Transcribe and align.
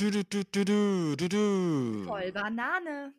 Du, 0.00 0.10
du, 0.10 0.24
du, 0.24 0.42
du, 0.44 0.64
du, 0.64 1.14
du, 1.14 1.28
du. 1.28 2.04
Voll 2.06 2.32
Banane. 2.32 3.12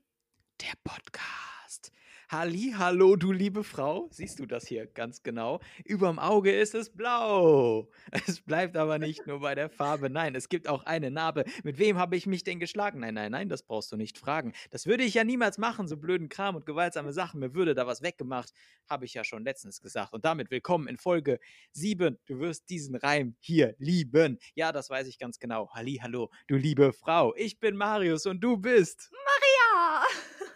Der 0.59 0.74
Podcast. 0.83 1.92
Halli, 2.31 2.73
hallo, 2.77 3.17
du 3.17 3.33
liebe 3.33 3.62
Frau. 3.62 4.07
Siehst 4.09 4.39
du 4.39 4.46
das 4.46 4.65
hier 4.65 4.88
ganz 4.88 5.21
genau? 5.21 5.60
Überm 5.83 6.17
Auge 6.17 6.57
ist 6.57 6.73
es 6.73 6.89
blau. 6.89 7.89
Es 8.26 8.39
bleibt 8.39 8.78
aber 8.78 8.99
nicht 8.99 9.28
nur 9.28 9.42
bei 9.42 9.54
der 9.54 9.69
Farbe. 9.69 10.10
Nein, 10.10 10.33
es 10.33 10.47
gibt 10.47 10.70
auch 10.70 10.86
eine 10.86 11.12
Narbe. 11.12 11.44
Mit 11.63 11.78
wem 11.78 11.97
habe 11.97 12.15
ich 12.15 12.28
mich 12.28 12.46
denn 12.46 12.62
geschlagen? 12.62 13.02
Nein, 13.02 13.15
nein, 13.15 13.33
nein, 13.33 13.49
das 13.49 13.63
brauchst 13.63 13.92
du 13.92 13.97
nicht 13.97 14.17
fragen. 14.17 14.53
Das 14.70 14.85
würde 14.85 15.03
ich 15.03 15.13
ja 15.13 15.25
niemals 15.25 15.57
machen, 15.57 15.89
so 15.89 15.97
blöden 15.97 16.30
Kram 16.30 16.55
und 16.55 16.66
gewaltsame 16.66 17.12
Sachen. 17.12 17.41
Mir 17.41 17.53
würde 17.53 17.75
da 17.75 17.85
was 17.85 18.02
weggemacht. 18.02 18.53
Habe 18.89 19.03
ich 19.03 19.13
ja 19.13 19.25
schon 19.25 19.43
letztens 19.43 19.81
gesagt. 19.81 20.13
Und 20.13 20.23
damit 20.23 20.52
willkommen 20.52 20.88
in 20.88 20.98
Folge 20.98 21.38
7. 21.73 22.17
Du 22.27 22.39
wirst 22.39 22.70
diesen 22.70 22.95
Reim 22.95 23.35
hier 23.41 23.75
lieben. 23.77 24.39
Ja, 24.55 24.71
das 24.71 24.89
weiß 24.89 25.05
ich 25.07 25.20
ganz 25.20 25.38
genau. 25.38 25.70
Halli, 25.73 25.99
hallo, 26.02 26.29
du 26.48 26.55
liebe 26.55 26.93
Frau. 26.93 27.35
Ich 27.35 27.59
bin 27.59 27.75
Marius 27.75 28.25
und 28.25 28.39
du 28.39 28.55
bist 28.55 29.11
Maria. 29.11 30.05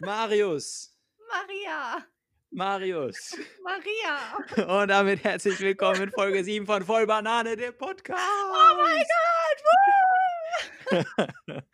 Marius. 0.00 0.95
Maria. 1.28 2.06
Marius. 2.50 3.36
Maria. 3.64 4.80
Und 4.80 4.88
damit 4.88 5.24
herzlich 5.24 5.58
willkommen 5.60 6.02
in 6.02 6.10
Folge 6.10 6.44
7 6.44 6.66
von 6.66 6.84
Voll 6.84 7.06
Banane, 7.06 7.56
dem 7.56 7.76
Podcast. 7.76 8.20
Oh 8.20 8.76
mein 8.80 9.04
Gott. 10.88 11.64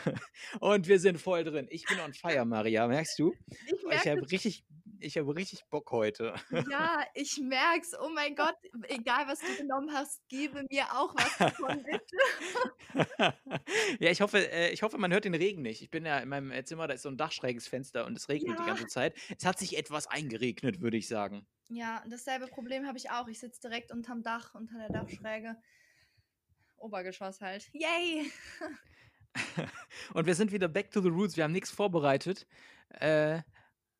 Und 0.60 0.88
wir 0.88 0.98
sind 0.98 1.20
voll 1.20 1.44
drin. 1.44 1.66
Ich 1.70 1.84
bin 1.84 2.00
on 2.00 2.14
fire, 2.14 2.44
Maria, 2.44 2.86
merkst 2.88 3.18
du? 3.18 3.34
Ich 3.66 3.72
Ich 3.72 3.84
merke, 3.84 4.10
habe 4.10 4.30
richtig, 4.30 4.64
ich 5.02 5.18
habe 5.18 5.34
richtig 5.34 5.64
Bock 5.66 5.90
heute. 5.90 6.34
ja, 6.70 7.04
ich 7.14 7.38
merk's. 7.38 7.92
Oh 7.98 8.08
mein 8.14 8.34
Gott, 8.34 8.56
egal 8.88 9.26
was 9.28 9.40
du 9.40 9.56
genommen 9.56 9.92
hast, 9.92 10.20
gebe 10.28 10.64
mir 10.70 10.84
auch 10.92 11.14
was 11.14 11.36
davon, 11.38 11.82
bitte. 11.84 12.16
ja, 14.00 14.10
ich 14.10 14.20
hoffe, 14.20 14.50
äh, 14.50 14.70
ich 14.70 14.82
hoffe, 14.82 14.98
man 14.98 15.12
hört 15.12 15.24
den 15.24 15.34
Regen 15.34 15.62
nicht. 15.62 15.82
Ich 15.82 15.90
bin 15.90 16.04
ja 16.06 16.18
in 16.18 16.28
meinem 16.28 16.50
äh, 16.50 16.64
Zimmer, 16.64 16.86
da 16.86 16.94
ist 16.94 17.02
so 17.02 17.08
ein 17.08 17.16
dachschräges 17.16 17.68
Fenster 17.68 18.06
und 18.06 18.16
es 18.16 18.28
regnet 18.28 18.58
die 18.58 18.62
Ja. 18.62 18.68
ganze 18.68 18.86
Zeit. 18.86 19.14
Es 19.36 19.44
hat 19.44 19.58
sich 19.58 19.76
etwas 19.76 20.06
eingeregnet, 20.06 20.80
würde 20.80 20.96
ich 20.96 21.08
sagen. 21.08 21.46
Ja, 21.68 22.02
dasselbe 22.08 22.46
Problem 22.46 22.86
habe 22.86 22.98
ich 22.98 23.10
auch. 23.10 23.28
Ich 23.28 23.40
sitze 23.40 23.60
direkt 23.62 23.92
unterm 23.92 24.22
Dach, 24.22 24.54
unter 24.54 24.76
der 24.78 24.90
Dachschräge. 24.90 25.56
Obergeschoss 26.76 27.40
halt. 27.40 27.68
Yay! 27.72 28.30
Und 30.14 30.26
wir 30.26 30.34
sind 30.34 30.52
wieder 30.52 30.68
back 30.68 30.90
to 30.90 31.00
the 31.00 31.08
roots. 31.08 31.36
Wir 31.36 31.44
haben 31.44 31.52
nichts 31.52 31.70
vorbereitet. 31.70 32.46
Äh, 32.90 33.40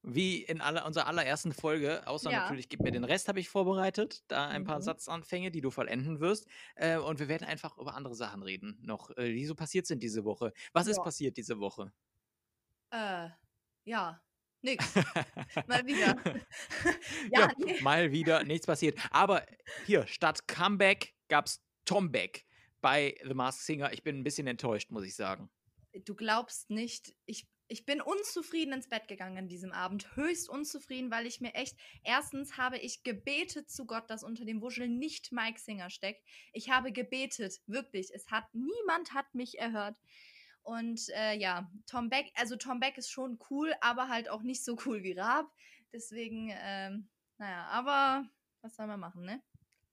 wie 0.02 0.42
in 0.42 0.60
aller, 0.60 0.84
unserer 0.86 1.06
allerersten 1.06 1.52
Folge, 1.52 2.06
außer 2.06 2.30
Ja. 2.30 2.40
natürlich, 2.42 2.68
gib 2.68 2.80
mir 2.80 2.90
den 2.92 3.04
Rest, 3.04 3.28
habe 3.28 3.40
ich 3.40 3.48
vorbereitet. 3.48 4.24
Da 4.28 4.48
ein 4.48 4.64
paar 4.64 4.78
Mhm. 4.78 4.82
Satzanfänge, 4.82 5.50
die 5.50 5.60
du 5.60 5.70
vollenden 5.70 6.20
wirst. 6.20 6.46
Äh, 6.74 6.96
und 6.98 7.18
wir 7.20 7.28
werden 7.28 7.44
einfach 7.46 7.78
über 7.78 7.94
andere 7.94 8.14
Sachen 8.14 8.42
reden, 8.42 8.78
noch, 8.82 9.10
äh, 9.16 9.32
die 9.32 9.46
so 9.46 9.54
passiert 9.54 9.86
sind 9.86 10.02
diese 10.02 10.24
Woche. 10.24 10.52
Was 10.72 10.86
ist 10.88 10.96
Ja. 10.98 11.02
passiert 11.04 11.36
diese 11.36 11.58
Woche? 11.60 11.92
Äh, 12.90 13.30
ja, 13.84 14.22
nix. 14.62 14.84
Mal 15.66 15.86
wieder. 15.86 16.16
ja, 17.32 17.40
ja, 17.40 17.52
nee. 17.58 17.80
mal 17.80 18.12
wieder 18.12 18.44
nichts 18.44 18.66
passiert. 18.66 18.98
Aber 19.10 19.44
hier, 19.86 20.06
statt 20.06 20.46
Comeback 20.48 21.14
gab 21.28 21.46
es 21.46 21.62
Tomback 21.84 22.44
bei 22.80 23.14
The 23.24 23.34
Masked 23.34 23.64
Singer. 23.64 23.92
Ich 23.92 24.02
bin 24.02 24.18
ein 24.18 24.24
bisschen 24.24 24.46
enttäuscht, 24.46 24.90
muss 24.90 25.04
ich 25.04 25.14
sagen. 25.16 25.50
Du 26.04 26.14
glaubst 26.14 26.70
nicht, 26.70 27.14
ich, 27.26 27.46
ich 27.72 27.86
bin 27.86 28.02
unzufrieden 28.02 28.74
ins 28.74 28.86
Bett 28.86 29.08
gegangen 29.08 29.38
an 29.38 29.48
diesem 29.48 29.72
Abend. 29.72 30.14
Höchst 30.14 30.50
unzufrieden, 30.50 31.10
weil 31.10 31.26
ich 31.26 31.40
mir 31.40 31.54
echt, 31.54 31.74
erstens 32.04 32.58
habe 32.58 32.76
ich 32.76 33.02
gebetet 33.02 33.70
zu 33.70 33.86
Gott, 33.86 34.10
dass 34.10 34.22
unter 34.22 34.44
dem 34.44 34.60
Wuschel 34.60 34.88
nicht 34.88 35.32
Mike 35.32 35.58
Singer 35.58 35.88
steckt. 35.88 36.22
Ich 36.52 36.68
habe 36.68 36.92
gebetet, 36.92 37.62
wirklich. 37.66 38.10
Es 38.12 38.30
hat, 38.30 38.44
niemand 38.52 39.14
hat 39.14 39.34
mich 39.34 39.58
erhört. 39.58 39.96
Und 40.62 41.08
äh, 41.14 41.34
ja, 41.38 41.70
Tom 41.86 42.10
Beck, 42.10 42.30
also 42.34 42.56
Tom 42.56 42.78
Beck 42.78 42.98
ist 42.98 43.10
schon 43.10 43.38
cool, 43.48 43.72
aber 43.80 44.08
halt 44.08 44.28
auch 44.28 44.42
nicht 44.42 44.62
so 44.62 44.76
cool 44.84 45.02
wie 45.02 45.12
Raab. 45.12 45.50
Deswegen, 45.94 46.52
ähm, 46.54 47.08
naja, 47.38 47.64
aber 47.68 48.28
was 48.60 48.76
soll 48.76 48.86
man 48.86 49.00
machen, 49.00 49.24
ne? 49.24 49.42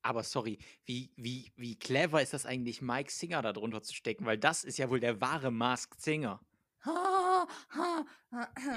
Aber 0.01 0.23
sorry, 0.23 0.59
wie, 0.83 1.13
wie, 1.15 1.53
wie 1.55 1.79
clever 1.79 2.21
ist 2.21 2.33
das 2.33 2.45
eigentlich, 2.45 2.81
Mike 2.81 3.11
Singer 3.11 3.41
da 3.41 3.53
drunter 3.53 3.81
zu 3.81 3.93
stecken? 3.93 4.25
Weil 4.25 4.37
das 4.37 4.65
ist 4.65 4.77
ja 4.77 4.89
wohl 4.89 4.99
der 4.99 5.21
wahre 5.21 5.49
Masked 5.49 6.01
Singer. 6.01 6.41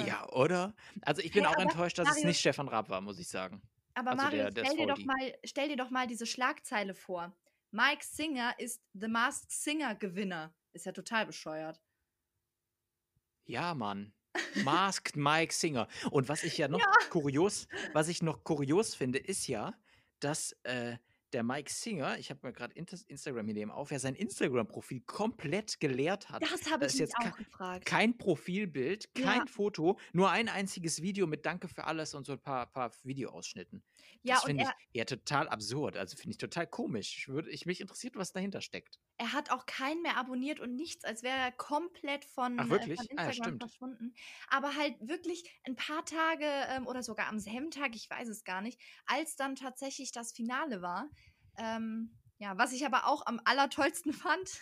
Ja, 0.07 0.29
oder? 0.33 0.75
Also 1.03 1.23
ich 1.23 1.33
bin 1.33 1.45
Hey, 1.45 1.55
auch 1.55 1.59
enttäuscht, 1.59 1.99
dass 1.99 2.09
es 2.09 2.15
Marius- 2.15 2.25
nicht 2.27 2.41
Stefan 2.41 2.69
Raab 2.69 2.89
war, 2.89 3.01
muss 3.01 3.19
ich 3.19 3.29
sagen. 3.29 3.63
Aber 3.95 4.13
Also 4.13 4.29
der- 4.31 4.51
der 4.51 4.65
stell, 4.65 4.77
dir 4.77 4.87
doch 4.87 4.99
mal, 5.05 5.35
stell 5.45 5.69
dir 5.69 5.77
doch 5.77 5.91
mal 5.91 6.07
diese 6.07 6.27
Schlagzeile 6.27 6.95
vor. 6.95 7.37
Mike 7.71 8.05
Singer 8.05 8.55
ist 8.59 8.83
The 8.95 9.09
Masked 9.09 9.51
Singer 9.51 9.95
Gewinner. 9.95 10.55
Ist 10.73 10.87
ja 10.87 10.93
total 10.93 11.27
bescheuert. 11.27 11.81
Ja, 13.45 13.75
Mann. 13.75 14.13
Masked 14.65 15.17
Mike 15.17 15.53
Singer. 15.53 15.89
Und 16.11 16.29
was 16.29 16.43
ich 16.43 16.57
ja 16.59 16.69
noch 16.69 16.81
Ja. 16.81 16.91
kurios, 17.11 17.69
was 17.93 18.09
ich 18.09 18.23
noch 18.23 18.45
kurios 18.45 18.95
finde, 18.95 19.19
ist 19.19 19.47
ja, 19.47 19.75
dass 20.21 20.53
äh, 20.63 20.97
der 21.33 21.43
Mike 21.43 21.71
Singer, 21.73 22.19
ich 22.19 22.31
habe 22.31 22.41
mir 22.47 22.53
gerade 22.53 22.75
Instagram 22.75 23.47
hier 23.47 23.55
neben 23.55 23.71
auf, 23.71 23.91
ja 23.91 23.99
sein 23.99 24.15
Instagram-Profil 24.15 25.01
komplett 25.03 25.81
geleert 25.81 26.31
hat. 26.31 26.43
Das 26.43 26.71
habe 26.71 26.87
ich 26.87 26.95
jetzt 26.99 27.17
auch 27.17 27.37
gefragt. 27.37 27.85
Kein 27.87 28.17
Profilbild, 28.19 29.15
kein 29.15 29.41
Ja. 29.41 29.47
Foto, 29.47 29.99
nur 30.13 30.31
ein 30.31 30.49
einziges 30.49 31.03
Video 31.03 31.27
mit 31.27 31.47
Danke 31.47 31.69
für 31.69 31.85
alles 31.85 32.15
und 32.15 32.25
so 32.27 32.33
ein 32.33 32.41
paar, 32.43 32.71
paar 32.71 32.93
Videoausschnitten. 33.03 33.83
Ja, 34.23 34.35
das 34.37 34.45
finde 34.45 34.65
ich 34.65 34.69
er, 34.69 34.75
ja 34.93 35.05
total 35.05 35.49
absurd. 35.49 35.97
Also 35.97 36.17
finde 36.17 36.33
ich 36.33 36.39
total 36.39 36.67
komisch. 36.67 37.17
Ich, 37.19 37.29
würd, 37.29 37.47
ich 37.49 37.67
mich 37.67 37.81
interessiert, 37.81 38.17
was 38.17 38.33
dahinter 38.33 38.61
steckt. 38.61 38.99
er 39.19 39.33
hat 39.33 39.51
auch 39.51 39.67
keinen 39.67 40.03
mehr 40.03 40.17
abonniert 40.17 40.59
und 40.61 40.75
nichts, 40.75 41.05
als 41.05 41.23
wäre 41.23 41.37
er 41.37 41.53
komplett 41.53 42.25
von, 42.25 42.59
Ach, 42.59 42.69
äh, 42.71 42.71
wirklich? 42.71 42.97
von 42.97 43.07
Ah, 43.17 43.25
ja, 43.25 43.33
Instagram 43.33 43.33
stimmt. 43.33 43.61
verschwunden. 43.61 44.15
Aber 44.49 44.75
halt 44.77 44.97
wirklich 45.01 45.45
ein 45.65 45.77
paar 45.77 46.05
Tage 46.05 46.45
ähm, 46.71 46.87
oder 46.87 47.03
sogar 47.03 47.29
am 47.29 47.39
selben 47.39 47.71
Tag, 47.71 47.95
ich 47.95 48.09
weiß 48.11 48.29
es 48.29 48.45
gar 48.45 48.61
nicht, 48.63 48.81
als 49.07 49.37
dann 49.37 49.55
tatsächlich 49.55 50.13
das 50.13 50.33
Finale 50.33 50.83
war. 50.83 51.09
Ähm, 51.59 52.19
ja, 52.43 52.59
was 52.59 52.73
ich 52.73 52.85
aber 52.85 53.07
auch 53.07 53.25
am 53.27 53.41
allertollsten 53.45 54.13
fand, 54.13 54.61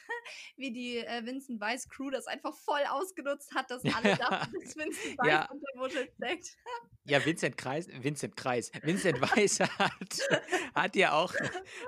wie 0.56 0.70
die 0.70 0.98
äh, 0.98 1.24
Vincent 1.24 1.62
Weiss 1.62 1.88
Crew 1.88 2.10
das 2.10 2.26
einfach 2.26 2.54
voll 2.54 2.82
ausgenutzt 2.90 3.54
hat, 3.54 3.70
dass 3.70 3.82
alle 3.86 4.16
dachten, 4.18 4.52
dass 4.52 4.76
Vincent 4.76 5.16
Weiss 5.18 5.26
Ja. 5.26 5.48
unter 5.50 5.66
Muschel 5.76 6.10
steckt. 6.16 6.56
Ja, 7.04 7.24
Vincent 7.24 7.56
Kreis, 7.56 7.88
Vincent 7.88 8.36
Kreis, 8.36 8.70
Vincent 8.82 9.18
Weiss 9.22 9.60
hat, 9.60 10.42
hat 10.74 10.94
ja 10.94 11.12
auch, 11.12 11.32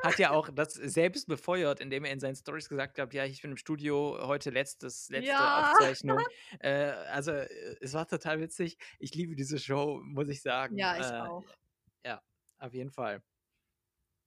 hat 0.03 0.19
ja 0.19 0.31
auch 0.31 0.49
das 0.49 0.73
selbst 0.73 1.29
befeuert, 1.29 1.81
indem 1.81 2.07
er 2.07 2.13
in 2.13 2.21
seinen 2.21 2.37
Stories 2.37 2.71
gesagt 2.71 2.99
hat, 2.99 3.13
ja, 3.13 3.27
ich 3.27 3.43
bin 3.43 3.51
im 3.51 3.57
Studio 3.59 4.19
heute 4.23 4.49
letztes, 4.49 5.11
letzte 5.11 5.29
Ja. 5.33 5.73
Aufzeichnung. 5.73 6.25
Äh, 6.61 6.93
also 7.11 7.33
äh, 7.33 7.77
es 7.83 7.93
war 7.93 8.09
total 8.09 8.41
witzig. 8.41 8.79
Ich 8.99 9.15
liebe 9.15 9.37
diese 9.37 9.59
Show, 9.59 10.01
muss 10.03 10.29
ich 10.29 10.41
sagen. 10.41 10.79
Ja, 10.79 10.97
ich 10.97 11.07
äh, 11.07 11.21
auch. 11.21 11.45
Auf 12.63 12.75
jeden 12.75 12.91
Fall. 12.93 13.25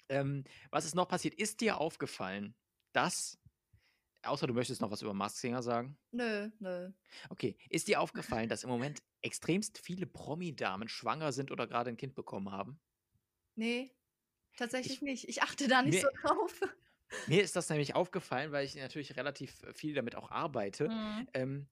Ähm, 0.10 0.44
was 0.72 0.86
ist 0.86 0.96
noch 0.96 1.08
passiert? 1.08 1.34
Ist 1.36 1.62
dir 1.62 1.80
aufgefallen, 1.80 2.56
dass, 2.94 3.40
außer 4.24 4.48
du 4.48 4.54
möchtest 4.54 4.82
noch 4.82 4.92
was 4.92 5.02
über 5.02 5.14
Mask 5.14 5.38
Singer 5.38 5.64
sagen? 5.64 5.98
Nö, 6.12 6.52
nö. 6.60 6.92
Okay, 7.30 7.58
ist 7.70 7.88
dir 7.88 8.02
aufgefallen, 8.02 8.50
dass 8.50 8.64
im 8.64 8.70
Moment 8.70 9.04
extremst 9.22 9.80
viele 9.80 10.06
Promi-Damen 10.08 10.88
schwanger 10.90 11.32
sind 11.32 11.52
oder 11.52 11.68
gerade 11.68 11.90
ein 11.90 11.98
Kind 11.98 12.16
bekommen 12.16 12.52
haben? 12.52 12.80
Nee, 13.56 13.92
tatsächlich 14.58 14.98
Ich- 14.98 15.02
nicht. 15.02 15.30
Ich 15.30 15.42
achte 15.44 15.68
da 15.68 15.82
nicht 15.82 15.96
Nee. 15.96 16.02
so 16.02 16.10
drauf. 16.22 16.62
Mir 17.28 17.44
ist 17.44 17.56
das 17.56 17.70
nämlich 17.70 17.96
aufgefallen, 17.96 18.52
weil 18.52 18.66
ich 18.66 18.76
natürlich 18.76 19.16
relativ 19.16 19.64
äh, 19.64 19.74
viel 19.74 19.94
damit 19.94 20.16
auch 20.16 20.32
arbeite. 20.32 20.90
Mhm. 20.90 21.28
Ähm, 21.34 21.70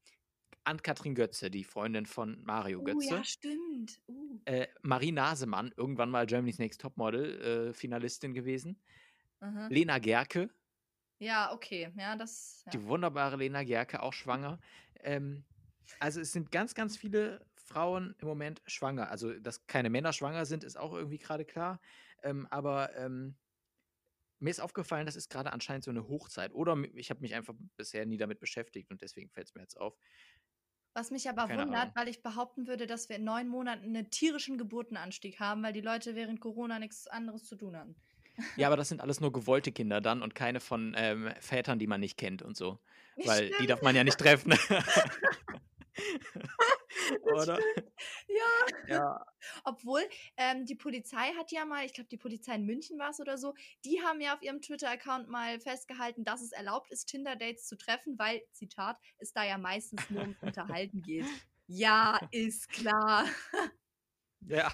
Ann-Kathrin 0.66 1.16
Götze, 1.16 1.50
die 1.51 1.63
Freundin 1.63 2.06
von 2.06 2.44
Mario 2.44 2.81
Oh 2.81 2.84
Götze. 2.84 3.16
ja, 3.16 3.24
stimmt. 3.24 4.01
Uh. 4.07 4.40
äh, 4.46 4.68
Marie 4.81 5.12
Nasemann, 5.12 5.72
irgendwann 5.78 6.09
mal 6.09 6.25
Germany's 6.25 6.59
Next 6.59 6.81
Topmodel, 6.81 7.69
äh, 7.69 7.74
Finalistin 7.74 8.34
gewesen. 8.34 8.81
aha. 9.41 9.68
Lena 9.69 10.00
Gerke, 10.00 10.50
Ja, 11.19 11.53
okay. 11.53 11.91
Ja, 11.97 12.16
das. 12.16 12.63
Ja. 12.66 12.72
die 12.74 12.84
wunderbare 12.85 13.38
Lena 13.38 13.63
Gerke, 13.63 14.01
auch 14.01 14.13
schwanger. 14.13 14.60
Ähm, 15.00 15.45
also 16.00 16.21
es 16.21 16.31
sind 16.31 16.51
ganz, 16.51 16.74
ganz 16.75 16.98
viele 16.98 17.45
Frauen 17.57 18.16
im 18.19 18.27
Moment 18.27 18.62
schwanger. 18.68 19.09
Also, 19.09 19.39
dass 19.39 19.68
keine 19.68 19.89
Männer 19.89 20.13
schwanger 20.13 20.45
sind, 20.45 20.63
ist 20.63 20.77
auch 20.77 20.94
irgendwie 20.94 21.19
gerade 21.19 21.45
klar. 21.45 21.81
Ähm, 22.24 22.48
aber 22.50 22.95
ähm, 22.95 23.38
mir 24.39 24.50
ist 24.50 24.59
aufgefallen, 24.59 25.06
das 25.06 25.16
ist 25.16 25.30
gerade 25.30 25.54
anscheinend 25.54 25.86
so 25.86 25.92
eine 25.92 26.07
Hochzeit. 26.07 26.54
Oder 26.54 26.77
ich 26.95 27.09
habe 27.09 27.21
mich 27.21 27.33
einfach 27.33 27.54
bisher 27.77 28.06
nie 28.06 28.18
damit 28.18 28.39
beschäftigt 28.39 28.92
und 28.92 29.01
deswegen 29.01 29.30
fällt 29.30 29.48
es 29.48 29.56
mir 29.56 29.62
jetzt 29.62 29.80
auf. 29.80 29.98
Was 30.94 31.10
mich 31.10 31.28
aber 31.28 31.48
Keine 31.48 31.63
wundert, 31.63 31.81
Ahnung. 31.81 31.95
weil 31.95 32.07
ich 32.07 32.22
behaupten 32.22 32.68
würde, 32.68 32.86
dass 32.86 33.10
wir 33.10 33.16
in 33.16 33.24
neun 33.24 33.48
Monaten 33.48 33.86
einen 33.86 34.10
tierischen 34.12 34.57
Geburtenanstieg 34.57 35.40
haben, 35.40 35.63
weil 35.63 35.74
die 35.74 35.81
Leute 35.81 36.16
während 36.16 36.40
Corona 36.40 36.78
nichts 36.78 37.07
anderes 37.07 37.45
zu 37.45 37.56
tun 37.56 37.75
hatten. 37.75 37.95
Ja, 38.57 38.68
aber 38.68 38.78
das 38.78 38.90
sind 38.90 39.01
alles 39.01 39.19
nur 39.19 39.34
gewollte 39.34 39.72
Kinder 39.72 40.01
dann 40.01 40.22
und 40.22 40.36
keine 40.36 40.60
von 40.60 40.94
ähm, 40.95 41.31
Vätern, 41.40 41.80
die 41.80 41.88
man 41.88 42.00
nicht 42.00 42.18
kennt 42.18 42.44
und 42.44 42.56
so. 42.56 42.80
Weil 43.25 43.48
die 43.48 43.54
Stimmt. 43.54 43.69
darf 43.69 43.81
man 43.81 43.95
ja 43.95 44.04
nicht 44.04 44.18
treffen. 44.18 44.54
Oder? 47.24 47.60
Ja. 48.28 48.44
Ja. 48.88 49.25
Obwohl, 49.63 50.01
ähm, 50.38 50.66
die 50.66 50.75
Polizei 50.75 51.31
hat 51.38 51.51
ja 51.51 51.66
mal, 51.66 51.86
ich 51.86 51.94
glaube, 51.94 52.10
die 52.10 52.18
Polizei 52.18 52.56
in 52.56 52.66
München 52.66 53.00
war 53.00 53.12
es 53.12 53.19
oder 53.19 53.38
so, 53.38 53.54
die 53.86 54.01
haben 54.01 54.19
ja 54.19 54.36
auf 54.36 54.42
ihrem 54.42 54.62
Twitter-Account 54.62 55.30
mal 55.30 55.60
festgehalten, 55.60 56.24
dass 56.24 56.42
es 56.42 56.51
erlaubt 56.51 56.92
ist, 56.92 57.06
Tinder-Dates 57.06 57.66
zu 57.66 57.78
treffen, 57.78 58.19
weil, 58.19 58.42
Zitat, 58.51 58.98
es 59.18 59.31
da 59.31 59.44
ja 59.44 59.57
meistens 59.57 60.10
nur 60.10 60.22
ums 60.22 60.42
Unterhalten 60.42 61.01
geht. 61.01 61.25
Ja, 61.68 62.19
ist 62.31 62.69
klar. 62.69 63.25
Ja, 64.42 64.74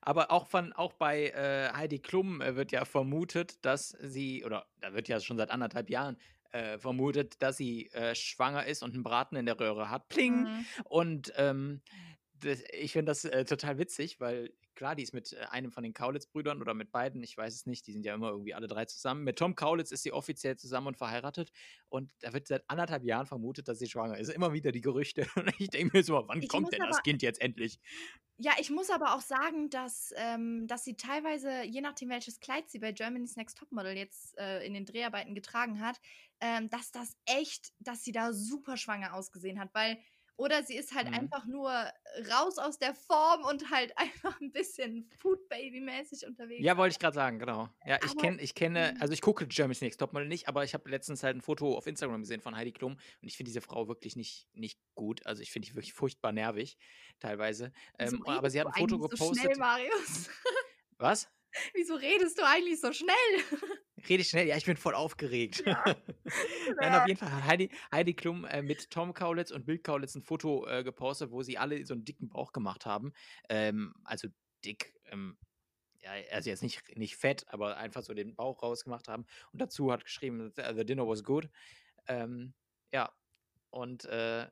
aber 0.00 0.30
auch 0.30 0.46
von 0.46 0.72
auch 0.72 0.94
bei 0.94 1.28
äh, 1.28 1.72
Heidi 1.74 1.98
Klum 1.98 2.40
äh, 2.40 2.56
wird 2.56 2.72
ja 2.72 2.84
vermutet, 2.84 3.64
dass 3.64 3.90
sie, 4.00 4.44
oder 4.44 4.66
da 4.80 4.94
wird 4.94 5.08
ja 5.08 5.20
schon 5.20 5.36
seit 5.36 5.50
anderthalb 5.50 5.90
Jahren 5.90 6.16
äh, 6.52 6.78
vermutet, 6.78 7.42
dass 7.42 7.56
sie 7.56 7.90
äh, 7.92 8.14
schwanger 8.14 8.66
ist 8.66 8.82
und 8.82 8.94
einen 8.94 9.02
Braten 9.02 9.36
in 9.36 9.46
der 9.46 9.58
Röhre 9.58 9.90
hat. 9.90 10.08
Pling! 10.08 10.42
Mhm. 10.42 10.66
Und 10.84 11.32
ähm, 11.36 11.80
das, 12.34 12.62
ich 12.72 12.92
finde 12.92 13.10
das 13.10 13.24
äh, 13.24 13.44
total 13.44 13.78
witzig, 13.78 14.18
weil 14.18 14.52
klar, 14.74 14.94
die 14.96 15.02
ist 15.02 15.12
mit 15.12 15.34
äh, 15.34 15.40
einem 15.50 15.70
von 15.72 15.82
den 15.82 15.92
Kaulitz-Brüdern 15.92 16.62
oder 16.62 16.72
mit 16.72 16.90
beiden, 16.90 17.22
ich 17.22 17.36
weiß 17.36 17.54
es 17.54 17.66
nicht, 17.66 17.86
die 17.86 17.92
sind 17.92 18.06
ja 18.06 18.14
immer 18.14 18.30
irgendwie 18.30 18.54
alle 18.54 18.66
drei 18.66 18.86
zusammen. 18.86 19.24
Mit 19.24 19.38
Tom 19.38 19.54
Kaulitz 19.54 19.90
ist 19.92 20.04
sie 20.04 20.12
offiziell 20.12 20.56
zusammen 20.56 20.86
und 20.86 20.96
verheiratet 20.96 21.50
und 21.90 22.10
da 22.20 22.32
wird 22.32 22.48
seit 22.48 22.64
anderthalb 22.68 23.04
Jahren 23.04 23.26
vermutet, 23.26 23.68
dass 23.68 23.78
sie 23.78 23.88
schwanger 23.88 24.16
ist. 24.16 24.30
Immer 24.30 24.54
wieder 24.54 24.72
die 24.72 24.80
Gerüchte. 24.80 25.26
Und 25.36 25.52
ich 25.58 25.68
denke 25.68 25.98
mir 25.98 26.02
so, 26.02 26.24
wann 26.26 26.40
Ich 26.40 26.48
kommt 26.48 26.72
denn 26.72 26.80
das 26.80 26.96
aber- 26.96 27.02
Kind 27.02 27.20
jetzt 27.20 27.42
endlich? 27.42 27.78
Ja, 28.38 28.52
ich 28.58 28.70
muss 28.70 28.88
aber 28.88 29.14
auch 29.14 29.20
sagen, 29.20 29.68
dass, 29.68 30.14
ähm, 30.16 30.66
dass 30.66 30.82
sie 30.82 30.96
teilweise, 30.96 31.62
je 31.64 31.82
nachdem 31.82 32.08
welches 32.08 32.40
Kleid 32.40 32.70
sie 32.70 32.78
bei 32.78 32.92
Germany's 32.92 33.36
Next 33.36 33.58
Topmodel 33.58 33.94
jetzt 33.98 34.38
äh, 34.38 34.64
in 34.64 34.72
den 34.72 34.86
Dreharbeiten 34.86 35.34
getragen 35.34 35.78
hat, 35.80 36.00
ähm, 36.40 36.68
dass 36.70 36.90
das 36.90 37.16
echt, 37.26 37.72
dass 37.78 38.02
sie 38.04 38.12
da 38.12 38.32
super 38.32 38.76
schwanger 38.76 39.14
ausgesehen 39.14 39.58
hat, 39.60 39.70
weil, 39.74 39.98
oder 40.36 40.62
sie 40.62 40.74
ist 40.76 40.94
halt 40.94 41.08
Mhm. 41.08 41.14
einfach 41.14 41.44
nur 41.44 41.70
raus 42.30 42.56
aus 42.56 42.78
der 42.78 42.94
Form 42.94 43.44
und 43.44 43.70
halt 43.70 43.92
einfach 43.98 44.40
ein 44.40 44.52
bisschen 44.52 45.10
Food 45.18 45.46
Baby-mäßig 45.50 46.26
unterwegs. 46.26 46.64
Ja, 46.64 46.78
wollte 46.78 46.92
ich 46.94 46.98
gerade 46.98 47.14
sagen, 47.14 47.38
genau. 47.38 47.68
Ja, 47.84 47.98
ich 48.02 48.16
kenne, 48.16 48.40
ich 48.40 48.54
kenne, 48.54 48.92
Mhm. 48.94 49.02
also 49.02 49.12
ich 49.12 49.20
gucke 49.20 49.46
Germany's 49.46 49.82
Next 49.82 50.00
Topmodel 50.00 50.28
nicht, 50.28 50.48
aber 50.48 50.64
ich 50.64 50.72
habe 50.72 50.88
letztens 50.88 51.22
halt 51.22 51.36
ein 51.36 51.42
Foto 51.42 51.76
auf 51.76 51.86
Instagram 51.86 52.22
gesehen 52.22 52.40
von 52.40 52.56
Heidi 52.56 52.72
Klum 52.72 52.92
und 52.94 53.28
ich 53.28 53.36
finde 53.36 53.50
diese 53.50 53.60
Frau 53.60 53.86
wirklich 53.88 54.16
nicht, 54.16 54.48
nicht 54.54 54.80
gut. 54.94 55.26
Also 55.26 55.42
ich 55.42 55.50
finde 55.50 55.68
die 55.68 55.74
wirklich 55.74 55.92
furchtbar 55.92 56.32
nervig, 56.32 56.78
teilweise. 57.18 57.72
Ähm, 57.98 58.22
aber 58.26 58.48
sie 58.48 58.60
hat 58.60 58.66
ein 58.68 58.72
Foto 58.72 58.98
gepostet. 58.98 59.36
So 59.36 59.42
schnell, 59.42 59.56
Marius? 59.58 60.30
Was? 60.98 61.28
Wieso 61.74 61.94
redest 61.94 62.38
du 62.38 62.42
eigentlich 62.46 62.80
so 62.80 62.92
schnell? 62.92 63.14
Rede 64.08 64.24
schnell, 64.24 64.46
ja, 64.46 64.56
ich 64.56 64.64
bin 64.64 64.76
voll 64.76 64.94
aufgeregt. 64.94 65.62
Nein, 65.66 66.94
auf 66.94 67.06
jeden 67.06 67.18
Fall 67.18 67.30
hat 67.30 67.44
Heidi, 67.44 67.70
Heidi 67.92 68.14
Klum 68.14 68.44
äh, 68.46 68.62
mit 68.62 68.90
Tom 68.90 69.12
Kaulitz 69.12 69.50
und 69.50 69.66
Bill 69.66 69.78
Kaulitz 69.78 70.14
ein 70.14 70.22
Foto 70.22 70.66
äh, 70.66 70.82
gepostet, 70.82 71.30
wo 71.30 71.42
sie 71.42 71.58
alle 71.58 71.84
so 71.84 71.94
einen 71.94 72.04
dicken 72.04 72.28
Bauch 72.30 72.52
gemacht 72.52 72.86
haben. 72.86 73.12
Ähm, 73.48 73.92
also 74.04 74.28
dick, 74.64 74.94
ähm, 75.10 75.36
ja, 76.00 76.12
also 76.32 76.48
jetzt 76.48 76.62
nicht, 76.62 76.96
nicht 76.96 77.16
fett, 77.16 77.44
aber 77.48 77.76
einfach 77.76 78.02
so 78.02 78.14
den 78.14 78.34
Bauch 78.34 78.62
rausgemacht 78.62 79.08
haben. 79.08 79.26
Und 79.52 79.60
dazu 79.60 79.92
hat 79.92 80.04
geschrieben, 80.04 80.50
"The 80.56 80.62
the 80.74 80.86
dinner 80.86 81.06
was 81.06 81.22
good. 81.22 81.50
Ähm, 82.06 82.54
ja, 82.92 83.12
und 83.70 84.06
äh, 84.06 84.46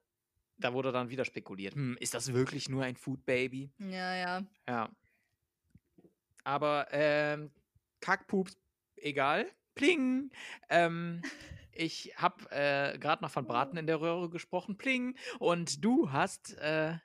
da 0.58 0.72
wurde 0.72 0.92
dann 0.92 1.10
wieder 1.10 1.24
spekuliert, 1.24 1.74
hm, 1.74 1.96
ist 2.00 2.14
das 2.14 2.32
wirklich 2.32 2.68
nur 2.68 2.82
ein 2.84 2.96
Food 2.96 3.24
Baby? 3.24 3.70
Ja, 3.78 4.14
ja. 4.14 4.42
Ja. 4.68 4.90
Aber 6.48 6.86
ähm, 6.92 7.50
Kackpups, 8.00 8.56
egal. 8.96 9.52
Pling. 9.74 10.30
Ähm, 10.70 11.20
ich 11.72 12.14
habe 12.16 12.50
äh, 12.50 12.98
gerade 12.98 13.22
noch 13.22 13.30
von 13.30 13.46
Braten 13.46 13.76
in 13.76 13.86
der 13.86 14.00
Röhre 14.00 14.30
gesprochen. 14.30 14.78
Pling. 14.78 15.18
Und 15.40 15.84
du 15.84 16.10
hast 16.10 16.56
äh, 16.56 16.96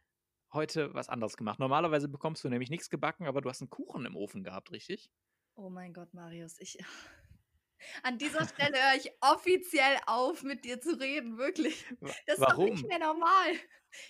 heute 0.53 0.93
was 0.93 1.09
anderes 1.09 1.35
gemacht. 1.35 1.59
Normalerweise 1.59 2.07
bekommst 2.07 2.45
du 2.45 2.49
nämlich 2.49 2.69
nichts 2.69 2.89
gebacken, 2.89 3.27
aber 3.27 3.41
du 3.41 3.49
hast 3.49 3.59
einen 3.59 3.69
Kuchen 3.69 4.05
im 4.05 4.15
Ofen 4.15 4.45
gehabt, 4.45 4.71
richtig? 4.71 5.11
Oh 5.55 5.69
mein 5.69 5.91
Gott, 5.91 6.13
Marius, 6.13 6.55
ich. 6.59 6.77
An 8.03 8.17
dieser 8.17 8.47
Stelle 8.47 8.77
höre 8.77 8.95
ich 8.95 9.11
offiziell 9.19 9.97
auf, 10.05 10.43
mit 10.43 10.63
dir 10.63 10.79
zu 10.79 10.97
reden, 10.97 11.37
wirklich. 11.37 11.85
Das 11.99 12.11
ist 12.27 12.39
doch 12.39 12.51
Warum? 12.51 12.69
nicht 12.69 12.87
mehr 12.87 12.99
normal. 12.99 13.55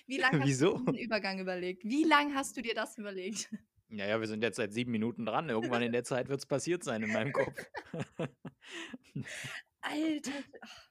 Wie 0.06 0.18
lange 0.18 0.38
hast 0.42 0.46
Wieso? 0.46 0.78
du 0.78 0.92
diesen 0.92 1.06
Übergang 1.06 1.40
überlegt? 1.40 1.82
Wie 1.82 2.04
lange 2.04 2.36
hast 2.36 2.56
du 2.56 2.62
dir 2.62 2.76
das 2.76 2.96
überlegt? 2.98 3.50
Ja, 3.96 4.06
ja, 4.06 4.20
wir 4.20 4.26
sind 4.26 4.42
jetzt 4.42 4.56
seit 4.56 4.72
sieben 4.72 4.90
Minuten 4.90 5.24
dran. 5.26 5.48
Irgendwann 5.48 5.82
in 5.82 5.92
der 5.92 6.04
Zeit 6.04 6.28
wird 6.28 6.40
es 6.40 6.46
passiert 6.46 6.82
sein 6.84 7.02
in 7.02 7.12
meinem 7.12 7.32
Kopf. 7.32 7.54
Alter. 9.80 10.32
ach, 10.60 10.88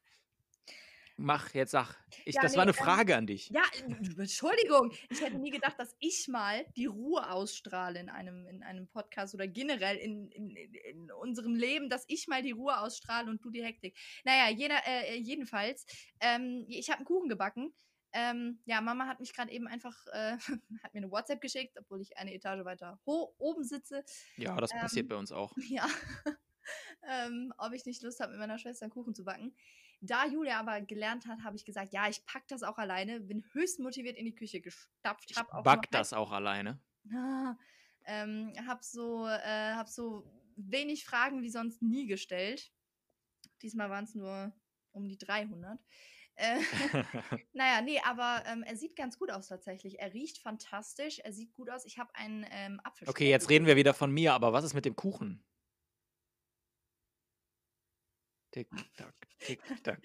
Mach, 1.16 1.54
jetzt 1.54 1.72
sag. 1.72 1.96
Ich, 2.26 2.36
Ja, 2.36 2.42
das 2.42 2.54
nee, 2.54 2.58
war 2.58 2.64
eine 2.64 2.72
ähm, 2.72 2.78
Frage 2.78 3.16
an 3.16 3.28
dich. 3.28 3.50
Ja, 3.50 3.62
Entschuldigung. 4.18 4.92
Ich 5.12 5.22
hätte 5.22 5.38
nie 5.38 5.52
gedacht, 5.52 5.78
dass 5.78 5.96
ich 6.00 6.28
mal 6.28 6.66
die 6.76 6.88
Ruhe 6.88 7.30
ausstrahle 7.30 8.00
in 8.00 8.10
einem, 8.10 8.48
in 8.48 8.64
einem 8.64 8.88
Podcast 8.88 9.36
oder 9.36 9.48
generell 9.48 9.98
in, 9.98 10.30
in, 10.32 10.56
in- 10.56 11.12
unserem 11.12 11.54
Leben, 11.54 11.88
dass 11.90 12.04
ich 12.08 12.28
mal 12.28 12.42
die 12.42 12.52
Ruhe 12.52 12.80
ausstrahle 12.80 13.30
und 13.30 13.44
du 13.46 13.52
die 13.52 13.64
Hektik. 13.64 13.96
Naja, 14.24 14.50
jener, 14.50 14.80
äh, 14.88 15.16
jedenfalls, 15.18 15.86
ähm, 16.20 16.66
ich 16.68 16.90
habe 16.90 16.98
einen 16.98 17.06
Kuchen 17.06 17.30
gebacken. 17.30 17.74
Ähm, 18.14 18.60
ja, 18.66 18.80
Mama 18.80 19.08
hat 19.08 19.20
mich 19.20 19.34
gerade 19.34 19.52
eben 19.52 19.68
einfach, 19.68 20.06
äh, 20.08 20.38
hat 20.84 20.94
mir 20.94 21.00
eine 21.00 21.12
WhatsApp 21.12 21.42
geschickt, 21.42 21.78
obwohl 21.80 22.00
ich 22.02 22.18
eine 22.18 22.34
Etage 22.34 22.64
weiter 22.64 23.00
oben 23.06 23.64
sitze. 23.64 24.04
Ja, 24.38 24.56
das 24.58 24.72
passiert 24.72 25.06
ähm, 25.06 25.10
bei 25.10 25.16
uns 25.16 25.32
auch. 25.32 25.54
Ja. 25.68 25.88
ähm, 27.10 27.54
ob 27.58 27.74
ich 27.74 27.86
nicht 27.86 28.04
Lust 28.04 28.20
habe, 28.20 28.32
mit 28.32 28.40
meiner 28.40 28.60
Schwester 28.60 28.86
einen 28.86 28.92
Kuchen 28.92 29.16
zu 29.16 29.24
backen. 29.24 29.56
Da 30.02 30.26
Julia 30.26 30.60
aber 30.60 30.82
gelernt 30.82 31.28
hat, 31.28 31.44
habe 31.44 31.56
ich 31.56 31.66
gesagt, 31.66 31.94
ja, 31.94 32.08
ich 32.10 32.26
pack 32.26 32.48
das 32.48 32.62
auch 32.62 32.78
alleine, 32.78 33.22
bin 33.22 33.44
höchst 33.54 33.80
motiviert 33.80 34.18
in 34.18 34.26
die 34.26 34.36
Küche 34.36 34.62
gestapft. 34.62 35.32
Ich 35.32 35.38
auch 35.38 35.64
back 35.64 35.90
das 35.92 36.14
auch 36.14 36.32
alleine. 36.32 36.80
Ah, 37.14 37.56
ähm, 38.06 38.54
hab 38.68 38.84
so, 38.84 39.26
äh, 39.28 39.74
hab 39.74 39.88
so 39.88 40.30
wenig 40.56 41.06
Fragen 41.06 41.42
wie 41.42 41.50
sonst 41.50 41.82
nie 41.82 42.06
gestellt. 42.06 42.72
Diesmal 43.62 43.90
waren 43.90 44.04
es 44.04 44.14
nur 44.14 44.54
um 44.92 45.08
die 45.08 45.18
300. 45.18 45.80
Äh, 46.36 46.60
naja, 47.54 47.82
nee, 47.82 48.00
aber 48.04 48.44
ähm, 48.48 48.64
er 48.64 48.76
sieht 48.76 48.96
ganz 48.96 49.18
gut 49.18 49.32
aus 49.32 49.48
tatsächlich. 49.48 50.00
Er 50.00 50.14
riecht 50.14 50.40
fantastisch, 50.40 51.20
er 51.20 51.34
sieht 51.34 51.54
gut 51.54 51.70
aus. 51.70 51.86
Ich 51.86 51.98
habe 51.98 52.14
einen 52.16 52.46
ähm, 52.52 52.80
Apfel. 52.84 53.08
Okay, 53.10 53.30
jetzt 53.30 53.50
reden 53.50 53.66
wir 53.66 53.76
wieder 53.76 53.94
von 53.94 54.12
mir, 54.12 54.34
aber 54.34 54.54
was 54.54 54.64
ist 54.64 54.74
mit 54.74 54.86
dem 54.86 54.96
Kuchen? 54.96 55.44
Tick, 58.52 58.70
tack, 58.96 59.16
tick, 59.40 59.84
tack. 59.84 60.00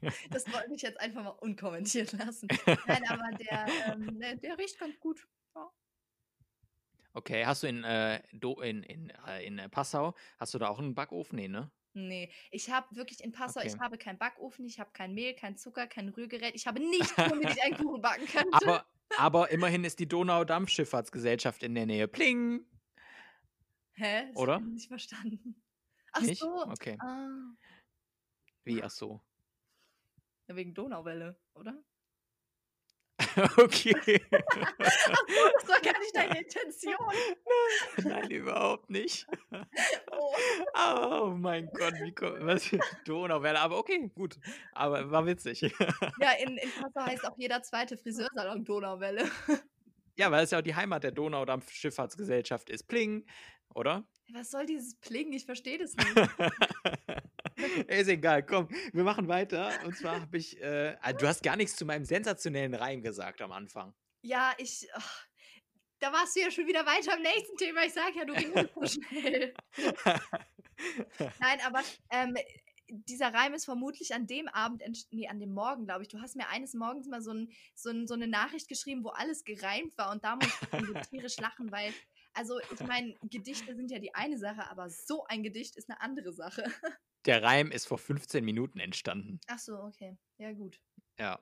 Das 0.30 0.46
wollte 0.52 0.72
ich 0.74 0.82
jetzt 0.82 1.00
einfach 1.00 1.24
mal 1.24 1.30
unkommentiert 1.30 2.12
lassen. 2.12 2.46
Nein, 2.86 3.02
aber 3.08 3.36
der, 3.36 3.66
ähm, 3.86 4.20
der, 4.20 4.36
der 4.36 4.58
riecht 4.58 4.78
ganz 4.78 4.98
gut. 5.00 5.26
Okay, 7.12 7.44
hast 7.44 7.64
du 7.64 7.66
in, 7.66 7.82
äh, 7.82 8.22
in, 8.62 8.82
in, 8.84 9.10
äh, 9.26 9.44
in 9.44 9.70
Passau, 9.70 10.14
hast 10.38 10.54
du 10.54 10.58
da 10.58 10.68
auch 10.68 10.78
einen 10.78 10.94
Backofen? 10.94 11.36
Nee, 11.36 11.48
ne? 11.48 11.70
Nee, 11.92 12.32
ich 12.52 12.70
habe 12.70 12.94
wirklich 12.94 13.22
in 13.22 13.32
Passau, 13.32 13.60
ich 13.62 13.74
Okay. 13.74 13.80
habe 13.80 13.98
keinen 13.98 14.18
Backofen, 14.18 14.64
ich 14.64 14.78
habe 14.78 14.92
kein 14.92 15.12
Mehl, 15.12 15.34
kein 15.34 15.56
Zucker, 15.56 15.86
kein 15.88 16.08
Rührgerät. 16.08 16.54
Ich 16.54 16.66
habe 16.68 16.78
nichts, 16.80 17.26
womit 17.26 17.50
ich 17.50 17.62
einen 17.62 17.74
Kuchen 17.74 18.00
backen 18.00 18.26
könnte. 18.28 18.64
Aber, 18.64 18.86
aber 19.16 19.50
immerhin 19.50 19.84
ist 19.84 19.98
die 19.98 20.08
Donaudampfschifffahrtsgesellschaft 20.08 21.62
in 21.62 21.74
der 21.74 21.86
Nähe. 21.86 22.08
Pling! 22.08 22.66
Hä? 23.92 24.30
Das 24.32 24.42
Oder? 24.42 24.62
ich 24.62 24.66
nicht 24.66 24.88
verstanden. 24.88 25.62
Ach 26.12 26.24
Nicht? 26.24 26.40
so. 26.40 26.66
Okay. 26.66 26.98
Ah, 26.98 27.54
Wie, 28.64 28.82
ach 28.82 28.90
so. 28.90 29.20
ja, 30.48 30.56
wegen 30.56 30.74
Donauwelle, 30.74 31.40
oder? 31.54 31.84
okay. 33.56 34.20
Ach 34.30 34.90
so, 35.28 35.50
das 35.54 35.68
war 35.68 35.80
gar 35.80 35.98
nicht 35.98 36.14
deine 36.14 36.40
Intention. 36.40 36.94
Nein, 38.04 38.30
überhaupt 38.30 38.90
nicht. 38.90 39.26
Oh. 40.12 40.34
Oh 40.76 41.30
mein 41.30 41.70
Gott, 41.72 41.94
wie 42.02 42.12
kommt, 42.12 42.44
was 42.44 42.64
für 42.64 42.78
Donauwelle. 43.04 43.58
Aber 43.58 43.78
okay, 43.78 44.10
gut. 44.14 44.38
Aber 44.72 45.10
war 45.10 45.24
witzig. 45.24 45.62
Ja, 45.62 46.32
in, 46.42 46.56
in 46.56 46.70
Passau 46.70 47.06
heißt 47.06 47.24
auch 47.24 47.38
jeder 47.38 47.62
zweite 47.62 47.96
Friseursalon 47.96 48.64
Donauwelle. 48.64 49.28
Ja, 50.16 50.30
weil 50.30 50.44
es 50.44 50.50
ja 50.50 50.58
auch 50.58 50.62
die 50.62 50.74
Heimat 50.74 51.02
der 51.02 51.12
Donaudampfschifffahrtsgesellschaft 51.12 52.68
ist. 52.68 52.82
Pling, 52.88 53.24
oder? 53.74 54.04
Was 54.34 54.50
soll 54.50 54.66
dieses 54.66 54.96
Pling? 54.96 55.32
Ich 55.32 55.46
verstehe 55.46 55.78
das 55.78 55.96
nicht. 55.96 56.14
Ist 57.88 58.08
egal, 58.08 58.44
komm, 58.44 58.68
wir 58.92 59.04
machen 59.04 59.28
weiter. 59.28 59.72
Und 59.84 59.96
zwar 59.96 60.20
habe 60.20 60.36
ich, 60.36 60.60
äh, 60.60 60.96
ah, 61.00 61.12
du 61.12 61.26
hast 61.26 61.42
gar 61.42 61.56
nichts 61.56 61.76
zu 61.76 61.84
meinem 61.84 62.04
sensationellen 62.04 62.74
Reim 62.74 63.02
gesagt 63.02 63.40
am 63.42 63.52
Anfang. 63.52 63.94
Ja, 64.22 64.52
ich. 64.58 64.88
ach, 64.94 65.26
da 66.00 66.12
warst 66.12 66.34
du 66.34 66.40
ja 66.40 66.50
schon 66.50 66.66
wieder 66.66 66.86
weiter 66.86 67.16
im 67.16 67.22
nächsten 67.22 67.56
Thema. 67.56 67.84
Ich 67.84 67.92
sag 67.92 68.14
ja, 68.16 68.24
du 68.24 68.32
redest 68.32 68.74
so 68.74 68.86
schnell. 68.86 69.54
Nein, 71.38 71.58
aber 71.66 71.82
ähm, 72.10 72.36
dieser 72.88 73.32
Reim 73.32 73.54
ist 73.54 73.66
vermutlich 73.66 74.14
an 74.14 74.26
dem 74.26 74.48
Abend, 74.48 74.82
nee, 75.10 75.28
an 75.28 75.38
dem 75.38 75.52
Morgen, 75.52 75.84
glaube 75.84 76.02
ich. 76.02 76.08
Du 76.08 76.20
hast 76.20 76.36
mir 76.36 76.48
eines 76.48 76.74
Morgens 76.74 77.06
mal 77.06 77.22
so, 77.22 77.32
ein, 77.32 77.52
so, 77.74 77.90
ein, 77.90 78.06
so 78.06 78.14
eine 78.14 78.26
Nachricht 78.26 78.68
geschrieben, 78.68 79.04
wo 79.04 79.10
alles 79.10 79.44
gereimt 79.44 79.96
war 79.96 80.10
und 80.10 80.24
da 80.24 80.36
musste 80.36 80.66
ich 80.72 80.86
so 80.86 81.10
tierisch 81.10 81.36
lachen, 81.38 81.70
weil, 81.70 81.92
also 82.40 82.58
ich 82.72 82.80
meine, 82.80 83.14
Gedichte 83.24 83.76
sind 83.76 83.90
ja 83.90 83.98
die 83.98 84.14
eine 84.14 84.38
Sache, 84.38 84.70
aber 84.70 84.88
so 84.88 85.26
ein 85.26 85.42
Gedicht 85.42 85.76
ist 85.76 85.90
eine 85.90 86.00
andere 86.00 86.32
Sache. 86.32 86.64
Der 87.26 87.42
Reim 87.42 87.70
ist 87.70 87.86
vor 87.86 87.98
15 87.98 88.42
Minuten 88.42 88.80
entstanden. 88.80 89.40
Ach 89.46 89.58
so, 89.58 89.78
okay. 89.78 90.16
Ja, 90.38 90.52
gut. 90.52 90.80
Ja. 91.18 91.38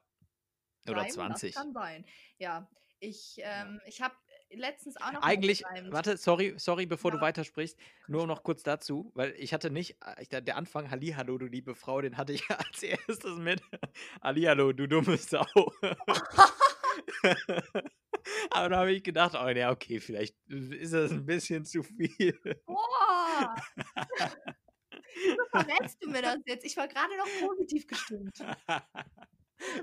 Oder 0.89 1.03
Reimen, 1.03 1.13
20. 1.13 1.55
Das 1.55 1.63
kann 1.63 1.73
sein. 1.73 2.05
Ja, 2.39 2.69
ich, 2.99 3.37
ähm, 3.45 3.81
ich 3.87 4.03
habe 4.03 4.17
letztens 4.51 4.97
auch 4.97 5.13
noch 5.13 5.23
Eigentlich, 5.23 5.63
warte, 5.91 6.17
sorry, 6.17 6.55
sorry, 6.57 6.87
bevor 6.87 7.13
du 7.13 7.19
Ja. 7.19 7.23
weitersprichst, 7.23 7.79
nur 8.09 8.27
noch 8.27 8.43
kurz 8.43 8.65
dazu, 8.65 9.13
weil 9.15 9.37
ich 9.39 9.55
hatte 9.55 9.71
nicht, 9.71 9.99
äh, 10.05 10.21
ich, 10.21 10.31
der 10.31 10.57
Anfang 10.57 10.91
Hallihallo, 10.91 11.39
du 11.39 11.47
liebe 11.47 11.77
Frau, 11.77 12.01
den 12.01 12.17
hatte 12.17 12.33
ich 12.33 12.43
als 12.51 12.83
erstes 12.83 13.39
mit 13.39 13.63
Hallihallo, 14.21 14.73
du 14.73 14.89
dumme 14.89 15.17
Sau. 15.17 15.47
Aber 18.59 18.69
da 18.71 18.79
habe 18.79 18.93
ich 18.93 19.05
gedacht, 19.05 19.37
oh 19.41 19.49
ja, 19.49 19.71
okay, 19.71 20.01
vielleicht 20.01 20.37
ist 20.49 20.93
das 20.93 21.13
ein 21.13 21.25
bisschen 21.25 21.65
zu 21.65 21.85
viel. 21.85 22.37
Boah! 22.67 23.55
Verrätst 25.53 26.03
du 26.03 26.11
mir 26.11 26.23
das 26.23 26.39
jetzt? 26.45 26.65
Ich 26.65 26.77
war 26.77 26.89
gerade 26.89 27.17
noch 27.17 27.29
positiv 27.41 27.87
gestimmt. 27.87 28.37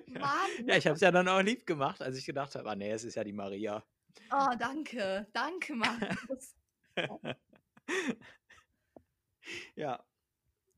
Mann. 0.07 0.67
Ja, 0.67 0.75
ich 0.75 0.85
habe 0.85 0.95
es 0.95 1.01
ja 1.01 1.11
dann 1.11 1.27
auch 1.29 1.41
lieb 1.41 1.65
gemacht, 1.65 2.01
als 2.01 2.17
ich 2.17 2.25
gedacht 2.25 2.53
habe, 2.55 2.69
ah 2.69 2.75
nee, 2.75 2.91
es 2.91 3.05
ist 3.05 3.15
ja 3.15 3.23
die 3.23 3.31
Maria. 3.31 3.81
Oh, 4.31 4.55
danke. 4.59 5.27
Danke, 5.33 5.73
Markus. 5.75 6.55
Ja. 9.75 10.03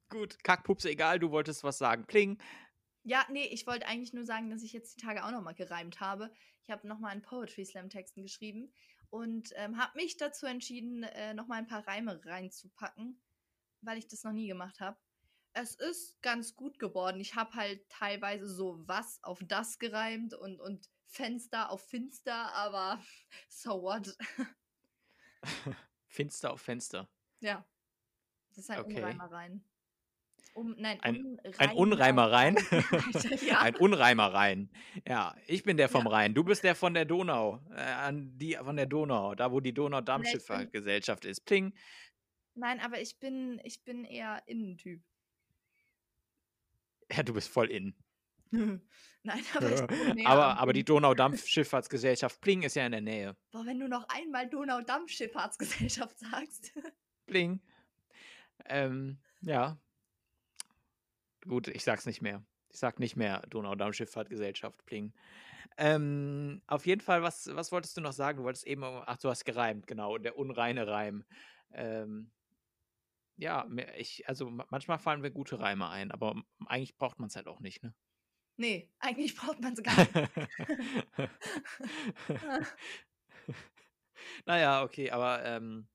Gut, 0.09 0.43
Kackpups, 0.43 0.83
egal, 0.83 1.19
du 1.19 1.31
wolltest 1.31 1.63
was 1.63 1.77
sagen. 1.77 2.05
Pling. 2.05 2.37
Ja, 3.03 3.25
nee, 3.29 3.45
ich 3.45 3.65
wollte 3.65 3.87
eigentlich 3.87 4.11
nur 4.11 4.25
sagen, 4.25 4.49
dass 4.49 4.61
ich 4.61 4.73
jetzt 4.73 4.97
die 4.97 5.05
Tage 5.05 5.23
auch 5.23 5.31
nochmal 5.31 5.53
gereimt 5.53 6.01
habe. 6.01 6.29
Ich 6.67 6.71
habe 6.71 6.85
nochmal 6.85 7.11
einen 7.11 7.21
Poetry 7.21 7.63
Slam 7.63 7.89
Texten 7.89 8.23
geschrieben 8.23 8.73
und 9.09 9.53
ähm, 9.55 9.77
habe 9.77 9.95
mich 9.95 10.17
dazu 10.17 10.45
entschieden, 10.45 11.03
äh, 11.03 11.33
nochmal 11.33 11.59
ein 11.59 11.67
paar 11.67 11.87
Reime 11.87 12.19
reinzupacken, 12.25 13.21
weil 13.79 13.97
ich 13.97 14.07
das 14.09 14.25
noch 14.25 14.33
nie 14.33 14.47
gemacht 14.47 14.81
habe. 14.81 14.97
Es 15.53 15.75
ist 15.75 16.21
ganz 16.21 16.57
gut 16.57 16.77
geworden. 16.77 17.21
Ich 17.21 17.35
habe 17.35 17.53
halt 17.53 17.87
teilweise 17.87 18.49
so 18.49 18.85
was 18.85 19.23
auf 19.23 19.39
das 19.47 19.79
gereimt 19.79 20.33
und, 20.33 20.59
und 20.59 20.89
Fenster 21.05 21.71
auf 21.71 21.87
Finster, 21.87 22.53
aber 22.53 23.01
so 23.47 23.81
what? 23.81 24.17
Finster 26.09 26.51
auf 26.51 26.59
Fenster. 26.59 27.07
Ja. 27.39 27.65
Das 28.49 28.57
ist 28.57 28.69
ein 28.71 28.81
Okay. 28.81 28.97
Unreimereien. 28.97 29.63
Um, 30.57 30.73
nein, 30.79 30.99
Ein- 31.01 31.37
Unreimer- 31.37 31.59
Ein 31.59 31.71
Unreimereien. 31.77 32.57
Alter, 32.71 33.35
ja. 33.45 33.59
Ein 33.59 33.75
Unreimereien. 33.75 34.71
Ja, 35.07 35.35
ich 35.45 35.61
bin 35.61 35.77
der 35.77 35.87
vom 35.87 36.07
Rhein. 36.07 36.33
Du 36.33 36.43
bist 36.43 36.63
der 36.63 36.73
von 36.73 36.95
der 36.95 37.05
Donau. 37.05 37.61
Äh, 37.75 37.81
an 37.81 38.35
die 38.39 38.55
von 38.55 38.75
der 38.75 38.87
Donau, 38.87 39.35
da 39.35 39.51
wo 39.51 39.59
die 39.59 39.71
Donau-Dampfschifffahrtgesellschaft 39.73 41.25
ist. 41.25 41.41
Pling. 41.45 41.75
Nein, 42.55 42.79
aber 42.79 42.99
ich 42.99 43.19
bin, 43.19 43.61
ich 43.63 43.83
bin 43.83 44.03
eher 44.03 44.41
Innentyp. 44.47 45.03
Ja, 47.11 47.21
du 47.21 47.33
bist 47.35 47.49
voll 47.49 47.69
in. 47.69 47.93
Nein, 48.51 48.81
aber 49.53 49.69
näher 50.15 50.27
aber, 50.27 50.57
aber 50.57 50.73
die 50.73 50.79
Innen. 50.79 50.85
Donau-Dampfschifffahrtsgesellschaft 50.87 52.41
Pling 52.41 52.63
ist 52.63 52.75
ja 52.75 52.85
in 52.87 52.93
der 52.93 53.01
Nähe. 53.01 53.35
Boah, 53.51 53.63
wenn 53.65 53.79
du 53.79 53.87
noch 53.87 54.07
einmal 54.09 54.49
Donau-Dampfschifffahrtsgesellschaft 54.49 56.17
sagst. 56.17 56.73
Pling. 57.27 57.59
Ähm, 58.65 59.19
ja. 59.41 59.77
Gut, 61.47 61.67
ich 61.67 61.83
sag's 61.83 62.05
nicht 62.05 62.21
mehr. 62.21 62.43
Ich 62.69 62.79
sag 62.79 62.99
nicht 62.99 63.15
mehr 63.15 63.41
Donau-Dampfschifffahrtgesellschaft 63.49 64.85
Pling. 64.85 65.13
Ähm, 65.77 66.61
auf 66.67 66.85
jeden 66.85 67.01
Fall, 67.01 67.23
was, 67.23 67.49
was 67.55 67.71
wolltest 67.71 67.95
du 67.97 68.01
noch 68.01 68.13
sagen? 68.13 68.39
Du 68.39 68.43
wolltest 68.43 68.67
eben, 68.67 68.83
ach, 68.83 69.17
du 69.17 69.29
hast 69.29 69.45
gereimt, 69.45 69.87
genau, 69.87 70.17
der 70.17 70.37
unreine 70.37 70.87
Reim. 70.87 71.23
Ähm, 71.71 72.31
ja, 73.37 73.67
ich, 73.95 74.27
also 74.27 74.49
ma- 74.49 74.65
manchmal 74.69 74.99
fallen 74.99 75.21
mir 75.21 75.31
gute 75.31 75.59
Reime 75.59 75.89
ein, 75.89 76.11
aber 76.11 76.35
eigentlich 76.65 76.97
braucht 76.97 77.19
man 77.19 77.27
es 77.27 77.35
halt 77.35 77.47
auch 77.47 77.59
nicht, 77.59 77.83
ne? 77.83 77.93
Nee, 78.57 78.91
eigentlich 78.99 79.35
braucht 79.35 79.61
man 79.61 79.73
es 79.73 79.83
gar 79.83 79.95
nicht. 79.97 80.11
naja, 84.45 84.83
okay, 84.83 85.11
aber 85.11 85.43
ähm, 85.45 85.87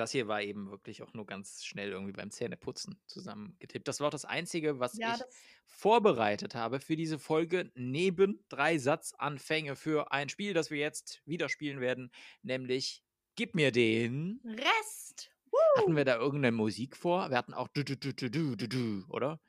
das 0.00 0.12
hier 0.12 0.28
war 0.28 0.42
eben 0.42 0.70
wirklich 0.70 1.02
auch 1.02 1.12
nur 1.14 1.26
ganz 1.26 1.64
schnell 1.64 1.90
irgendwie 1.90 2.12
beim 2.12 2.30
Zähneputzen 2.30 3.00
zusammengetippt. 3.06 3.88
Das 3.88 4.00
war 4.00 4.08
auch 4.08 4.12
das 4.12 4.24
Einzige, 4.24 4.78
was 4.80 4.96
Ja, 4.96 5.14
ich 5.14 5.22
vorbereitet 5.66 6.54
habe 6.54 6.80
für 6.80 6.96
diese 6.96 7.18
Folge, 7.18 7.70
neben 7.74 8.44
drei 8.48 8.78
Satzanfänge 8.78 9.76
für 9.76 10.12
ein 10.12 10.28
Spiel, 10.28 10.54
das 10.54 10.70
wir 10.70 10.78
jetzt 10.78 11.22
wieder 11.26 11.48
spielen 11.48 11.80
werden, 11.80 12.10
nämlich 12.42 13.04
Gib 13.36 13.56
mir 13.56 13.72
den. 13.72 14.40
Rest. 14.44 15.32
Hatten 15.76 15.96
wir 15.96 16.04
da 16.04 16.16
irgendeine 16.16 16.52
Musik 16.52 16.96
vor? 16.96 17.30
Wir 17.30 17.36
hatten 17.36 17.52
auch 17.52 17.66
du, 17.66 17.84
du, 17.84 17.96
du, 17.96 18.14
du, 18.14 18.30
du, 18.30 18.54
du, 18.54 18.68
du, 18.68 19.04
oder? 19.08 19.40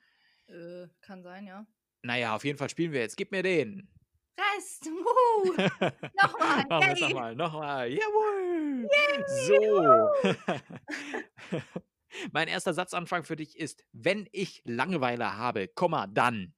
Äh, 0.48 0.88
kann 1.02 1.22
sein, 1.22 1.46
ja. 1.46 1.68
Naja, 2.02 2.36
auf 2.36 2.44
jeden 2.44 2.58
Fall 2.58 2.70
spielen 2.70 2.92
wir 2.92 3.02
jetzt. 3.02 3.16
Gib 3.16 3.32
mir 3.32 3.44
den. 3.44 3.88
Rest. 4.38 4.86
Nochmal. 4.86 6.65
Machen 6.70 6.82
wir 6.82 6.96
Yay. 6.96 7.01
nochmal. 7.01 7.36
Nochmal. 7.36 7.92
Jawohl. 7.92 8.89
So. 9.48 10.10
mein 12.32 12.48
erster 12.48 12.74
Satzanfang 12.74 13.24
für 13.24 13.36
dich 13.36 13.58
ist, 13.58 13.86
wenn 13.92 14.27
ich 14.32 14.62
Langeweile 14.65 15.38
habe, 15.38 15.68
Komma, 15.68 16.08
dann. 16.08 16.54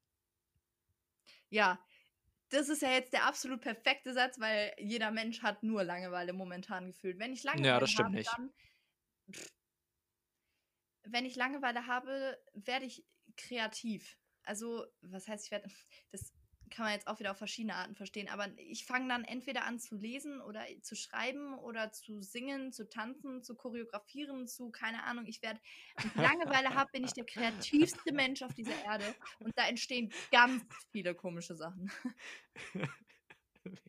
Ja, 1.49 1.79
das 2.49 2.69
ist 2.69 2.81
ja 2.81 2.91
jetzt 2.91 3.13
der 3.13 3.25
absolut 3.25 3.61
perfekte 3.61 4.13
Satz, 4.13 4.39
weil 4.39 4.73
jeder 4.77 5.11
Mensch 5.11 5.41
hat 5.43 5.63
nur 5.63 5.83
Langeweile 5.83 6.33
momentan 6.33 6.87
gefühlt. 6.87 7.19
Wenn 7.19 7.33
ich 7.33 7.43
Langeweile 7.43 7.79
das 7.79 7.91
stimmt 7.91 8.07
habe, 8.07 8.17
nicht. 8.17 8.31
dann. 8.37 8.53
Pff. 9.31 9.51
Wenn 11.09 11.25
ich 11.25 11.35
Langeweile 11.35 11.87
habe, 11.87 12.37
werde 12.53 12.85
ich 12.85 13.05
kreativ. 13.37 14.17
Also, 14.43 14.85
was 15.01 15.27
heißt, 15.27 15.45
ich 15.45 15.51
werde. 15.51 15.69
Das 16.11 16.33
kann 16.69 16.85
man 16.85 16.93
jetzt 16.93 17.07
auch 17.07 17.19
wieder 17.19 17.31
auf 17.31 17.37
verschiedene 17.37 17.75
Arten 17.75 17.95
verstehen, 17.95 18.29
aber 18.29 18.47
ich 18.57 18.85
fange 18.85 19.07
dann 19.09 19.23
entweder 19.23 19.65
an 19.65 19.79
zu 19.79 19.95
lesen 19.95 20.41
oder 20.41 20.63
zu 20.81 20.95
schreiben 20.95 21.57
oder 21.59 21.91
zu 21.91 22.21
singen, 22.21 22.71
zu 22.71 22.89
tanzen, 22.89 23.43
zu 23.43 23.55
choreografieren, 23.55 24.47
zu, 24.47 24.69
keine 24.69 25.03
Ahnung, 25.03 25.25
ich 25.25 25.41
werde, 25.41 25.59
wenn 25.95 26.11
ich 26.11 26.15
Langeweile 26.15 26.73
habe, 26.73 26.91
bin 26.91 27.03
ich 27.03 27.13
der 27.13 27.25
kreativste 27.25 28.13
Mensch 28.13 28.41
auf 28.41 28.53
dieser 28.53 28.83
Erde 28.83 29.15
und 29.39 29.57
da 29.57 29.67
entstehen 29.67 30.11
ganz 30.31 30.63
viele 30.91 31.15
komische 31.15 31.55
Sachen. 31.55 31.91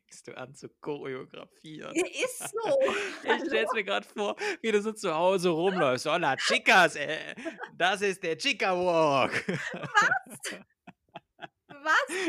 Fängst 0.08 0.26
du 0.26 0.36
an 0.36 0.54
zu 0.54 0.68
choreografieren. 0.80 1.94
Ist 1.94 2.50
so. 2.50 2.78
Ich 3.24 3.46
stell's 3.46 3.72
mir 3.72 3.84
gerade 3.84 4.06
vor, 4.06 4.36
wie 4.62 4.72
du 4.72 4.80
so 4.80 4.92
zu 4.92 5.14
Hause 5.14 5.50
rumläufst. 5.50 6.06
Hola, 6.06 6.36
Chicas, 6.36 6.96
äh, 6.96 7.34
das 7.74 8.00
ist 8.00 8.22
der 8.22 8.36
Chica 8.36 8.74
Walk. 8.74 9.46
Was 9.72 10.60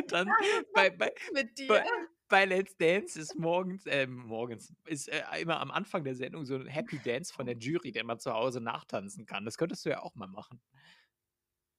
Dann 0.08 0.28
Marius, 0.28 0.66
bei, 0.74 0.89
bei, 0.89 1.12
mit 1.34 1.58
dir? 1.58 1.68
bei, 1.68 1.86
bei 2.28 2.46
Let's 2.46 2.78
Dance 2.78 3.20
ist 3.20 3.36
morgens, 3.36 3.86
äh, 3.86 4.08
morgens, 4.08 4.74
ist 4.86 5.10
äh, 5.10 5.24
immer 5.42 5.60
am 5.60 5.72
Anfang 5.72 6.04
der 6.04 6.16
Sendung 6.16 6.46
so 6.46 6.56
ein 6.56 6.68
Happy 6.68 7.00
Dance 7.01 7.34
von 7.34 7.46
der 7.46 7.56
Jury, 7.60 7.92
der 7.92 8.04
man 8.04 8.20
zu 8.20 8.34
Hause 8.34 8.62
nachtanzen 8.62 9.25
kann. 9.25 9.46
Das 9.46 9.58
könntest 9.58 9.86
du 9.86 9.89
ja 9.89 10.01
auch 10.01 10.16
mal 10.16 10.28
machen. 10.28 10.62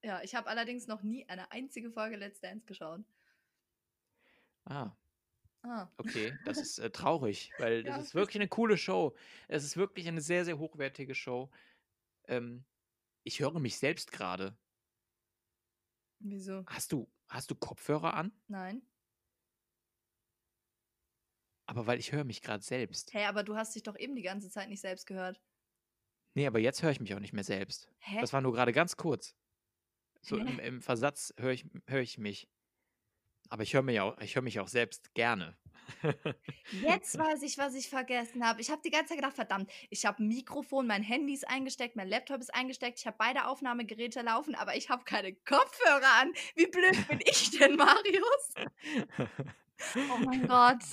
Ja, 0.02 0.22
ich 0.22 0.34
habe 0.34 0.48
allerdings 0.48 0.86
noch 0.86 1.02
nie 1.02 1.26
eine 1.28 1.50
einzige 1.52 1.90
Folge 1.90 2.16
Let's 2.16 2.40
Dance 2.40 2.66
geschaut. 2.66 3.02
Ah, 4.64 4.96
Ah. 5.62 5.88
okay. 5.98 6.38
Das 6.44 6.58
ist 6.62 6.78
äh, 6.78 6.90
traurig, 6.90 7.54
weil 7.58 7.84
das 7.84 7.96
Ja, 7.96 7.96
ist 7.96 8.14
wirklich 8.14 8.36
eine 8.36 8.48
coole 8.48 8.76
Show. 8.78 9.16
Es 9.48 9.64
ist 9.64 9.76
wirklich 9.76 10.08
eine 10.08 10.20
sehr, 10.20 10.44
sehr 10.44 10.58
hochwertige 10.58 11.14
Show. 11.14 11.50
Ähm, 12.28 12.64
ich 13.24 13.40
höre 13.40 13.60
mich 13.60 13.78
selbst 13.78 14.12
gerade. 14.12 14.58
Wieso? 16.20 16.64
Hast 16.66 16.92
du, 16.92 17.10
hast 17.28 17.50
du 17.50 17.54
Kopfhörer 17.54 18.14
an? 18.14 18.32
Nein. 18.46 18.82
Aber 21.66 21.86
weil 21.86 21.98
ich 21.98 22.12
höre 22.12 22.24
mich 22.24 22.42
gerade 22.42 22.62
selbst. 22.62 23.12
Hey, 23.14 23.24
aber 23.24 23.42
du 23.42 23.56
hast 23.56 23.74
dich 23.74 23.82
doch 23.82 23.96
eben 23.96 24.16
die 24.16 24.22
ganze 24.22 24.50
Zeit 24.50 24.68
nicht 24.68 24.80
selbst 24.80 25.06
gehört. 25.06 25.40
Nee, 26.34 26.46
aber 26.46 26.58
jetzt 26.58 26.82
höre 26.82 26.90
ich 26.90 27.00
mich 27.00 27.14
auch 27.14 27.20
nicht 27.20 27.32
mehr 27.32 27.44
selbst. 27.44 27.88
Hä? 27.98 28.20
Das 28.20 28.32
war 28.32 28.40
nur 28.40 28.52
gerade 28.52 28.72
ganz 28.72 28.96
kurz. 28.96 29.34
So 30.20 30.36
Hä? 30.36 30.42
im, 30.42 30.58
im 30.58 30.82
Versatz 30.82 31.32
höre 31.38 31.52
ich, 31.52 31.64
hör 31.86 32.00
ich 32.00 32.18
mich. 32.18 32.48
Aber 33.50 33.62
ich 33.64 33.74
höre 33.74 33.82
mich, 33.82 34.00
auch- 34.00 34.16
ich 34.20 34.34
hör 34.36 34.42
mich 34.42 34.60
auch 34.60 34.68
selbst 34.68 35.12
gerne. 35.12 35.58
Jetzt 36.70 37.18
weiß 37.18 37.42
ich, 37.42 37.58
was 37.58 37.74
ich 37.74 37.88
vergessen 37.90 38.46
habe. 38.46 38.60
Ich 38.60 38.70
habe 38.70 38.80
die 38.82 38.90
ganze 38.90 39.08
Zeit 39.08 39.18
gedacht, 39.18 39.34
verdammt, 39.34 39.70
ich 39.90 40.06
habe 40.06 40.22
ein 40.22 40.28
Mikrofon, 40.28 40.86
mein 40.86 41.02
Handy 41.02 41.34
ist 41.34 41.48
eingesteckt, 41.48 41.96
mein 41.96 42.08
Laptop 42.08 42.40
ist 42.40 42.54
eingesteckt, 42.54 43.00
ich 43.00 43.06
habe 43.06 43.16
beide 43.18 43.46
Aufnahmegeräte 43.46 44.22
laufen, 44.22 44.54
aber 44.54 44.76
ich 44.76 44.88
habe 44.88 45.02
keine 45.04 45.34
Kopfhörer 45.34 46.20
an. 46.20 46.32
Wie 46.54 46.66
blöd 46.68 47.08
bin 47.08 47.18
ich 47.24 47.50
denn, 47.58 47.74
Marius? 47.76 48.54
Oh 49.96 50.18
mein 50.24 50.46
Gott. 50.46 50.84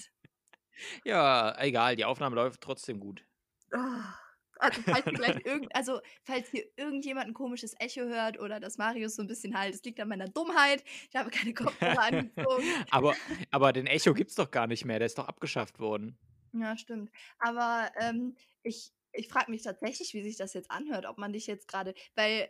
ja, 1.04 1.56
egal, 1.62 1.96
die 1.96 2.06
Aufnahme 2.06 2.36
läuft 2.36 2.62
trotzdem 2.62 3.00
gut. 3.00 3.24
Ah, 3.72 4.16
Also 4.60 4.82
falls, 4.82 5.06
ihr 5.06 5.14
gleich 5.14 5.38
irgend, 5.46 5.76
also, 5.76 6.00
falls 6.24 6.50
hier 6.50 6.66
irgendjemand 6.76 7.28
ein 7.28 7.34
komisches 7.34 7.76
Echo 7.80 8.02
hört 8.02 8.40
oder 8.40 8.60
dass 8.60 8.78
Marius 8.78 9.16
so 9.16 9.22
ein 9.22 9.28
bisschen 9.28 9.58
halt, 9.58 9.76
es 9.76 9.84
liegt 9.84 10.00
an 10.00 10.10
meiner 10.10 10.28
Dummheit. 10.28 10.84
Ich 11.10 11.16
habe 11.16 11.30
keine 11.30 11.54
Kopfhörer 11.54 12.02
angezogen. 12.02 12.64
aber, 12.92 13.16
aber 13.52 13.74
den 13.74 13.88
Echo 13.88 14.14
gibt's 14.14 14.36
doch 14.36 14.52
gar 14.52 14.68
nicht 14.68 14.86
mehr, 14.86 15.00
der 15.00 15.08
ist 15.08 15.18
doch 15.18 15.28
abgeschafft 15.28 15.80
worden. 15.80 16.18
Ja, 16.54 16.78
stimmt. 16.78 17.12
Aber 17.40 17.92
ähm, 18.00 18.36
ich, 18.64 18.92
ich 19.12 19.28
frage 19.28 19.52
mich 19.52 19.64
tatsächlich, 19.64 20.14
wie 20.14 20.24
sich 20.24 20.38
das 20.38 20.54
jetzt 20.54 20.72
anhört, 20.72 21.06
ob 21.06 21.18
man 21.18 21.34
dich 21.34 21.48
jetzt 21.48 21.68
gerade, 21.68 21.94
weil 22.16 22.50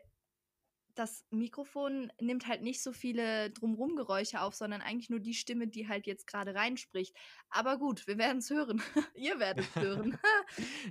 das 0.97 1.25
Mikrofon 1.29 2.11
nimmt 2.19 2.47
halt 2.47 2.63
nicht 2.63 2.81
so 2.81 2.91
viele 2.91 3.51
Drumrum-Geräusche 3.51 4.41
auf, 4.41 4.55
sondern 4.55 4.81
eigentlich 4.81 5.09
nur 5.09 5.19
die 5.19 5.35
Stimme, 5.35 5.67
die 5.67 5.87
halt 5.87 6.07
jetzt 6.07 6.25
gerade 6.25 6.55
reinspricht. 6.55 7.15
Aber 7.49 7.77
gut, 7.77 8.07
wir 8.07 8.17
werden 8.17 8.39
es 8.39 8.49
hören. 8.49 8.81
Ihr 9.15 9.39
werdet 9.39 9.67
es 9.67 9.75
hören. 9.75 10.17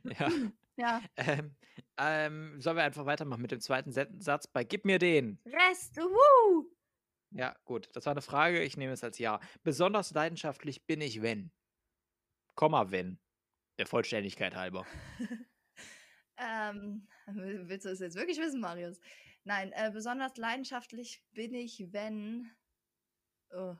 Ja. 0.04 0.30
Ja. 0.76 1.02
Ähm, 1.18 1.56
ähm, 1.98 2.60
sollen 2.60 2.76
wir 2.76 2.84
einfach 2.84 3.06
weitermachen 3.06 3.42
mit 3.42 3.50
dem 3.50 3.60
zweiten 3.60 3.90
Satz 3.92 4.46
bei 4.46 4.64
Gib 4.64 4.84
mir 4.84 4.98
den? 4.98 5.38
Rest, 5.46 5.96
wuhu! 5.96 6.70
Ja, 7.30 7.54
gut. 7.64 7.88
Das 7.94 8.06
war 8.06 8.12
eine 8.12 8.22
Frage. 8.22 8.62
Ich 8.62 8.76
nehme 8.76 8.92
es 8.92 9.04
als 9.04 9.18
Ja. 9.18 9.40
Besonders 9.62 10.12
leidenschaftlich 10.12 10.86
bin 10.86 11.00
ich, 11.00 11.22
wenn. 11.22 11.50
Komma, 12.54 12.90
wenn. 12.90 13.18
Der 13.78 13.86
Vollständigkeit 13.86 14.54
halber. 14.54 14.86
Ähm, 16.38 17.08
willst 17.26 17.86
du 17.86 17.90
es 17.90 18.00
jetzt 18.00 18.16
wirklich 18.16 18.38
wissen, 18.38 18.60
Marius? 18.60 19.00
Nein, 19.44 19.72
äh, 19.72 19.90
besonders 19.90 20.36
leidenschaftlich 20.36 21.24
bin 21.32 21.54
ich, 21.54 21.92
wenn. 21.92 22.50
Oh, 23.50 23.76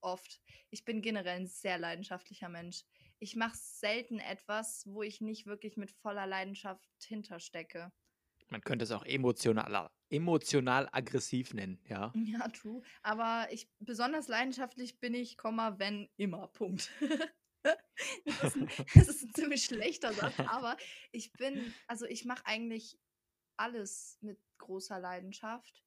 oft. 0.00 0.40
Ich 0.70 0.84
bin 0.84 1.00
generell 1.02 1.40
ein 1.40 1.46
sehr 1.46 1.78
leidenschaftlicher 1.78 2.48
Mensch. 2.48 2.84
Ich 3.20 3.36
mache 3.36 3.56
selten 3.56 4.20
etwas, 4.20 4.84
wo 4.86 5.02
ich 5.02 5.20
nicht 5.20 5.46
wirklich 5.46 5.76
mit 5.76 5.90
voller 5.90 6.26
Leidenschaft 6.26 6.88
hinterstecke. 7.02 7.92
Man 8.50 8.62
könnte 8.62 8.84
es 8.84 8.92
auch 8.92 9.04
emotional, 9.04 9.90
emotional 10.08 10.88
aggressiv 10.92 11.52
nennen, 11.52 11.80
ja. 11.84 12.12
Ja, 12.24 12.48
true. 12.48 12.82
Aber 13.02 13.48
ich 13.50 13.70
besonders 13.78 14.28
leidenschaftlich 14.28 15.00
bin 15.00 15.14
ich, 15.14 15.36
Komma, 15.36 15.78
wenn 15.78 16.08
immer. 16.16 16.48
Punkt. 16.48 16.90
das, 17.62 18.44
ist 18.44 18.56
ein, 18.56 18.68
das 18.94 19.08
ist 19.08 19.22
ein 19.24 19.34
ziemlich 19.34 19.64
schlechter 19.64 20.12
Satz, 20.12 20.38
aber 20.38 20.76
ich 21.12 21.32
bin, 21.32 21.74
also 21.86 22.06
ich 22.06 22.24
mache 22.24 22.46
eigentlich 22.46 22.98
alles 23.56 24.18
mit 24.20 24.38
großer 24.58 24.98
Leidenschaft. 24.98 25.84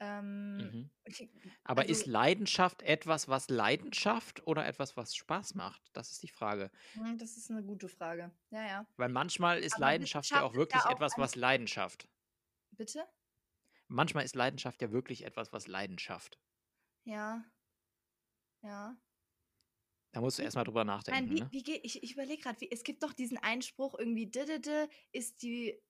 Ähm, 0.00 0.72
Mhm. 0.72 0.90
ich, 1.04 1.30
Aber 1.64 1.88
also, 1.88 1.90
ist 1.90 2.06
Leidenschaft 2.06 2.82
etwas, 2.82 3.28
was 3.28 3.48
Leidenschaft 3.50 4.46
oder 4.46 4.66
etwas, 4.66 4.96
was 4.96 5.14
Spaß 5.16 5.54
macht? 5.54 5.82
Das 5.94 6.10
ist 6.12 6.22
die 6.22 6.28
Frage. 6.28 6.70
hm, 6.94 7.18
das 7.18 7.36
ist 7.36 7.50
eine 7.50 7.62
gute 7.64 7.88
Frage. 7.88 8.32
Ja, 8.50 8.66
ja. 8.66 8.86
Weil 8.96 9.08
manchmal 9.08 9.60
ist 9.60 9.78
Aber 9.78 9.78
Leidenschaft 9.78 10.34
ja 10.34 10.42
auch 10.42 10.54
wirklich 10.54 10.86
auch 10.86 10.90
etwas, 10.90 11.16
was 11.16 11.36
Leidenschaft. 11.36 12.08
Bitte? 12.76 13.08
Manchmal 13.88 14.26
ist 14.26 14.34
Leidenschaft 14.34 14.82
ja 14.82 14.92
wirklich 14.92 15.24
etwas, 15.24 15.54
was 15.54 15.68
Leidenschaft. 15.68 16.38
Ja. 17.04 17.44
Ja. 18.62 18.96
Da 20.12 20.20
musst 20.22 20.38
du 20.38 20.42
Wie, 20.42 20.42
erstmal 20.42 20.64
drüber 20.64 20.84
nein, 21.08 21.28
nachdenken, 21.28 21.30
wie, 21.30 21.40
ne? 21.40 21.50
wie 21.50 21.62
geht, 21.62 21.84
ich, 21.84 22.02
ich 22.02 22.12
überlege 22.14 22.42
gerade, 22.42 22.70
es 22.70 22.82
gibt 22.84 23.02
doch 23.02 23.12
diesen 23.12 23.38
Einspruch 23.38 23.98
irgendwie, 23.98 24.30
ist 25.12 25.42
die 25.42 25.80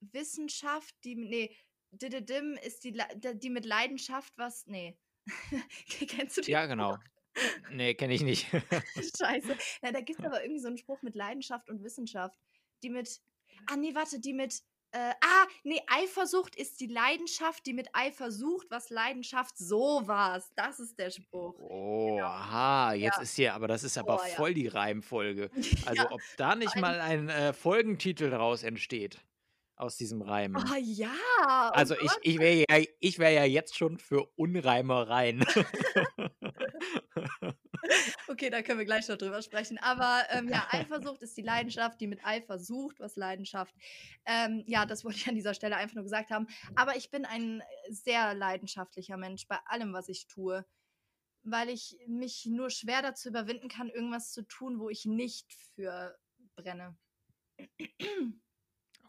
Wissenschaft, 0.00 0.96
die, 1.04 1.14
nee, 1.16 1.56
dididim 2.02 2.54
ist 2.64 2.84
die, 2.84 2.96
die 3.34 3.50
mit 3.50 3.64
Leidenschaft 3.64 4.32
was, 4.36 4.66
nee. 4.66 4.96
Kennst 6.08 6.36
du 6.36 6.40
den 6.42 6.50
Ja, 6.52 6.66
genau. 6.66 6.96
Nee, 7.72 7.94
kenne 7.94 8.14
ich 8.14 8.22
nicht. 8.22 8.46
Scheiße. 9.18 9.56
Na, 9.82 9.90
da 9.92 10.00
gibt 10.00 10.20
es 10.20 10.24
aber 10.26 10.42
irgendwie 10.42 10.60
so 10.60 10.68
einen 10.68 10.78
Spruch 10.78 11.02
mit 11.02 11.14
Leidenschaft 11.14 11.68
und 11.68 11.82
Wissenschaft. 11.82 12.38
Die 12.82 12.90
mit, 12.90 13.20
ah 13.70 13.76
nee, 13.76 13.94
warte, 13.94 14.20
die 14.20 14.32
mit, 14.32 14.60
äh, 14.92 15.10
ah, 15.20 15.46
nee, 15.64 15.80
Eifersucht 15.88 16.54
ist 16.54 16.78
die 16.80 16.86
Leidenschaft, 16.86 17.66
die 17.66 17.72
mit 17.72 17.88
Eifersucht, 17.92 18.70
was 18.70 18.90
Leidenschaft, 18.90 19.56
so 19.58 20.02
war's. 20.06 20.52
Das 20.54 20.78
ist 20.78 20.96
der 20.98 21.10
Spruch. 21.10 21.58
Oh, 21.58 22.14
Genau. 22.16 22.26
aha, 22.26 22.92
jetzt 22.92 23.16
Ja. 23.16 23.22
ist 23.22 23.34
hier, 23.34 23.54
aber 23.54 23.66
das 23.66 23.82
ist 23.82 23.98
aber 23.98 24.20
Oh, 24.20 24.24
ja. 24.24 24.34
voll 24.36 24.54
die 24.54 24.68
Reimfolge. 24.68 25.50
Also, 25.86 26.02
Ja, 26.02 26.12
ob 26.12 26.20
da 26.36 26.54
nicht 26.54 26.76
mal 26.76 27.00
ein 27.00 27.28
äh, 27.28 27.52
Folgentitel 27.52 28.30
daraus 28.30 28.62
entsteht, 28.62 29.18
aus 29.76 29.96
diesem 29.96 30.22
Reim. 30.22 30.56
oh 30.56 30.76
ja, 30.80 31.10
oh 31.42 31.70
Also, 31.72 31.94
ich, 31.94 32.12
ich 32.22 32.38
wäre 32.38 32.64
ja, 32.68 32.84
ich 33.00 33.18
wär 33.18 33.30
ja 33.30 33.44
jetzt 33.44 33.76
schon 33.76 33.98
für 33.98 34.26
Unreimereien. 34.36 35.44
Okay, 38.28 38.50
da 38.50 38.62
können 38.62 38.78
wir 38.78 38.86
gleich 38.86 39.08
noch 39.08 39.18
drüber 39.18 39.42
sprechen. 39.42 39.78
Aber 39.78 40.24
ähm, 40.30 40.48
ja, 40.48 40.66
Eifersucht 40.70 41.22
ist 41.22 41.36
die 41.36 41.42
Leidenschaft, 41.42 42.00
die 42.00 42.06
mit 42.06 42.24
Eifer 42.24 42.58
sucht, 42.58 43.00
was 43.00 43.16
Leidenschaft. 43.16 43.74
Ähm, 44.24 44.64
ja, 44.66 44.86
das 44.86 45.04
wollte 45.04 45.18
ich 45.18 45.28
an 45.28 45.34
dieser 45.34 45.54
Stelle 45.54 45.76
einfach 45.76 45.94
nur 45.94 46.04
gesagt 46.04 46.30
haben. 46.30 46.46
Aber 46.74 46.96
ich 46.96 47.10
bin 47.10 47.24
ein 47.24 47.62
sehr 47.90 48.34
leidenschaftlicher 48.34 49.16
Mensch 49.16 49.46
bei 49.46 49.58
allem, 49.66 49.92
was 49.92 50.08
ich 50.08 50.26
tue. 50.26 50.64
Weil 51.42 51.68
ich 51.68 51.96
mich 52.06 52.46
nur 52.46 52.70
schwer 52.70 53.02
dazu 53.02 53.28
überwinden 53.28 53.68
kann, 53.68 53.90
irgendwas 53.90 54.32
zu 54.32 54.42
tun, 54.46 54.78
wo 54.78 54.88
ich 54.88 55.04
nicht 55.04 55.52
für 55.74 56.18
brenne. 56.56 56.96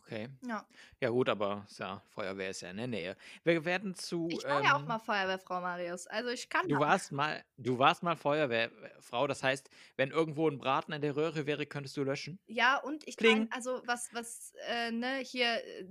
Okay. 0.06 0.30
Ja. 0.48 0.64
Ja, 1.02 1.10
gut, 1.10 1.30
aber 1.30 1.66
ja, 1.80 2.00
Feuerwehr 2.10 2.52
ist 2.52 2.62
ja 2.62 2.70
in 2.70 2.78
der 2.78 2.88
Nähe. 2.88 3.18
Wir 3.44 3.66
werden 3.66 3.96
zu. 3.96 4.28
Ich 4.30 4.44
war 4.44 4.62
ja 4.64 4.76
auch 4.76 4.82
Ähm, 4.82 4.88
mal 4.88 5.00
Feuerwehrfrau, 5.00 5.62
Marius. 5.62 6.06
Also 6.06 6.30
ich 6.30 6.48
kann 6.48 6.68
du 6.68 6.78
warst 6.80 7.12
mal, 7.12 7.44
du 7.58 7.80
warst 7.80 8.04
mal 8.04 8.16
Feuerwehrfrau. 8.16 9.26
Das 9.26 9.42
heißt, 9.42 9.68
wenn 9.98 10.12
irgendwo 10.12 10.48
ein 10.48 10.60
Braten 10.60 10.92
in 10.94 11.02
der 11.02 11.16
Röhre 11.16 11.48
wäre, 11.48 11.66
könntest 11.66 11.98
du 11.98 12.04
löschen. 12.04 12.40
Ja, 12.46 12.78
und 12.78 13.08
ich 13.08 13.18
Kling. 13.18 13.50
kann, 13.50 13.52
also 13.52 13.82
was, 13.88 14.14
was, 14.14 14.54
äh, 14.68 14.92
ne, 14.92 15.18
hier, 15.18 15.48
äh, 15.66 15.88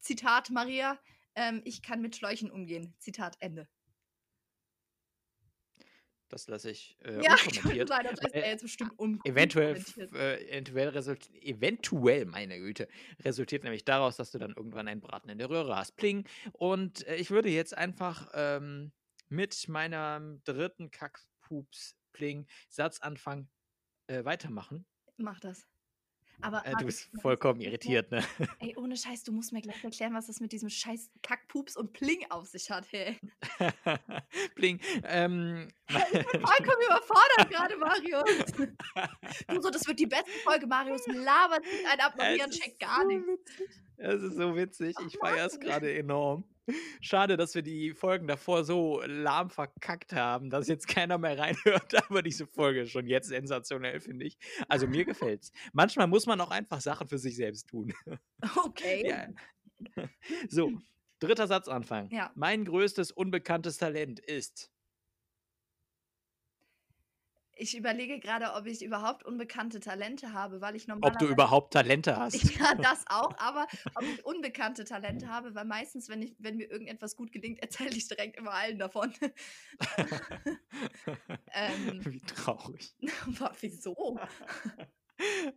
Zitat 0.00 0.50
Maria, 0.50 0.98
ähm, 1.36 1.62
ich 1.64 1.82
kann 1.82 2.00
mit 2.00 2.16
Schläuchen 2.16 2.50
umgehen. 2.50 2.94
Zitat 2.98 3.36
Ende. 3.40 3.68
Das 6.36 6.48
lasse 6.48 6.70
ich 6.70 6.98
äh, 7.02 7.22
Ja, 7.22 7.32
unkommentiert. 7.46 7.88
sagen, 7.88 8.08
das 8.10 8.20
ist 8.20 8.34
weil 8.34 8.42
ja 8.42 8.48
jetzt 8.48 8.60
bestimmt 8.60 8.92
un 8.98 9.18
Eventuell, 9.24 9.82
äh, 10.12 10.50
eventuell, 10.50 11.16
eventuell, 11.40 12.26
meine 12.26 12.58
Güte, 12.58 12.88
resultiert 13.24 13.64
nämlich 13.64 13.86
daraus, 13.86 14.16
dass 14.16 14.32
du 14.32 14.38
dann 14.38 14.52
irgendwann 14.52 14.86
einen 14.86 15.00
Braten 15.00 15.30
in 15.30 15.38
der 15.38 15.48
Röhre 15.48 15.74
hast. 15.74 15.96
Pling. 15.96 16.28
Und 16.52 17.06
äh, 17.06 17.16
ich 17.16 17.30
würde 17.30 17.48
jetzt 17.48 17.74
einfach 17.74 18.28
ähm, 18.34 18.92
mit 19.30 19.66
meinem 19.68 20.42
dritten 20.44 20.90
Kackpups-Pling-Satzanfang 20.90 23.48
äh, 24.08 24.22
weitermachen. 24.26 24.84
Mach 25.16 25.40
das. 25.40 25.66
Aber 26.42 26.64
Äh, 26.66 26.72
du 26.78 26.86
bist 26.86 27.08
vollkommen 27.20 27.60
irritiert, 27.60 28.10
ne? 28.10 28.22
ey, 28.60 28.76
ohne 28.76 28.96
Scheiß, 28.96 29.24
du 29.24 29.32
musst 29.32 29.52
mir 29.52 29.60
gleich 29.62 29.82
erklären, 29.82 30.14
was 30.14 30.26
das 30.26 30.40
mit 30.40 30.52
diesem 30.52 30.68
scheiß 30.68 31.10
Kackpups 31.22 31.76
und 31.76 31.92
Pling 31.92 32.26
auf 32.30 32.46
sich 32.46 32.70
hat, 32.70 32.86
hey. 32.90 33.18
Pling. 34.54 34.80
Ähm, 35.04 35.68
ich 35.88 35.94
bin 36.12 36.22
vollkommen 36.22 36.82
überfordert 36.84 37.50
gerade, 37.50 37.76
Marius. 37.76 38.52
Du 39.48 39.62
so, 39.62 39.70
das 39.70 39.86
wird 39.86 39.98
die 39.98 40.06
beste 40.06 40.30
Folge, 40.44 40.66
Marius. 40.66 41.06
Labert 41.06 41.64
sich 41.64 41.86
einen 41.88 42.00
ab, 42.00 42.12
es 42.16 42.18
Maria 42.18 42.46
ist 42.46 42.60
checkt 42.60 42.80
gar 42.80 43.02
so 43.02 43.08
nichts. 43.08 43.52
Es 43.96 44.22
ist 44.22 44.36
so 44.36 44.54
witzig. 44.54 44.94
Oh 45.00 45.04
Ich 45.06 45.16
feiere 45.18 45.46
es 45.46 45.58
gerade 45.58 45.96
enorm. 45.96 46.44
Schade, 47.00 47.36
dass 47.36 47.54
wir 47.54 47.62
die 47.62 47.92
Folgen 47.92 48.26
davor 48.26 48.64
so 48.64 49.02
lahm 49.06 49.50
verkackt 49.50 50.12
haben, 50.12 50.50
dass 50.50 50.68
jetzt 50.68 50.88
keiner 50.88 51.18
mehr 51.18 51.38
reinhört. 51.38 51.94
Aber 52.10 52.22
diese 52.22 52.46
Folge 52.46 52.82
ist 52.82 52.90
schon 52.90 53.06
jetzt 53.06 53.28
sensationell, 53.28 54.00
finde 54.00 54.26
ich. 54.26 54.36
Also 54.68 54.86
mir 54.86 55.04
gefällt's. 55.04 55.52
Manchmal 55.72 56.06
muss 56.06 56.26
man 56.26 56.40
auch 56.40 56.50
einfach 56.50 56.80
Sachen 56.80 57.08
für 57.08 57.18
sich 57.18 57.36
selbst 57.36 57.68
tun. 57.68 57.92
Okay. 58.64 59.04
Ja. 59.96 60.08
So, 60.48 60.72
dritter 61.18 61.46
Satzanfang. 61.46 62.08
Ja. 62.10 62.32
Mein 62.34 62.64
größtes 62.64 63.12
unbekanntes 63.12 63.76
Talent 63.76 64.20
ist. 64.20 64.70
Ich 67.58 67.74
überlege 67.74 68.20
gerade, 68.20 68.52
ob 68.52 68.66
ich 68.66 68.82
überhaupt 68.84 69.24
unbekannte 69.24 69.80
Talente 69.80 70.34
habe, 70.34 70.60
weil 70.60 70.76
ich 70.76 70.82
Ob 70.82 70.88
du 70.88 70.94
normalerweise. 71.00 71.32
überhaupt 71.32 71.72
Talente 71.72 72.14
hast. 72.16 72.34
Ja, 72.60 72.74
das 72.74 73.04
auch, 73.08 73.34
aber 73.38 73.66
ob 73.94 74.02
ich 74.02 74.24
unbekannte 74.26 74.84
Talente 74.84 75.28
habe, 75.28 75.54
weil 75.54 75.64
meistens, 75.64 76.10
wenn, 76.10 76.20
ich, 76.20 76.34
wenn 76.38 76.58
mir 76.58 76.70
irgendetwas 76.70 77.16
gut 77.16 77.32
gelingt, 77.32 77.58
erzähle 77.60 77.96
ich 77.96 78.06
direkt 78.08 78.36
immer 78.36 78.52
allen 78.52 78.78
davon. 78.78 79.14
ähm, 81.52 82.00
Wie 82.04 82.20
traurig. 82.20 82.94
aber 83.26 83.52
wieso? 83.60 84.18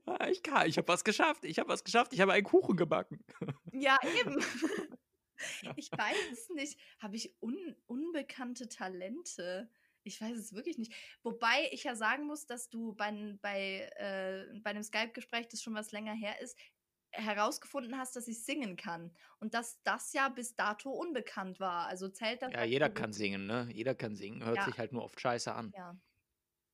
Ah, 0.05 0.27
Ich 0.29 0.41
kann, 0.41 0.67
ich 0.67 0.77
habe 0.77 0.87
was 0.87 1.03
geschafft. 1.03 1.43
Ich 1.43 1.59
habe 1.59 1.69
was 1.69 1.83
geschafft. 1.83 2.13
Ich 2.13 2.21
habe 2.21 2.31
einen 2.33 2.45
Kuchen 2.45 2.77
gebacken. 2.77 3.23
Ja, 3.73 3.97
eben. 4.19 4.41
Ich 5.75 5.91
weiß 5.91 6.17
es 6.31 6.49
nicht. 6.49 6.79
Habe 6.99 7.15
ich 7.17 7.35
un 7.41 7.75
unbekannte 7.87 8.67
Talente? 8.69 9.69
Ich 10.03 10.21
weiß 10.21 10.37
es 10.37 10.53
wirklich 10.53 10.77
nicht. 10.77 10.93
Wobei 11.23 11.69
ich 11.71 11.83
ja 11.83 11.95
sagen 11.95 12.25
muss, 12.27 12.45
dass 12.45 12.69
du 12.69 12.93
bei, 12.95 13.37
bei, 13.41 13.89
äh, 13.97 14.59
bei 14.61 14.71
einem 14.71 14.83
Skype-Gespräch, 14.83 15.47
das 15.49 15.61
schon 15.61 15.75
was 15.75 15.91
länger 15.91 16.13
her 16.13 16.39
ist, 16.41 16.57
herausgefunden 17.11 17.97
hast, 17.97 18.15
dass 18.15 18.27
ich 18.27 18.43
singen 18.45 18.75
kann. 18.77 19.15
Und 19.39 19.53
dass 19.53 19.81
das 19.83 20.13
ja 20.13 20.29
bis 20.29 20.55
dato 20.55 20.91
unbekannt 20.91 21.59
war. 21.59 21.87
Also 21.87 22.09
zählt 22.09 22.41
das 22.41 22.53
Ja, 22.53 22.63
als 22.63 22.63
jeder 22.63 22.89
kann 22.89 23.13
singen, 23.13 23.45
ne? 23.45 23.69
Jeder 23.71 23.95
kann 23.95 24.15
singen. 24.15 24.43
Hört 24.43 24.57
Ja. 24.57 24.63
sich 24.63 24.79
halt 24.79 24.91
nur 24.91 25.03
oft 25.03 25.19
scheiße 25.21 25.53
an. 25.53 25.75
Ja. 25.75 25.99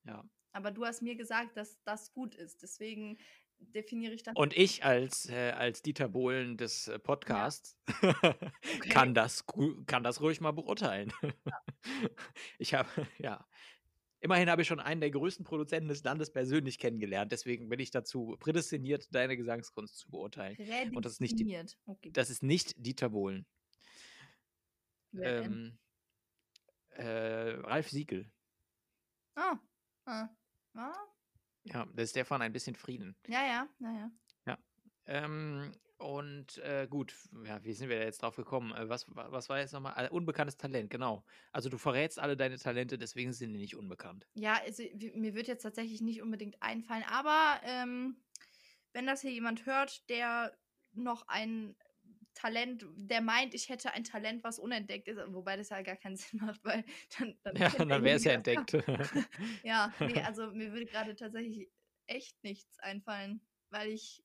Ja. 0.06 0.26
Aber 0.54 0.72
du 0.72 0.86
hast 0.86 1.02
mir 1.02 1.16
gesagt, 1.18 1.58
dass 1.58 1.84
das 1.84 2.14
gut 2.14 2.34
ist. 2.36 2.64
Deswegen 2.64 3.18
definiere 3.60 4.14
ich 4.14 4.24
das. 4.24 4.36
Und 4.36 4.56
ich 4.56 4.84
als, 4.84 5.30
äh, 5.30 5.52
als 5.52 5.82
Dieter 5.82 6.08
Bohlen 6.08 6.58
des 6.58 6.88
äh, 6.88 7.00
Podcasts 7.00 7.78
Okay. 8.02 8.90
kann, 8.90 9.14
das, 9.14 9.46
kann 9.86 10.04
das 10.04 10.22
ruhig 10.22 10.42
mal 10.42 10.52
beurteilen. 10.52 11.12
Ich 12.58 12.74
habe, 12.74 12.90
ja. 13.20 13.46
Immerhin 14.20 14.50
habe 14.50 14.64
ich 14.64 14.68
schon 14.68 14.80
einen 14.80 15.02
der 15.02 15.12
größten 15.12 15.46
Produzenten 15.46 15.88
des 15.88 16.04
Landes 16.04 16.32
persönlich 16.32 16.80
kennengelernt. 16.80 17.32
Deswegen 17.32 17.70
bin 17.70 17.80
ich 17.80 17.92
dazu 17.92 18.36
prädestiniert, 18.40 19.14
deine 19.14 19.38
Gesangskunst 19.38 19.96
zu 19.96 20.10
beurteilen. 20.10 20.58
Und 20.96 21.06
das 21.06 21.14
ist 21.14 21.22
nicht. 21.22 21.36
Okay. 21.86 22.10
Das 22.12 22.32
ist 22.32 22.42
nicht 22.42 22.74
Dieter 22.84 23.10
Bohlen. 23.10 23.46
Ähm, 25.14 25.78
äh, 26.90 27.60
Ralf 27.60 27.90
Siegel. 27.90 28.32
Ah. 29.36 29.60
Ah. 30.06 30.30
Ah. 30.74 31.15
Ja, 31.66 31.86
das 31.94 32.06
ist 32.06 32.16
der 32.16 32.26
von 32.26 32.42
ein 32.42 32.54
bisschen 32.54 32.76
Frieden. 32.76 33.16
Ja, 33.28 33.46
ja, 33.46 33.68
ja, 33.80 34.12
ja. 34.48 34.58
Ähm, 35.08 35.72
und 35.98 36.58
äh, 36.60 36.88
gut, 36.90 37.16
ja, 37.46 37.64
wie 37.64 37.74
sind 37.74 37.90
wir 37.90 37.98
da 38.00 38.06
jetzt 38.06 38.22
drauf 38.22 38.36
gekommen? 38.36 38.74
Äh, 38.74 38.90
was, 38.90 39.08
wa- 39.16 39.32
was 39.32 39.50
war 39.50 39.60
jetzt 39.60 39.72
nochmal? 39.74 40.06
Äh, 40.06 40.10
unbekanntes 40.10 40.58
Talent, 40.58 40.90
genau. 40.90 41.24
Also 41.52 41.70
du 41.70 41.78
verrätst 41.78 42.20
alle 42.20 42.36
deine 42.36 42.58
Talente, 42.58 42.98
deswegen 42.98 43.32
sind 43.34 43.54
die 43.54 43.60
nicht 43.60 43.76
unbekannt. 43.76 44.28
Ja, 44.34 44.60
also, 44.64 44.84
mir 45.16 45.34
wird 45.36 45.48
jetzt 45.48 45.64
tatsächlich 45.64 46.02
nicht 46.02 46.22
unbedingt 46.22 46.62
einfallen, 46.62 47.04
aber 47.08 47.60
ähm, 47.64 48.18
wenn 48.94 49.06
das 49.06 49.22
hier 49.22 49.32
jemand 49.32 49.66
hört, 49.66 50.08
der 50.10 50.58
noch 50.94 51.28
ein 51.28 51.76
Talent, 52.36 52.86
der 52.96 53.22
meint, 53.22 53.54
ich 53.56 53.70
hätte 53.70 53.94
ein 53.94 54.04
Talent, 54.04 54.44
was 54.44 54.60
unentdeckt 54.60 55.08
ist, 55.08 55.18
wobei 55.30 55.58
das 55.58 55.70
ja 55.70 55.82
gar 55.82 55.96
keinen 55.98 56.18
Sinn 56.18 56.40
macht, 56.42 56.64
weil 56.64 56.86
dann, 57.20 57.40
dann 57.44 57.56
Ja, 57.58 57.70
dann 57.70 58.04
wäre 58.04 58.18
es 58.18 58.24
ja 58.24 58.34
entdeckt. 58.34 58.74
Ja, 59.64 59.94
nee, 60.04 60.22
also 60.22 60.52
mir 60.52 60.72
würde 60.72 60.86
gerade 60.86 61.16
tatsächlich 61.16 61.72
echt 62.08 62.44
nichts 62.44 62.80
einfallen, 62.80 63.42
weil 63.70 63.90
ich. 63.90 64.24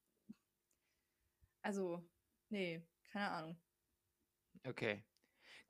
Also, 1.63 2.07
nee, 2.51 2.87
keine 3.13 3.31
Ahnung. 3.31 3.61
Okay. 4.67 5.05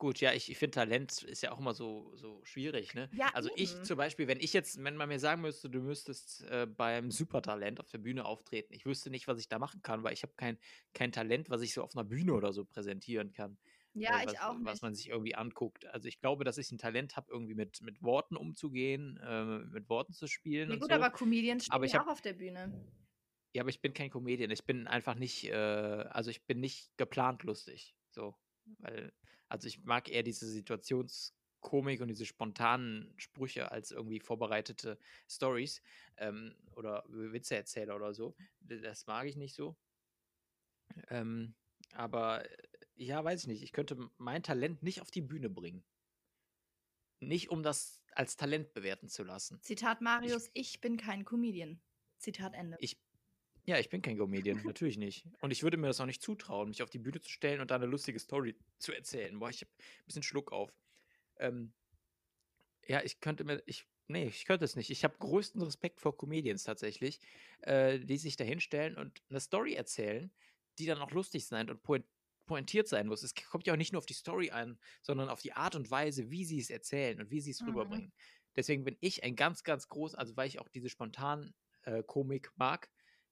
Gut, 0.01 0.19
ja, 0.19 0.33
ich, 0.33 0.49
ich 0.49 0.57
finde 0.57 0.73
Talent 0.73 1.21
ist 1.21 1.43
ja 1.43 1.51
auch 1.51 1.59
immer 1.59 1.75
so, 1.75 2.11
so 2.15 2.43
schwierig, 2.43 2.95
ne? 2.95 3.07
Ja, 3.13 3.29
Also 3.35 3.51
ich 3.55 3.75
eben. 3.75 3.83
zum 3.85 3.97
Beispiel, 3.97 4.27
wenn 4.27 4.39
ich 4.39 4.51
jetzt, 4.51 4.83
wenn 4.83 4.95
man 4.95 5.07
mir 5.09 5.19
sagen 5.19 5.43
müsste, 5.43 5.69
du 5.69 5.79
müsstest 5.79 6.41
äh, 6.49 6.65
beim 6.65 7.11
Supertalent 7.11 7.79
auf 7.79 7.87
der 7.91 7.99
Bühne 7.99 8.25
auftreten, 8.25 8.73
ich 8.73 8.87
wüsste 8.87 9.11
nicht, 9.11 9.27
was 9.27 9.37
ich 9.37 9.47
da 9.47 9.59
machen 9.59 9.83
kann, 9.83 10.01
weil 10.01 10.13
ich 10.13 10.23
habe 10.23 10.33
kein, 10.35 10.57
kein 10.95 11.11
Talent, 11.11 11.51
was 11.51 11.61
ich 11.61 11.71
so 11.75 11.83
auf 11.83 11.95
einer 11.95 12.03
Bühne 12.03 12.33
oder 12.33 12.51
so 12.51 12.65
präsentieren 12.65 13.31
kann. 13.31 13.59
Ja, 13.93 14.17
äh, 14.17 14.25
ich 14.25 14.27
was, 14.29 14.39
auch 14.41 14.55
was 14.55 14.71
nicht. 14.71 14.81
man 14.81 14.95
sich 14.95 15.09
irgendwie 15.09 15.35
anguckt. 15.35 15.85
Also 15.85 16.07
ich 16.07 16.19
glaube, 16.19 16.45
dass 16.45 16.57
ich 16.57 16.71
ein 16.71 16.79
Talent 16.79 17.15
habe, 17.15 17.31
irgendwie 17.31 17.53
mit, 17.53 17.79
mit 17.83 18.01
Worten 18.01 18.37
umzugehen, 18.37 19.17
äh, 19.23 19.59
mit 19.59 19.87
Worten 19.87 20.13
zu 20.13 20.25
spielen 20.25 20.71
Ja, 20.71 20.77
gut, 20.77 20.89
so. 20.89 20.95
aber 20.95 21.11
Comedians 21.11 21.65
stehen 21.65 21.75
Aber 21.75 21.85
ich 21.85 21.93
ja 21.93 21.99
hab- 21.99 22.07
auch 22.07 22.11
auf 22.13 22.21
der 22.21 22.33
Bühne. 22.33 22.73
Ja, 23.53 23.61
aber 23.61 23.69
ich 23.69 23.81
bin 23.81 23.93
kein 23.93 24.09
Comedian. 24.09 24.49
Ich 24.49 24.63
bin 24.65 24.87
einfach 24.87 25.13
nicht, 25.13 25.43
äh, 25.43 25.53
also 25.53 26.31
ich 26.31 26.43
bin 26.47 26.59
nicht 26.59 26.97
geplant 26.97 27.43
lustig. 27.43 27.95
So. 28.09 28.35
Weil, 28.79 29.13
also 29.51 29.67
ich 29.67 29.83
mag 29.83 30.09
eher 30.09 30.23
diese 30.23 30.47
Situationskomik 30.47 31.99
und 31.99 32.07
diese 32.07 32.25
spontanen 32.25 33.13
Sprüche 33.17 33.69
als 33.69 33.91
irgendwie 33.91 34.21
vorbereitete 34.21 34.97
Stories 35.29 35.81
ähm, 36.17 36.55
oder 36.75 37.03
Witzeerzähler 37.09 37.95
oder 37.95 38.13
so. 38.13 38.33
Das 38.61 39.05
mag 39.07 39.27
ich 39.27 39.35
nicht 39.35 39.53
so. 39.53 39.75
Ähm, 41.09 41.53
aber 41.93 42.49
äh, 42.49 42.57
ja, 42.95 43.23
weiß 43.23 43.41
ich 43.41 43.47
nicht. 43.47 43.61
Ich 43.61 43.73
könnte 43.73 44.09
mein 44.17 44.41
Talent 44.41 44.83
nicht 44.83 45.01
auf 45.01 45.11
die 45.11 45.21
Bühne 45.21 45.49
bringen. 45.49 45.83
Nicht, 47.19 47.49
um 47.49 47.61
das 47.61 48.01
als 48.13 48.37
Talent 48.37 48.73
bewerten 48.73 49.09
zu 49.09 49.23
lassen. 49.23 49.61
Zitat 49.61 49.99
Marius, 50.01 50.49
ich 50.53 50.79
bin 50.79 50.95
kein 50.95 51.25
Comedian. 51.25 51.81
Zitat 52.17 52.53
Ende. 52.53 52.77
Ich, 52.79 52.97
ja, 53.65 53.77
ich 53.79 53.89
bin 53.89 54.01
kein 54.01 54.17
Comedian, 54.17 54.61
natürlich 54.63 54.97
nicht. 54.97 55.27
Und 55.39 55.51
ich 55.51 55.63
würde 55.63 55.77
mir 55.77 55.87
das 55.87 55.99
auch 56.01 56.05
nicht 56.05 56.21
zutrauen, 56.21 56.69
mich 56.69 56.81
auf 56.83 56.89
die 56.89 56.99
Bühne 56.99 57.21
zu 57.21 57.29
stellen 57.29 57.61
und 57.61 57.71
da 57.71 57.75
eine 57.75 57.85
lustige 57.85 58.19
Story 58.19 58.57
zu 58.79 58.91
erzählen. 58.93 59.37
Boah, 59.39 59.49
ich 59.49 59.61
habe 59.61 59.71
ein 59.77 60.05
bisschen 60.05 60.23
Schluck 60.23 60.51
auf. 60.51 60.73
Ähm, 61.37 61.73
ja, 62.87 63.01
ich 63.03 63.19
könnte 63.19 63.43
mir, 63.43 63.61
ich, 63.65 63.85
nee, 64.07 64.25
ich 64.27 64.45
könnte 64.45 64.65
es 64.65 64.75
nicht. 64.75 64.89
Ich 64.89 65.03
habe 65.03 65.17
größten 65.19 65.61
Respekt 65.61 66.01
vor 66.01 66.17
Comedians 66.17 66.63
tatsächlich, 66.63 67.19
äh, 67.61 67.99
die 67.99 68.17
sich 68.17 68.35
da 68.35 68.43
hinstellen 68.43 68.97
und 68.97 69.21
eine 69.29 69.39
Story 69.39 69.73
erzählen, 69.73 70.33
die 70.79 70.85
dann 70.85 70.99
auch 70.99 71.11
lustig 71.11 71.45
sein 71.45 71.69
und 71.69 71.83
point, 71.83 72.05
pointiert 72.47 72.87
sein 72.87 73.07
muss. 73.07 73.23
Es 73.23 73.33
kommt 73.35 73.67
ja 73.67 73.73
auch 73.73 73.77
nicht 73.77 73.93
nur 73.93 73.99
auf 73.99 74.05
die 74.05 74.13
Story 74.13 74.51
an, 74.51 74.79
sondern 75.01 75.29
auf 75.29 75.41
die 75.41 75.53
Art 75.53 75.75
und 75.75 75.91
Weise, 75.91 76.29
wie 76.31 76.45
sie 76.45 76.59
es 76.59 76.69
erzählen 76.69 77.21
und 77.21 77.31
wie 77.31 77.41
sie 77.41 77.51
es 77.51 77.61
Mhm. 77.61 77.67
rüberbringen. 77.67 78.13
Deswegen 78.55 78.83
bin 78.83 78.97
ich 78.99 79.23
ein 79.23 79.35
ganz, 79.35 79.63
ganz 79.63 79.87
groß, 79.87 80.15
also 80.15 80.35
weil 80.35 80.47
ich 80.47 80.59
auch 80.59 80.67
diese 80.67 80.89
spontan 80.89 81.53
äh, 81.83 82.03
Komik 82.03 82.51
mag, 82.55 82.89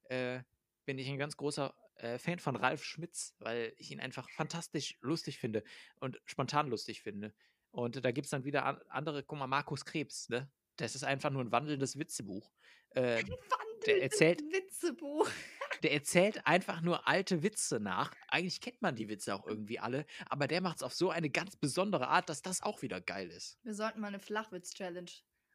äh, 0.10 0.42
bin 0.86 0.98
ich 0.98 1.08
ein 1.10 1.18
ganz 1.18 1.38
großer 1.38 1.74
äh, 1.96 2.18
Fan 2.18 2.40
von 2.40 2.56
Ralf 2.56 2.84
Schmitz, 2.84 3.36
weil 3.40 3.74
ich 3.78 3.92
ihn 3.92 4.00
einfach 4.00 4.30
fantastisch 4.32 4.98
lustig 5.02 5.40
finde 5.40 5.64
und 6.00 6.20
spontan 6.26 6.68
lustig 6.68 7.02
finde. 7.02 7.34
Und 7.72 8.04
da 8.04 8.12
gibt 8.12 8.26
es 8.26 8.32
dann 8.32 8.44
wieder 8.46 8.66
an, 8.66 8.82
andere, 8.90 9.24
guck 9.24 9.38
mal, 9.40 9.48
Markus 9.48 9.86
Krebs, 9.86 10.30
ne? 10.30 10.52
Das 10.78 10.96
ist 10.96 11.04
einfach 11.04 11.30
nur 11.30 11.44
ein 11.44 11.52
wandelndes 11.52 12.00
Witzebuch. 12.00 12.52
Äh, 12.92 13.22
Wandelndes 13.24 14.02
erzählt- 14.02 14.42
Witzebuch. 14.42 15.30
der 15.84 15.94
erzählt 15.94 16.46
einfach 16.46 16.82
nur 16.82 17.08
alte 17.08 17.44
Witze 17.44 17.80
nach. 17.80 18.14
Eigentlich 18.28 18.60
kennt 18.62 18.82
man 18.82 18.96
die 18.96 19.08
Witze 19.10 19.36
auch 19.36 19.46
irgendwie 19.46 19.80
alle, 19.80 20.06
aber 20.26 20.48
der 20.48 20.62
macht 20.62 20.78
es 20.78 20.84
auf 20.84 20.94
so 20.94 21.10
eine 21.10 21.30
ganz 21.30 21.56
besondere 21.56 22.08
Art, 22.08 22.30
dass 22.30 22.42
das 22.42 22.62
auch 22.62 22.82
wieder 22.82 23.00
geil 23.02 23.30
ist. 23.30 23.60
Wir 23.64 23.74
sollten 23.74 24.00
mal 24.00 24.08
eine 24.08 24.20
Flachwitz-Challenge 24.20 25.12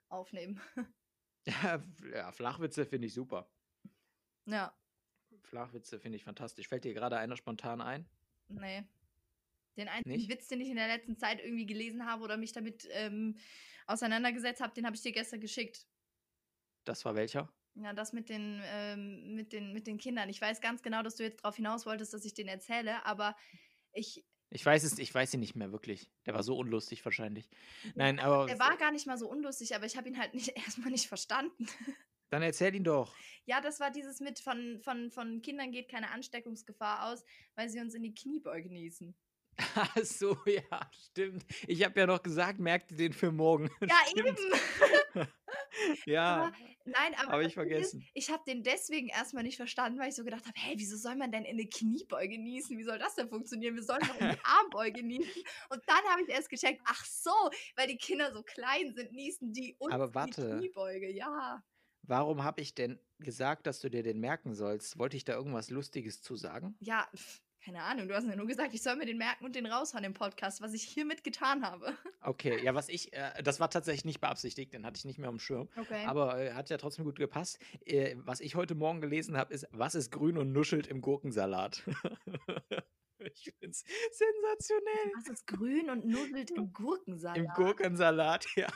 aufnehmen. 0.08 0.60
Ja 2.14 2.32
Flachwitze 2.32 2.86
finde 2.86 3.06
ich 3.06 3.12
super. 3.14 3.50
Ja, 4.46 4.74
Flachwitze 5.42 5.98
finde 6.00 6.16
ich 6.16 6.24
fantastisch. 6.24 6.68
Fällt 6.68 6.84
dir 6.84 6.94
gerade 6.94 7.16
einer 7.16 7.36
spontan 7.36 7.80
ein? 7.80 8.06
nee. 8.48 8.84
Den 9.76 9.88
einzigen 9.88 10.16
Nicht? 10.16 10.30
Witz, 10.30 10.46
den 10.46 10.60
ich 10.60 10.68
in 10.68 10.76
der 10.76 10.86
letzten 10.86 11.16
Zeit 11.16 11.40
irgendwie 11.42 11.66
gelesen 11.66 12.06
habe 12.06 12.22
oder 12.22 12.36
mich 12.36 12.52
damit 12.52 12.88
ähm, 12.92 13.36
auseinandergesetzt 13.86 14.60
habe, 14.60 14.72
den 14.72 14.86
habe 14.86 14.94
ich 14.94 15.02
dir 15.02 15.10
gestern 15.10 15.40
geschickt. 15.40 15.88
Das 16.84 17.04
war 17.04 17.16
welcher? 17.16 17.52
Ja, 17.74 17.92
das 17.92 18.12
mit 18.12 18.28
den, 18.28 18.62
ähm, 18.66 19.34
mit, 19.34 19.52
den, 19.52 19.72
mit 19.72 19.88
den 19.88 19.98
Kindern. 19.98 20.28
Ich 20.28 20.40
weiß 20.40 20.60
ganz 20.60 20.82
genau, 20.82 21.02
dass 21.02 21.16
du 21.16 21.24
jetzt 21.24 21.42
darauf 21.42 21.56
hinaus 21.56 21.86
wolltest, 21.86 22.14
dass 22.14 22.24
ich 22.24 22.34
den 22.34 22.46
erzähle, 22.46 23.04
aber 23.04 23.36
ich, 23.92 24.24
Ich 24.50 24.64
weiß 24.64 24.84
es, 24.84 24.96
ich 24.98 25.12
weiß 25.12 25.34
ihn 25.34 25.40
nicht 25.40 25.56
mehr 25.56 25.72
wirklich. 25.72 26.08
Der 26.24 26.34
war 26.34 26.44
so 26.44 26.56
unlustig 26.56 27.04
wahrscheinlich. 27.04 27.48
Nein, 27.96 28.20
aber 28.20 28.46
der 28.46 28.60
war 28.60 28.76
gar 28.76 28.92
nicht 28.92 29.08
mal 29.08 29.18
so 29.18 29.28
unlustig, 29.28 29.74
aber 29.74 29.86
ich 29.86 29.96
habe 29.96 30.08
ihn 30.08 30.18
halt 30.18 30.34
nicht 30.34 30.48
erstmal 30.56 30.92
nicht 30.92 31.08
verstanden. 31.08 31.66
Dann 32.34 32.42
erzähl 32.42 32.74
ihn 32.74 32.84
doch. 32.84 33.14
Ja, 33.46 33.60
das 33.60 33.80
war 33.80 33.90
dieses 33.90 34.20
mit 34.20 34.40
von, 34.40 34.80
von, 34.80 35.10
von 35.10 35.40
Kindern 35.42 35.70
geht 35.70 35.88
keine 35.90 36.10
Ansteckungsgefahr 36.10 37.12
aus, 37.12 37.24
weil 37.56 37.68
sie 37.68 37.80
uns 37.80 37.94
in 37.94 38.02
die 38.02 38.14
Kniebeuge 38.14 38.68
niesen. 38.72 39.14
Ach 39.76 39.96
so, 39.98 40.36
ja, 40.46 40.90
stimmt. 41.10 41.44
Ich 41.68 41.84
habe 41.84 42.00
ja 42.00 42.06
noch 42.06 42.22
gesagt, 42.22 42.58
merkt 42.58 42.90
ihr 42.90 42.96
den 42.96 43.12
für 43.12 43.30
morgen. 43.30 43.70
Ja, 43.80 43.96
Stimmt. 44.08 44.38
eben. 45.14 45.28
Ja, 46.06 46.36
Aber- 46.46 46.52
Nein, 46.86 47.14
aber 47.16 47.32
Hab 47.32 47.40
ich 47.40 47.46
Ding 47.46 47.48
ist, 47.48 47.54
vergessen. 47.54 48.06
ich 48.12 48.30
habe 48.30 48.42
den 48.46 48.62
deswegen 48.62 49.08
erstmal 49.08 49.42
nicht 49.42 49.56
verstanden, 49.56 49.98
weil 49.98 50.10
ich 50.10 50.14
so 50.14 50.22
gedacht 50.22 50.44
habe, 50.44 50.52
hey, 50.58 50.74
wieso 50.76 50.96
soll 50.98 51.16
man 51.16 51.32
denn 51.32 51.44
in 51.44 51.52
eine 51.58 51.66
Kniebeuge 51.66 52.38
niesen? 52.38 52.76
Wie 52.76 52.84
soll 52.84 52.98
das 52.98 53.14
denn 53.14 53.28
funktionieren? 53.30 53.74
Wir 53.74 53.82
sollen 53.82 54.02
doch 54.02 54.20
in 54.20 54.30
die 54.32 54.38
Armbeuge 54.44 55.02
niesen. 55.02 55.42
Und 55.70 55.82
dann 55.86 56.04
habe 56.10 56.22
ich 56.22 56.28
erst 56.28 56.50
gecheckt, 56.50 56.82
ach 56.84 57.02
so, 57.06 57.30
weil 57.76 57.88
die 57.88 57.96
Kinder 57.96 58.32
so 58.34 58.42
klein 58.42 58.92
sind, 58.94 59.12
niesen 59.12 59.52
die 59.54 59.74
uns 59.78 59.94
Aber 59.94 60.04
in 60.04 60.10
die 60.10 60.14
warte. 60.14 60.58
Kniebeuge. 60.58 61.10
Ja. 61.10 61.64
Warum 62.06 62.44
habe 62.44 62.60
ich 62.60 62.74
denn 62.74 62.98
gesagt, 63.18 63.66
dass 63.66 63.80
du 63.80 63.88
dir 63.88 64.02
den 64.02 64.20
merken 64.20 64.54
sollst? 64.54 64.98
Wollte 64.98 65.16
ich 65.16 65.24
da 65.24 65.34
irgendwas 65.34 65.70
Lustiges 65.70 66.22
zu 66.22 66.36
sagen? 66.36 66.76
Ja, 66.80 67.08
keine 67.64 67.82
Ahnung, 67.82 68.08
du 68.08 68.14
hast 68.14 68.26
mir 68.26 68.36
nur 68.36 68.46
gesagt, 68.46 68.74
ich 68.74 68.82
soll 68.82 68.96
mir 68.96 69.06
den 69.06 69.16
merken 69.16 69.44
und 69.46 69.56
den 69.56 69.64
raushauen 69.64 70.04
im 70.04 70.12
Podcast, 70.12 70.60
was 70.60 70.74
ich 70.74 70.82
hiermit 70.82 71.24
getan 71.24 71.64
habe. 71.64 71.94
Okay, 72.26 72.64
ja, 72.64 72.74
was 72.74 72.88
ich, 72.88 73.12
äh, 73.12 73.42
das 73.42 73.60
war 73.60 73.68
tatsächlich 73.68 74.06
nicht 74.06 74.22
beabsichtigt, 74.22 74.72
den 74.72 74.86
hatte 74.86 74.96
ich 74.96 75.04
nicht 75.04 75.18
mehr 75.18 75.28
am 75.28 75.38
Schirm. 75.38 75.68
Okay. 75.76 76.06
Aber 76.06 76.40
äh, 76.40 76.52
hat 76.54 76.70
ja 76.70 76.78
trotzdem 76.78 77.04
gut 77.04 77.18
gepasst. 77.18 77.58
Äh, 77.84 78.16
was 78.16 78.40
ich 78.40 78.54
heute 78.54 78.74
Morgen 78.74 79.02
gelesen 79.02 79.36
habe, 79.36 79.52
ist, 79.52 79.66
was 79.72 79.94
ist 79.94 80.10
grün 80.10 80.38
und 80.38 80.50
nuschelt 80.50 80.86
im 80.86 81.02
Gurkensalat? 81.02 81.82
ich 83.18 83.52
finde 83.58 83.72
es 83.72 83.84
sensationell. 84.10 85.12
was 85.16 85.28
ist 85.28 85.46
grün 85.46 85.90
und 85.90 86.06
nuddelt 86.06 86.50
im 86.50 86.72
Gurkensalat? 86.72 87.36
Im 87.36 87.46
Gurkensalat, 87.48 88.46
ja. 88.56 88.68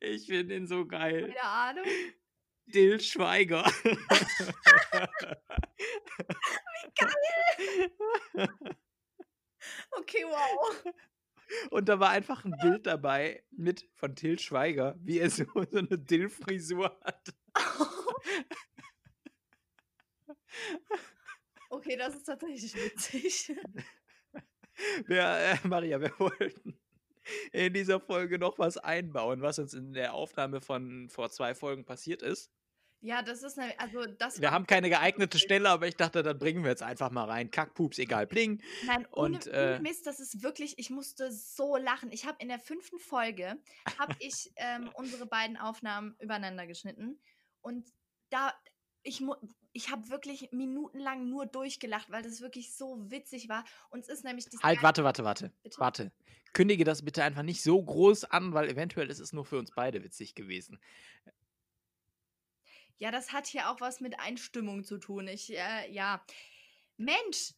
Ich, 0.00 0.26
finde 0.26 0.56
ihn 0.56 0.66
so 0.66 0.86
geil. 0.86 1.32
Keine 1.34 1.42
Ahnung. 1.42 1.84
Dill 2.66 3.00
Schweiger. 3.00 3.70
Okay, 9.92 10.24
wow. 10.24 10.94
Und 11.70 11.88
da 11.88 11.98
war 12.00 12.10
einfach 12.10 12.44
ein 12.44 12.56
Bild 12.62 12.86
dabei 12.86 13.44
mit 13.50 13.88
von 13.94 14.14
Till 14.14 14.38
Schweiger, 14.38 14.96
wie 15.00 15.18
er 15.18 15.30
so, 15.30 15.44
so 15.70 15.78
eine 15.78 15.98
Dill-Frisur 15.98 16.98
hat. 17.04 17.34
Okay, 21.68 21.96
das 21.96 22.14
ist 22.16 22.24
tatsächlich 22.24 22.74
witzig. 22.74 23.52
Wir, 25.06 25.22
äh, 25.22 25.68
Maria, 25.68 26.00
wir 26.00 26.18
wollten 26.18 26.79
in 27.52 27.72
dieser 27.72 28.00
Folge 28.00 28.38
noch 28.38 28.58
was 28.58 28.76
einbauen, 28.78 29.42
was 29.42 29.58
uns 29.58 29.74
in 29.74 29.92
der 29.92 30.14
Aufnahme 30.14 30.60
von 30.60 31.08
vor 31.10 31.30
zwei 31.30 31.54
Folgen 31.54 31.84
passiert 31.84 32.22
ist. 32.22 32.50
Ja, 33.02 33.22
das 33.22 33.42
ist 33.42 33.58
eine, 33.58 33.78
also 33.80 34.04
das 34.04 34.42
Wir 34.42 34.50
haben 34.50 34.66
keine 34.66 34.90
geeignete. 34.90 35.38
Stelle, 35.38 35.70
aber 35.70 35.88
ich 35.88 35.96
dachte, 35.96 36.22
dann 36.22 36.38
bringen 36.38 36.62
wir 36.64 36.70
jetzt 36.70 36.82
einfach 36.82 37.10
mal 37.10 37.24
rein. 37.24 37.50
Kackpups, 37.50 37.98
egal, 37.98 38.26
bling. 38.26 38.62
Nein, 38.84 39.06
ohne, 39.12 39.36
Und, 39.36 39.46
ohne 39.46 39.56
äh, 39.56 39.80
Mist, 39.80 40.06
das 40.06 40.20
ist 40.20 40.42
wirklich, 40.42 40.78
ich 40.78 40.90
musste 40.90 41.32
so 41.32 41.76
lachen. 41.76 42.12
Ich 42.12 42.26
habe 42.26 42.36
in 42.40 42.48
der 42.48 42.58
fünften 42.58 42.98
Folge, 42.98 43.56
habe 43.98 44.14
ich 44.18 44.52
ähm, 44.56 44.90
unsere 44.94 45.24
beiden 45.24 45.56
Aufnahmen 45.56 46.14
übereinander 46.20 46.66
geschnitten 46.66 47.18
und 47.62 47.88
da, 48.28 48.52
ich 49.02 49.22
ich 49.72 49.90
habe 49.90 50.10
wirklich 50.10 50.50
minutenlang 50.52 51.28
nur 51.28 51.46
durchgelacht, 51.46 52.10
weil 52.10 52.22
das 52.22 52.40
wirklich 52.40 52.76
so 52.76 53.10
witzig 53.10 53.48
war. 53.48 53.64
Und 53.90 54.00
es 54.00 54.08
ist 54.08 54.24
nämlich 54.24 54.46
Halt, 54.62 54.82
warte, 54.82 55.04
warte, 55.04 55.24
warte. 55.24 55.52
Bitte? 55.62 55.78
Warte. 55.78 56.12
Kündige 56.52 56.84
das 56.84 57.04
bitte 57.04 57.22
einfach 57.24 57.42
nicht 57.42 57.62
so 57.62 57.82
groß 57.82 58.24
an, 58.24 58.52
weil 58.54 58.68
eventuell 58.68 59.08
ist 59.10 59.20
es 59.20 59.32
nur 59.32 59.44
für 59.44 59.58
uns 59.58 59.70
beide 59.72 60.02
witzig 60.02 60.34
gewesen. 60.34 60.80
Ja, 62.98 63.10
das 63.10 63.32
hat 63.32 63.46
hier 63.46 63.70
auch 63.70 63.80
was 63.80 64.00
mit 64.00 64.18
Einstimmung 64.20 64.84
zu 64.84 64.98
tun. 64.98 65.26
Ich, 65.28 65.56
äh, 65.56 65.90
ja. 65.90 66.24
Mensch! 66.96 67.54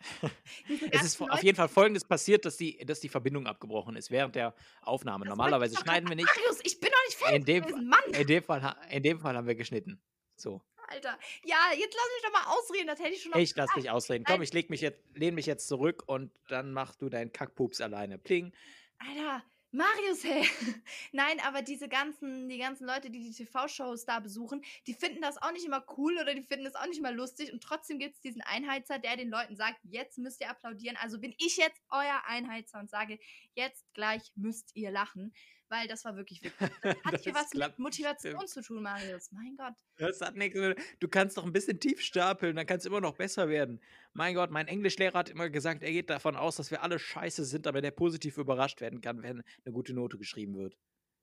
Es 0.68 0.72
ist 0.80 0.92
ganzen 0.92 1.22
auf 1.24 1.28
Leute- 1.30 1.46
jeden 1.46 1.56
Fall 1.56 1.68
folgendes 1.68 2.04
passiert, 2.04 2.44
dass 2.44 2.56
die, 2.56 2.76
dass 2.86 3.00
die 3.00 3.08
Verbindung 3.08 3.48
abgebrochen 3.48 3.96
ist 3.96 4.12
während 4.12 4.36
der 4.36 4.54
Aufnahme. 4.82 5.24
Das 5.24 5.30
Normalerweise 5.30 5.76
schneiden 5.76 6.08
wir 6.08 6.14
nicht. 6.14 6.28
Marius, 6.28 6.60
ich 6.62 6.78
bin 6.78 6.90
doch 6.90 7.04
nicht 7.08 7.18
fertig 7.18 7.36
In 7.38 7.44
dem, 7.44 7.62
gewesen, 7.64 7.88
Mann! 7.88 8.00
in, 8.12 8.26
dem 8.28 8.42
Fall, 8.44 8.62
ha- 8.62 8.80
in 8.90 9.02
dem 9.02 9.18
Fall 9.18 9.36
haben 9.36 9.48
wir 9.48 9.56
geschnitten. 9.56 10.00
So. 10.36 10.62
Alter. 10.88 11.18
Ja, 11.44 11.56
jetzt 11.76 11.94
lass 11.94 12.08
mich 12.14 12.22
doch 12.24 12.32
mal 12.32 12.56
ausreden, 12.56 12.86
das 12.86 12.98
hätte 12.98 13.10
ich 13.10 13.22
schon 13.22 13.32
noch 13.32 13.38
Ich 13.38 13.54
lass 13.54 13.72
dich 13.74 13.90
ausreden. 13.90 14.24
Komm, 14.24 14.42
ich 14.42 14.52
leg 14.52 14.70
mich 14.70 14.80
jetzt, 14.80 15.00
lehn 15.14 15.34
mich 15.34 15.46
jetzt 15.46 15.68
zurück 15.68 16.02
und 16.06 16.32
dann 16.48 16.72
machst 16.72 17.02
du 17.02 17.08
deinen 17.08 17.32
Kackpups 17.32 17.80
alleine. 17.80 18.18
Pling. 18.18 18.52
Alter, 18.98 19.44
Marius, 19.70 20.24
hey. 20.24 20.48
Nein, 21.12 21.40
aber 21.44 21.60
diese 21.60 21.90
ganzen, 21.90 22.48
die 22.48 22.56
ganzen 22.56 22.86
Leute, 22.86 23.10
die 23.10 23.20
die 23.20 23.32
TV-Shows 23.32 24.06
da 24.06 24.18
besuchen, 24.18 24.62
die 24.86 24.94
finden 24.94 25.20
das 25.20 25.36
auch 25.36 25.52
nicht 25.52 25.66
immer 25.66 25.84
cool 25.98 26.16
oder 26.18 26.34
die 26.34 26.42
finden 26.42 26.64
das 26.64 26.74
auch 26.74 26.86
nicht 26.86 26.98
immer 26.98 27.12
lustig 27.12 27.52
und 27.52 27.62
trotzdem 27.62 27.98
gibt 27.98 28.14
es 28.14 28.20
diesen 28.22 28.40
Einheizer, 28.40 28.98
der 28.98 29.18
den 29.18 29.28
Leuten 29.28 29.56
sagt, 29.56 29.78
jetzt 29.82 30.16
müsst 30.16 30.40
ihr 30.40 30.48
applaudieren. 30.48 30.96
Also 31.02 31.20
bin 31.20 31.34
ich 31.36 31.58
jetzt 31.58 31.82
euer 31.90 32.22
Einheizer 32.26 32.80
und 32.80 32.88
sage, 32.88 33.18
jetzt 33.54 33.84
gleich 33.92 34.32
müsst 34.36 34.74
ihr 34.74 34.90
lachen, 34.90 35.34
weil 35.68 35.86
das 35.88 36.04
war 36.04 36.16
wirklich 36.16 36.42
witzig. 36.44 36.70
Das 36.82 36.96
hat 37.04 37.20
hier 37.22 37.32
Das 37.32 37.42
was 37.44 37.52
mit 37.52 37.60
klappt 37.62 37.78
Motivation 37.78 38.32
bestimmt. 38.34 38.50
zu 38.50 38.62
tun, 38.62 38.82
Marius. 38.82 39.30
Mein 39.32 39.56
Gott. 39.56 39.74
Das 39.96 40.20
hat 40.20 40.36
nichts. 40.36 40.58
mit- 40.58 40.78
Du 41.00 41.08
kannst 41.08 41.36
doch 41.36 41.44
ein 41.44 41.52
bisschen 41.52 41.80
tief 41.80 42.00
stapeln, 42.00 42.56
dann 42.56 42.66
kannst 42.66 42.86
du 42.86 42.90
immer 42.90 43.00
noch 43.00 43.16
besser 43.16 43.48
werden. 43.48 43.80
Mein 44.12 44.34
Gott, 44.34 44.50
mein 44.50 44.68
Englischlehrer 44.68 45.18
hat 45.18 45.28
immer 45.30 45.50
gesagt, 45.50 45.82
er 45.82 45.92
geht 45.92 46.10
davon 46.10 46.36
aus, 46.36 46.56
dass 46.56 46.70
wir 46.70 46.82
alle 46.82 46.98
scheiße 46.98 47.44
sind, 47.44 47.66
aber 47.66 47.80
der 47.82 47.90
positiv 47.90 48.38
überrascht 48.38 48.80
werden 48.80 49.00
kann, 49.00 49.22
wenn 49.22 49.42
eine 49.64 49.72
gute 49.72 49.92
Note 49.94 50.18
geschrieben 50.18 50.56
wird. 50.56 50.76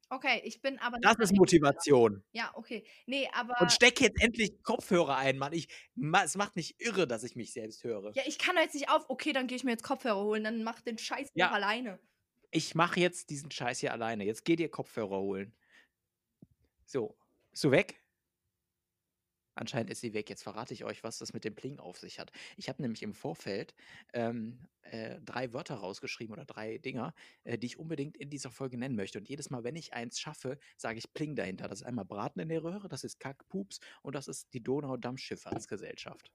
Okay, 0.09 0.39
ich 0.43 0.61
bin 0.61 0.77
aber 0.77 0.99
Das 1.01 1.17
ist 1.17 1.33
Motivation. 1.35 2.23
Ja, 2.31 2.51
okay. 2.53 2.85
Nee, 3.07 3.27
aber. 3.33 3.59
Und 3.59 3.71
steck 3.71 3.99
jetzt 4.01 4.21
endlich 4.21 4.61
Kopfhörer 4.61 5.17
ein, 5.17 5.39
Mann. 5.39 5.51
Ich, 5.51 5.67
ma- 5.95 6.23
es 6.23 6.35
macht 6.37 6.55
mich 6.55 6.75
irre, 6.79 7.07
dass 7.07 7.23
ich 7.23 7.35
mich 7.35 7.51
selbst 7.53 7.83
höre. 7.83 8.11
ja, 8.15 8.21
ich 8.27 8.37
kann 8.37 8.55
jetzt 8.57 8.75
nicht 8.75 8.87
auf. 8.89 9.05
Okay, 9.09 9.33
dann 9.33 9.47
gehe 9.47 9.55
ich 9.57 9.63
mir 9.63 9.71
jetzt 9.71 9.83
Kopfhörer 9.83 10.21
holen, 10.23 10.43
dann 10.43 10.63
mach 10.63 10.79
den 10.81 10.99
Scheiß 10.99 11.29
Ja. 11.33 11.47
doch 11.47 11.55
alleine. 11.55 11.99
Ich 12.55 12.73
mache 12.73 13.01
jetzt 13.01 13.31
diesen 13.31 13.51
Scheiß 13.51 13.81
hier 13.81 13.91
alleine. 13.91 14.23
Jetzt 14.23 14.45
geh 14.45 14.55
dir 14.55 14.69
Kopfhörer 14.69 15.19
holen. 15.19 15.53
So, 16.85 17.17
bist 17.51 17.65
du 17.65 17.71
weg? 17.71 18.01
Anscheinend 19.55 19.89
ist 19.89 19.99
sie 19.99 20.13
weg. 20.13 20.29
Jetzt 20.29 20.43
verrate 20.43 20.73
ich 20.73 20.85
euch, 20.85 21.03
was 21.03 21.17
das 21.17 21.33
mit 21.33 21.43
dem 21.43 21.53
Pling 21.53 21.79
auf 21.79 21.97
sich 21.97 22.17
hat. 22.17 22.31
Ich 22.55 22.69
habe 22.69 22.81
nämlich 22.81 23.03
im 23.03 23.13
Vorfeld 23.13 23.73
ähm, 24.13 24.57
äh, 24.83 25.19
drei 25.19 25.51
Wörter 25.51 25.75
rausgeschrieben 25.75 26.31
oder 26.33 26.45
drei 26.45 26.77
Dinger, 26.77 27.13
äh, 27.43 27.57
die 27.57 27.67
ich 27.67 27.77
unbedingt 27.77 28.15
in 28.15 28.29
dieser 28.29 28.51
Folge 28.51 28.77
nennen 28.77 28.95
möchte. 28.95 29.19
Und 29.19 29.27
jedes 29.27 29.49
Mal, 29.49 29.65
wenn 29.65 29.75
ich 29.75 29.93
eins 29.93 30.17
schaffe, 30.17 30.57
sage 30.77 30.97
ich 30.97 31.13
Pling 31.13 31.35
dahinter. 31.35 31.67
Das 31.67 31.81
ist 31.81 31.85
einmal 31.85 32.05
Braten 32.05 32.39
in 32.39 32.47
der 32.47 32.63
Röhre, 32.63 32.87
das 32.87 33.03
ist 33.03 33.19
Kackpups 33.19 33.81
und 34.01 34.15
das 34.15 34.29
ist 34.29 34.53
die 34.53 34.63
Donau-Dampfschifffahrtsgesellschaft. 34.63 36.31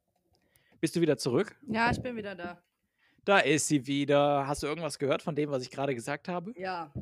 Bist 0.80 0.96
du 0.96 1.00
wieder 1.00 1.16
zurück? 1.16 1.58
Ja, 1.66 1.90
ich 1.90 2.02
bin 2.02 2.14
wieder 2.14 2.34
da. 2.34 2.62
Da 3.24 3.38
ist 3.40 3.68
sie 3.68 3.86
wieder. 3.86 4.46
Hast 4.46 4.62
du 4.62 4.66
irgendwas 4.66 4.98
gehört 4.98 5.22
von 5.22 5.34
dem, 5.34 5.50
was 5.50 5.62
ich 5.62 5.70
gerade 5.70 5.94
gesagt 5.94 6.28
habe? 6.28 6.52
Ja. 6.56 6.92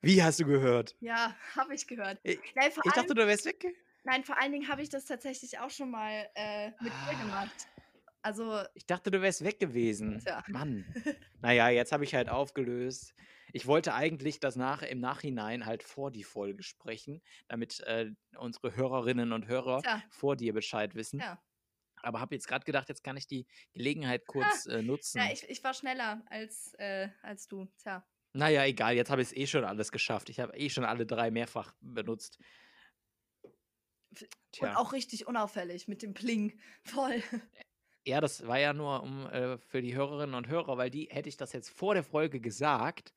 Wie 0.00 0.22
hast 0.22 0.40
du 0.40 0.44
gehört? 0.44 0.94
Ja, 1.00 1.34
habe 1.56 1.74
ich 1.74 1.86
gehört. 1.86 2.18
Ich, 2.22 2.38
Nein, 2.54 2.70
ich 2.70 2.76
allem, 2.78 2.92
dachte, 2.94 3.14
du 3.14 3.26
wärst 3.26 3.46
weg. 3.46 3.64
nein, 4.04 4.22
vor 4.24 4.38
allen 4.40 4.52
Dingen 4.52 4.68
habe 4.68 4.82
ich 4.82 4.88
das 4.90 5.06
tatsächlich 5.06 5.58
auch 5.58 5.70
schon 5.70 5.90
mal 5.90 6.26
äh, 6.34 6.68
mit 6.80 6.92
dir 6.92 7.18
Ah. 7.18 7.22
gemacht. 7.22 7.68
Also, 8.22 8.58
Ich 8.74 8.86
dachte, 8.86 9.10
du 9.10 9.20
wärst 9.20 9.44
weg 9.44 9.60
gewesen. 9.60 10.20
Tja. 10.24 10.42
Mann. 10.48 10.84
Naja, 11.42 11.68
jetzt 11.68 11.92
habe 11.92 12.04
ich 12.04 12.14
halt 12.14 12.30
aufgelöst. 12.30 13.14
Ich 13.52 13.66
wollte 13.66 13.92
eigentlich 13.92 14.40
das 14.40 14.56
nach, 14.56 14.80
im 14.82 14.98
Nachhinein 14.98 15.66
halt 15.66 15.82
vor 15.82 16.10
die 16.10 16.24
Folge 16.24 16.62
sprechen, 16.62 17.20
damit 17.48 17.80
äh, 17.80 18.10
unsere 18.38 18.74
Hörerinnen 18.74 19.32
und 19.32 19.46
Hörer 19.46 19.82
Tja. 19.82 20.02
vor 20.08 20.36
dir 20.36 20.54
Bescheid 20.54 20.94
wissen. 20.94 21.20
ja. 21.20 21.38
Aber 22.04 22.20
habe 22.20 22.34
jetzt 22.34 22.46
gerade 22.46 22.64
gedacht, 22.64 22.88
jetzt 22.88 23.02
kann 23.02 23.16
ich 23.16 23.26
die 23.26 23.46
Gelegenheit 23.72 24.26
kurz 24.26 24.66
äh, 24.66 24.82
nutzen. 24.82 25.18
ja 25.18 25.32
ich, 25.32 25.48
ich 25.48 25.62
war 25.64 25.74
schneller 25.74 26.22
als, 26.28 26.74
äh, 26.78 27.08
als 27.22 27.48
du. 27.48 27.66
Tja. 27.78 28.06
naja, 28.32 28.64
egal, 28.64 28.94
jetzt 28.94 29.10
habe 29.10 29.22
ich 29.22 29.28
es 29.28 29.36
eh 29.36 29.46
schon 29.46 29.64
alles 29.64 29.92
geschafft. 29.92 30.28
Ich 30.28 30.40
habe 30.40 30.56
eh 30.56 30.70
schon 30.70 30.84
alle 30.84 31.06
drei 31.06 31.30
mehrfach 31.30 31.74
benutzt. 31.80 32.38
Und 34.12 34.28
Tja. 34.52 34.76
auch 34.76 34.92
richtig 34.92 35.26
unauffällig 35.26 35.88
mit 35.88 36.02
dem 36.02 36.14
Pling. 36.14 36.58
Voll. 36.84 37.22
Ja, 38.06 38.20
das 38.20 38.46
war 38.46 38.58
ja 38.58 38.72
nur 38.72 39.02
um 39.02 39.26
äh, 39.26 39.58
für 39.58 39.80
die 39.80 39.94
Hörerinnen 39.94 40.34
und 40.34 40.48
Hörer, 40.48 40.76
weil 40.76 40.90
die 40.90 41.08
hätte 41.10 41.28
ich 41.28 41.36
das 41.36 41.52
jetzt 41.52 41.70
vor 41.70 41.94
der 41.94 42.04
Folge 42.04 42.40
gesagt, 42.40 43.14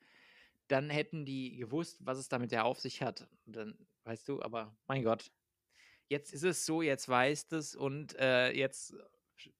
dann 0.67 0.89
hätten 0.89 1.25
die 1.25 1.57
gewusst, 1.57 1.97
was 2.05 2.17
es 2.17 2.29
damit 2.29 2.51
ja 2.51 2.63
auf 2.63 2.79
sich 2.79 3.01
hat. 3.01 3.27
Und 3.45 3.55
dann, 3.55 3.87
weißt 4.05 4.27
du, 4.27 4.41
aber 4.41 4.75
mein 4.87 5.03
Gott, 5.03 5.31
jetzt 6.09 6.33
ist 6.33 6.43
es 6.43 6.65
so, 6.65 6.81
jetzt 6.81 7.07
weißt 7.09 7.53
es 7.53 7.75
und 7.75 8.15
äh, 8.17 8.51
jetzt 8.51 8.95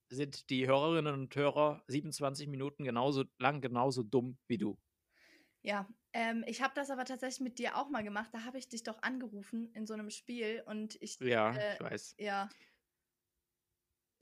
sind 0.09 0.49
die 0.49 0.67
Hörerinnen 0.67 1.13
und 1.13 1.35
Hörer 1.35 1.83
27 1.87 2.47
Minuten 2.47 2.83
genauso 2.85 3.25
lang, 3.39 3.61
genauso 3.61 4.03
dumm 4.03 4.39
wie 4.47 4.57
du. 4.57 4.79
Ja, 5.61 5.87
ähm, 6.13 6.43
ich 6.47 6.61
habe 6.61 6.73
das 6.75 6.89
aber 6.89 7.05
tatsächlich 7.05 7.41
mit 7.41 7.59
dir 7.59 7.77
auch 7.77 7.89
mal 7.89 8.03
gemacht. 8.03 8.29
Da 8.33 8.43
habe 8.45 8.57
ich 8.57 8.69
dich 8.69 8.83
doch 8.83 9.01
angerufen 9.01 9.71
in 9.73 9.85
so 9.85 9.93
einem 9.93 10.09
Spiel 10.09 10.63
und 10.65 10.95
ich, 11.01 11.19
Ja, 11.19 11.59
Äh, 11.59 11.61
ich 11.69 11.79
weiß. 11.79 12.17
ja, 12.17 12.49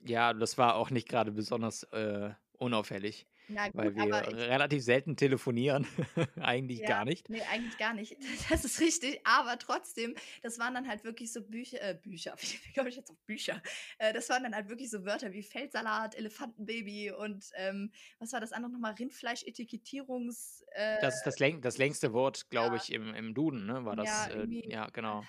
Ja, 0.00 0.32
das 0.34 0.58
war 0.58 0.74
auch 0.76 0.90
nicht 0.90 1.08
gerade 1.08 1.32
besonders 1.32 1.82
äh, 1.84 2.34
unauffällig, 2.58 3.26
na 3.48 3.66
gut, 3.66 3.74
weil 3.76 3.94
wir 3.94 4.28
ich, 4.28 4.34
relativ 4.36 4.82
selten 4.82 5.16
telefonieren. 5.16 5.86
Eigentlich 6.40 6.80
Ja. 6.80 6.88
gar 6.88 7.04
nicht. 7.04 7.28
Nee, 7.28 7.42
eigentlich 7.42 7.78
gar 7.78 7.94
nicht. 7.94 8.16
Das 8.50 8.64
ist 8.64 8.80
richtig. 8.80 9.20
Aber 9.24 9.58
trotzdem, 9.58 10.14
das 10.42 10.58
waren 10.58 10.74
dann 10.74 10.88
halt 10.88 11.04
wirklich 11.04 11.32
so 11.32 11.42
Bücher, 11.42 11.80
äh, 11.82 11.94
Bücher, 11.94 12.34
wie, 12.40 12.72
komme 12.74 12.88
ich 12.88 12.96
jetzt 12.96 13.10
auf 13.10 13.18
Bücher? 13.26 13.62
Äh, 13.98 14.12
das 14.12 14.28
waren 14.28 14.42
dann 14.42 14.54
halt 14.54 14.68
wirklich 14.68 14.90
so 14.90 15.04
Wörter 15.04 15.32
wie 15.32 15.42
Feldsalat, 15.42 16.16
Elefantenbaby 16.16 17.12
und 17.12 17.50
ähm, 17.54 17.92
was 18.18 18.32
war 18.32 18.40
das 18.40 18.52
andere 18.52 18.72
nochmal? 18.72 18.94
Rindfleisch-Etikettierungs. 18.94 20.64
Äh, 20.72 21.00
Das 21.00 21.16
ist 21.16 21.24
das, 21.24 21.38
läng 21.38 21.60
das 21.60 21.78
längste 21.78 22.12
Wort, 22.12 22.48
glaube 22.50 22.76
ja. 22.76 22.82
ich, 22.82 22.92
im, 22.92 23.14
im 23.14 23.34
Duden, 23.34 23.66
ne? 23.66 23.84
War 23.84 23.96
das? 23.96 24.06
Ja, 24.08 24.26
äh, 24.28 24.46
ja, 24.68 24.86
genau. 24.90 25.24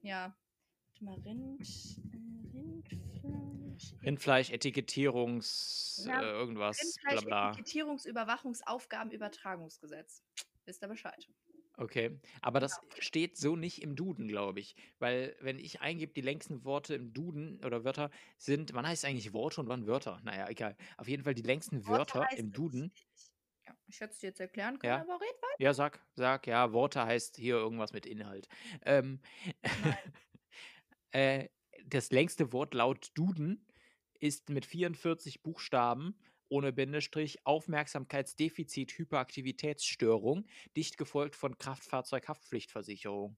ja. 0.00 0.34
Warte 1.00 1.04
mal, 1.04 1.18
Rind, 1.24 1.60
äh, 2.92 2.96
Rindfleisch. 4.02 4.50
Etikettierungs, 4.50 6.04
Ja, 6.06 6.22
äh, 6.22 6.30
irgendwas, 6.32 6.78
bla 7.02 7.20
bla. 7.20 7.50
Rindfleisch-Etikettierungsüberwachungsaufgabenübertragungsgesetz. 7.50 10.22
Wisst 10.64 10.82
ihr 10.82 10.88
Bescheid? 10.88 11.28
Okay. 11.76 12.18
Aber 12.42 12.58
das 12.58 12.80
steht 12.98 13.36
so 13.36 13.54
nicht 13.54 13.82
im 13.82 13.94
Duden, 13.94 14.26
glaube 14.26 14.58
ich. 14.60 14.74
Weil, 14.98 15.36
wenn 15.40 15.58
ich 15.60 15.80
eingebe, 15.80 16.12
die 16.12 16.20
längsten 16.22 16.64
Worte 16.64 16.94
im 16.96 17.12
Duden 17.12 17.64
oder 17.64 17.84
Wörter 17.84 18.10
sind, 18.36 18.74
wann 18.74 18.86
heißt 18.86 19.04
eigentlich 19.04 19.32
Worte 19.32 19.60
und 19.60 19.68
wann 19.68 19.86
Wörter? 19.86 20.20
Naja, 20.24 20.48
egal. 20.48 20.76
Auf 20.96 21.06
jeden 21.08 21.22
Fall 21.22 21.34
die 21.34 21.42
längsten 21.42 21.86
Wörter 21.86 22.24
heißt 22.24 22.38
im 22.38 22.46
es. 22.48 22.52
Duden. 22.52 22.92
Ich, 22.94 23.06
ja, 23.66 23.74
ich 23.86 24.00
hätte 24.00 24.12
es 24.12 24.18
dir 24.18 24.26
jetzt 24.28 24.40
erklären 24.40 24.78
können, 24.80 24.92
Ja. 24.92 25.00
aber 25.02 25.20
red 25.20 25.28
weiter. 25.40 25.54
Ja, 25.62 25.72
sag, 25.72 26.04
sag, 26.14 26.48
ja, 26.48 26.72
Worte 26.72 27.04
heißt 27.04 27.36
hier 27.36 27.54
irgendwas 27.54 27.92
mit 27.92 28.06
Inhalt. 28.06 28.48
Ähm, 28.84 29.20
äh, 31.12 31.48
das 31.86 32.10
längste 32.10 32.52
Wort 32.52 32.74
laut 32.74 33.12
Duden 33.14 33.64
ist 34.20 34.50
mit 34.50 34.66
44 34.66 35.42
Buchstaben 35.42 36.14
ohne 36.48 36.72
Bindestrich 36.72 37.44
Aufmerksamkeitsdefizit 37.44 38.92
Hyperaktivitätsstörung, 38.92 40.46
dicht 40.76 40.96
gefolgt 40.96 41.34
von 41.36 41.58
Kraftfahrzeughaftpflichtversicherung. 41.58 43.36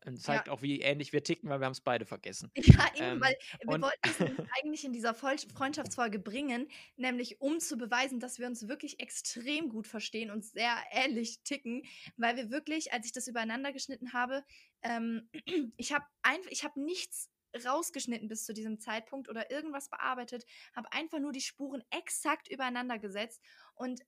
Und 0.05 0.19
zeigt 0.19 0.49
auch, 0.49 0.61
wie 0.61 0.81
ähnlich 0.81 1.13
wir 1.13 1.23
ticken, 1.23 1.49
weil 1.49 1.59
wir 1.59 1.65
haben 1.65 1.73
es 1.73 1.81
beide 1.81 2.05
vergessen. 2.05 2.51
Ja, 2.71 2.87
eben, 2.95 3.05
Ähm, 3.05 3.21
weil 3.21 3.37
wir 3.65 3.81
wollten 3.81 3.99
es 4.03 4.17
eigentlich 4.63 4.83
in 4.83 4.93
dieser 4.93 5.13
Freundschaftsfolge 5.13 6.19
bringen, 6.19 6.67
nämlich 6.95 7.39
um 7.39 7.59
zu 7.59 7.77
beweisen, 7.77 8.19
dass 8.19 8.39
wir 8.39 8.47
uns 8.47 8.67
wirklich 8.67 8.99
extrem 8.99 9.69
gut 9.69 9.87
verstehen 9.87 10.31
und 10.31 10.43
sehr 10.43 10.75
ähnlich 10.91 11.41
ticken, 11.43 11.83
weil 12.17 12.35
wir 12.35 12.49
wirklich, 12.49 12.93
als 12.93 13.05
ich 13.05 13.11
das 13.11 13.27
übereinander 13.27 13.71
geschnitten 13.73 14.13
habe, 14.13 14.43
ähm, 14.81 15.29
ich 15.77 15.93
habe 15.93 16.05
habe 16.23 16.81
nichts 16.81 17.29
rausgeschnitten 17.65 18.27
bis 18.27 18.45
zu 18.45 18.53
diesem 18.53 18.79
Zeitpunkt 18.79 19.29
oder 19.29 19.51
irgendwas 19.51 19.89
bearbeitet, 19.89 20.45
habe 20.73 20.91
einfach 20.93 21.19
nur 21.19 21.31
die 21.31 21.41
Spuren 21.41 21.83
exakt 21.89 22.49
übereinander 22.49 22.97
gesetzt 22.97 23.41
und 23.75 24.01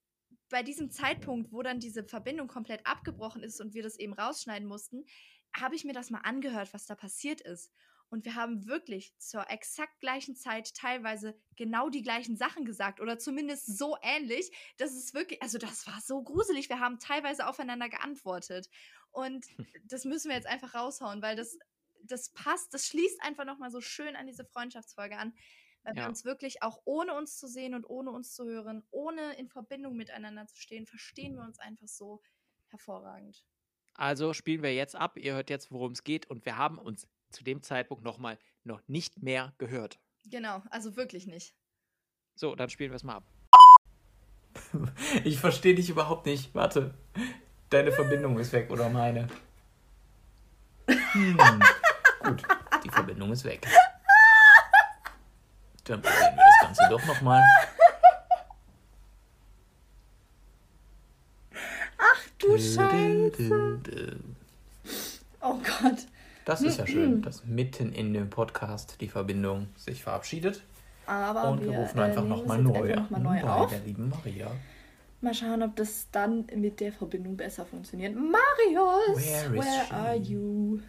bei 0.50 0.64
diesem 0.64 0.92
Zeitpunkt, 0.92 1.52
wo 1.52 1.62
dann 1.62 1.80
diese 1.80 2.04
Verbindung 2.04 2.48
komplett 2.48 2.86
abgebrochen 2.86 3.44
ist 3.44 3.60
und 3.60 3.74
wir 3.74 3.84
das 3.84 3.98
eben 3.98 4.14
rausschneiden 4.14 4.68
mussten, 4.68 5.06
habe 5.56 5.76
ich 5.76 5.86
mir 5.86 5.94
das 5.94 6.10
mal 6.10 6.20
angehört, 6.22 6.74
was 6.74 6.86
da 6.86 6.96
passiert 6.96 7.42
ist. 7.42 7.72
Und 8.10 8.26
wir 8.26 8.36
haben 8.36 8.68
wirklich 8.68 9.18
zur 9.18 9.50
exakt 9.50 10.00
gleichen 10.00 10.36
Zeit 10.36 10.76
teilweise 10.76 11.36
genau 11.56 11.90
die 11.90 12.04
gleichen 12.04 12.38
Sachen 12.38 12.64
gesagt 12.64 13.00
oder 13.00 13.18
zumindest 13.18 13.76
so 13.78 13.98
ähnlich, 14.04 14.52
dass 14.78 14.94
es 14.94 15.16
wirklich, 15.16 15.42
also 15.42 15.58
das 15.58 15.88
war 15.88 16.00
so 16.00 16.22
gruselig. 16.24 16.70
Wir 16.70 16.80
haben 16.80 17.00
teilweise 17.00 17.48
aufeinander 17.48 17.90
geantwortet. 17.90 18.70
Und 19.12 19.48
das 19.86 20.06
müssen 20.06 20.30
wir 20.30 20.36
jetzt 20.36 20.48
einfach 20.48 20.76
raushauen, 20.76 21.22
weil 21.24 21.36
das, 21.36 21.58
das 22.04 22.30
passt, 22.34 22.74
das 22.74 22.86
schließt 22.88 23.22
einfach 23.24 23.46
nochmal 23.46 23.72
so 23.72 23.82
schön 23.82 24.16
an 24.16 24.28
diese 24.28 24.46
Freundschaftsfolge 24.46 25.18
an, 25.18 25.34
weil 25.84 25.96
wir 25.96 26.06
Ja. 26.06 26.08
uns 26.08 26.24
wirklich 26.24 26.62
auch 26.62 26.82
ohne 26.86 27.14
uns 27.16 27.38
zu 27.38 27.48
sehen 27.48 27.74
und 27.74 27.90
ohne 27.90 28.12
uns 28.12 28.34
zu 28.34 28.46
hören, 28.46 28.84
ohne 28.92 29.34
in 29.38 29.50
Verbindung 29.50 29.96
miteinander 29.96 30.46
zu 30.48 30.56
stehen, 30.58 30.86
verstehen 30.86 31.36
wir 31.36 31.44
uns 31.44 31.60
einfach 31.60 31.88
so 31.88 32.22
hervorragend. 32.68 33.44
Also 33.94 34.34
spielen 34.34 34.64
wir 34.64 34.74
jetzt 34.74 34.96
ab. 34.96 35.18
Ihr 35.18 35.34
hört 35.34 35.50
jetzt, 35.50 35.72
worum 35.72 35.92
es 35.92 36.04
geht. 36.04 36.26
Und 36.26 36.46
wir 36.46 36.58
haben 36.58 36.78
uns 36.78 37.08
zu 37.30 37.44
dem 37.44 37.62
Zeitpunkt 37.62 38.04
nochmal 38.04 38.38
noch 38.64 38.82
nicht 38.88 39.22
mehr 39.22 39.54
gehört. 39.58 40.00
Genau, 40.26 40.62
also 40.70 40.96
wirklich 40.96 41.28
nicht. 41.28 41.54
So, 42.36 42.56
dann 42.56 42.70
spielen 42.70 42.92
wir 42.92 42.96
es 42.96 43.04
mal 43.04 43.18
ab. 43.18 43.24
Ich 45.24 45.40
verstehe 45.40 45.76
dich 45.76 45.90
überhaupt 45.90 46.26
nicht. 46.26 46.54
Warte. 46.54 46.94
Deine 47.70 47.92
Verbindung 47.92 48.38
ist 48.40 48.54
weg 48.54 48.70
oder 48.70 48.90
meine? 48.90 49.28
Hm. 50.88 51.38
Gut, 52.24 52.44
die 52.84 52.90
Verbindung 52.90 53.32
ist 53.32 53.44
weg. 53.46 53.68
Dann 55.86 56.02
probieren 56.02 56.36
wir 56.36 56.44
das 56.44 56.60
Ganze 56.62 56.88
doch 56.90 57.06
nochmal. 57.06 57.44
Du 62.58 64.18
Oh 65.42 65.56
Gott. 65.56 66.08
Das 66.46 66.62
ist 66.62 66.78
ja 66.78 66.86
schön, 66.86 67.22
dass 67.22 67.46
mitten 67.46 67.92
in 67.94 68.14
dem 68.14 68.30
Podcast 68.30 68.98
die 69.02 69.08
Verbindung 69.08 69.68
sich 69.78 70.04
verabschiedet. 70.04 70.62
Aber 71.06 71.50
Und 71.50 71.62
wir 71.62 71.72
wir 71.72 71.80
rufen 71.80 71.98
äh, 72.00 72.02
einfach 72.04 72.22
nehmen 72.24 72.38
nochmal 72.38 72.62
neu 72.62 72.96
noch 72.96 73.10
mal 73.10 73.20
neu 73.20 73.42
bei 73.42 73.50
auf. 73.50 73.70
der 73.72 73.80
lieben 73.80 74.10
Maria. 74.10 74.52
Mal 75.22 75.34
schauen, 75.34 75.64
ob 75.64 75.76
das 75.76 76.08
dann 76.12 76.46
mit 76.56 76.80
der 76.80 76.92
Verbindung 76.94 77.38
besser 77.38 77.66
funktioniert. 77.66 78.14
Marius, 78.16 79.18
Where 79.18 79.54
where 79.54 79.92
are 79.92 80.16
you? 80.16 80.80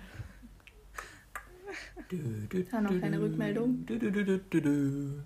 Du, 2.08 2.16
du, 2.48 2.64
Ah, 2.72 2.80
noch 2.80 3.00
keine 3.00 3.16
du, 3.16 3.22
Rückmeldung. 3.24 3.86
Du, 3.86 3.98
du, 3.98 4.10
du, 4.12 4.24
du, 4.24 4.38
du, 4.38 4.60
du. 4.60 5.22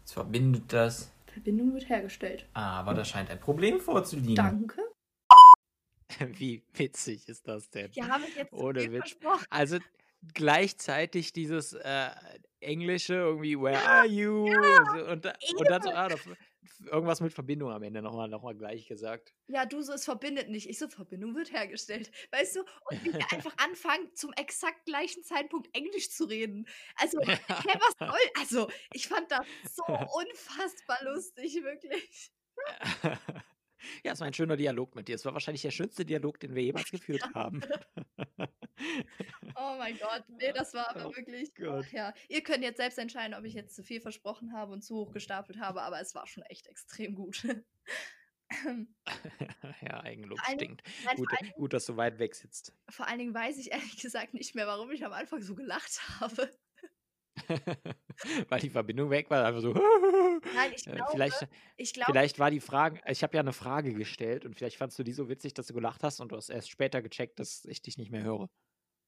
Jetzt 0.00 0.12
verbindet 0.12 0.64
das, 0.68 1.10
Verbindung 1.26 1.74
wird 1.74 1.88
hergestellt. 1.88 2.46
aber 2.54 2.94
da 2.94 3.04
scheint 3.04 3.30
ein 3.30 3.40
Problem 3.40 3.80
vorzuliegen. 3.80 4.34
Danke. 4.36 4.82
Wie 6.38 6.62
witzig 6.74 7.28
ist 7.28 7.46
das 7.48 7.70
denn? 7.70 7.90
Ja, 7.92 8.08
habe 8.08 8.24
ich 8.26 8.36
jetzt 8.36 8.52
Ohne 8.52 8.92
Witz. 8.92 9.16
Also 9.50 9.78
gleichzeitig 10.34 11.32
dieses 11.32 11.72
äh, 11.72 12.10
Englische, 12.60 13.14
irgendwie, 13.14 13.58
where 13.58 13.82
are 13.82 14.06
you? 14.06 14.46
so, 14.46 15.04
und, 15.06 15.26
und 15.26 15.68
dann 15.68 15.82
so, 15.82 15.90
ah, 15.90 16.08
da, 16.08 16.16
irgendwas 16.90 17.20
mit 17.20 17.32
Verbindung 17.32 17.70
am 17.70 17.82
Ende 17.82 18.02
nochmal 18.02 18.28
noch 18.28 18.42
mal 18.42 18.54
gleich 18.54 18.86
gesagt. 18.86 19.34
Ja, 19.48 19.66
du 19.66 19.82
so, 19.82 19.92
es 19.92 20.04
verbindet 20.04 20.48
nicht. 20.48 20.68
Ich 20.68 20.78
so, 20.78 20.88
Verbindung 20.88 21.34
wird 21.34 21.52
hergestellt. 21.52 22.10
Weißt 22.30 22.56
du? 22.56 22.60
Und 22.60 23.04
wie 23.04 23.12
wir 23.12 23.32
einfach 23.32 23.54
anfangen, 23.58 24.14
zum 24.14 24.32
exakt 24.34 24.84
gleichen 24.84 25.22
Zeitpunkt 25.22 25.74
Englisch 25.74 26.10
zu 26.10 26.24
reden. 26.24 26.66
Also, 26.96 27.20
hä, 27.20 27.38
was 27.48 28.08
soll? 28.08 28.30
Also, 28.40 28.70
ich 28.92 29.08
fand 29.08 29.30
das 29.30 29.46
so 29.74 29.82
unfassbar 29.86 30.98
lustig, 31.04 31.62
wirklich. 31.62 32.32
Ja, 34.04 34.12
es 34.12 34.20
war 34.20 34.26
ein 34.26 34.34
schöner 34.34 34.56
Dialog 34.56 34.94
mit 34.94 35.08
dir. 35.08 35.14
Es 35.16 35.24
war 35.24 35.32
wahrscheinlich 35.34 35.62
der 35.62 35.70
schönste 35.70 36.04
Dialog, 36.04 36.38
den 36.40 36.54
wir 36.54 36.62
jemals 36.62 36.90
geführt 36.90 37.24
haben. 37.34 37.62
Oh 39.56 39.76
mein 39.78 39.96
Gott, 39.98 40.24
nee, 40.28 40.52
das 40.54 40.74
war 40.74 40.88
aber 40.90 41.08
Oh 41.08 41.16
wirklich. 41.16 41.54
Gott. 41.54 41.84
Ach 41.88 41.92
ja, 41.92 42.14
ihr 42.28 42.42
könnt 42.42 42.62
jetzt 42.64 42.78
selbst 42.78 42.98
entscheiden, 42.98 43.34
ob 43.34 43.44
ich 43.44 43.54
jetzt 43.54 43.74
zu 43.74 43.82
viel 43.82 44.00
versprochen 44.00 44.52
habe 44.52 44.72
und 44.72 44.82
zu 44.82 44.96
hoch 44.96 45.12
gestapelt 45.12 45.60
habe, 45.60 45.82
aber 45.82 46.00
es 46.00 46.14
war 46.14 46.26
schon 46.26 46.42
echt 46.44 46.66
extrem 46.66 47.14
gut. 47.14 47.44
ja, 49.80 50.00
Eigenlob 50.02 50.38
Vor 50.38 50.54
stinkt. 50.54 50.82
Nein, 51.04 51.16
Gut, 51.16 51.28
allen, 51.32 51.52
gut, 51.52 51.72
dass 51.72 51.86
du 51.86 51.96
weit 51.96 52.18
weg 52.18 52.34
sitzt. 52.34 52.74
vor 52.90 53.06
allen 53.08 53.18
Dingen 53.18 53.34
weiß 53.34 53.58
ich 53.58 53.72
ehrlich 53.72 53.96
gesagt 53.98 54.34
nicht 54.34 54.54
mehr, 54.54 54.66
warum 54.66 54.90
ich 54.90 55.04
am 55.04 55.12
Anfang 55.12 55.40
so 55.42 55.54
gelacht 55.54 56.00
habe. 56.20 56.50
Weil 58.48 58.60
die 58.60 58.70
Verbindung 58.70 59.10
weg 59.10 59.30
war, 59.30 59.44
einfach 59.44 59.60
so. 59.62 59.74
Nein, 60.50 60.72
ich 60.74 60.86
Äh, 60.86 60.94
glaube, 60.94 61.10
vielleicht, 61.10 61.48
ich 61.76 61.92
glaube, 61.94 62.12
vielleicht 62.12 62.38
war 62.38 62.50
die 62.50 62.60
Frage, 62.60 63.00
ich 63.08 63.22
habe 63.22 63.36
ja 63.36 63.40
eine 63.40 63.52
Frage 63.52 63.94
gestellt 63.94 64.44
und 64.44 64.54
vielleicht 64.56 64.76
fandst 64.76 64.98
du 64.98 65.02
die 65.04 65.12
so 65.12 65.28
witzig, 65.28 65.54
dass 65.54 65.66
du 65.68 65.74
gelacht 65.74 66.02
hast 66.02 66.20
und 66.20 66.32
du 66.32 66.36
hast 66.36 66.50
erst 66.50 66.70
später 66.70 67.02
gecheckt, 67.02 67.38
dass 67.40 67.64
ich 67.64 67.82
dich 67.82 67.98
nicht 67.98 68.10
mehr 68.10 68.22
höre. 68.24 68.48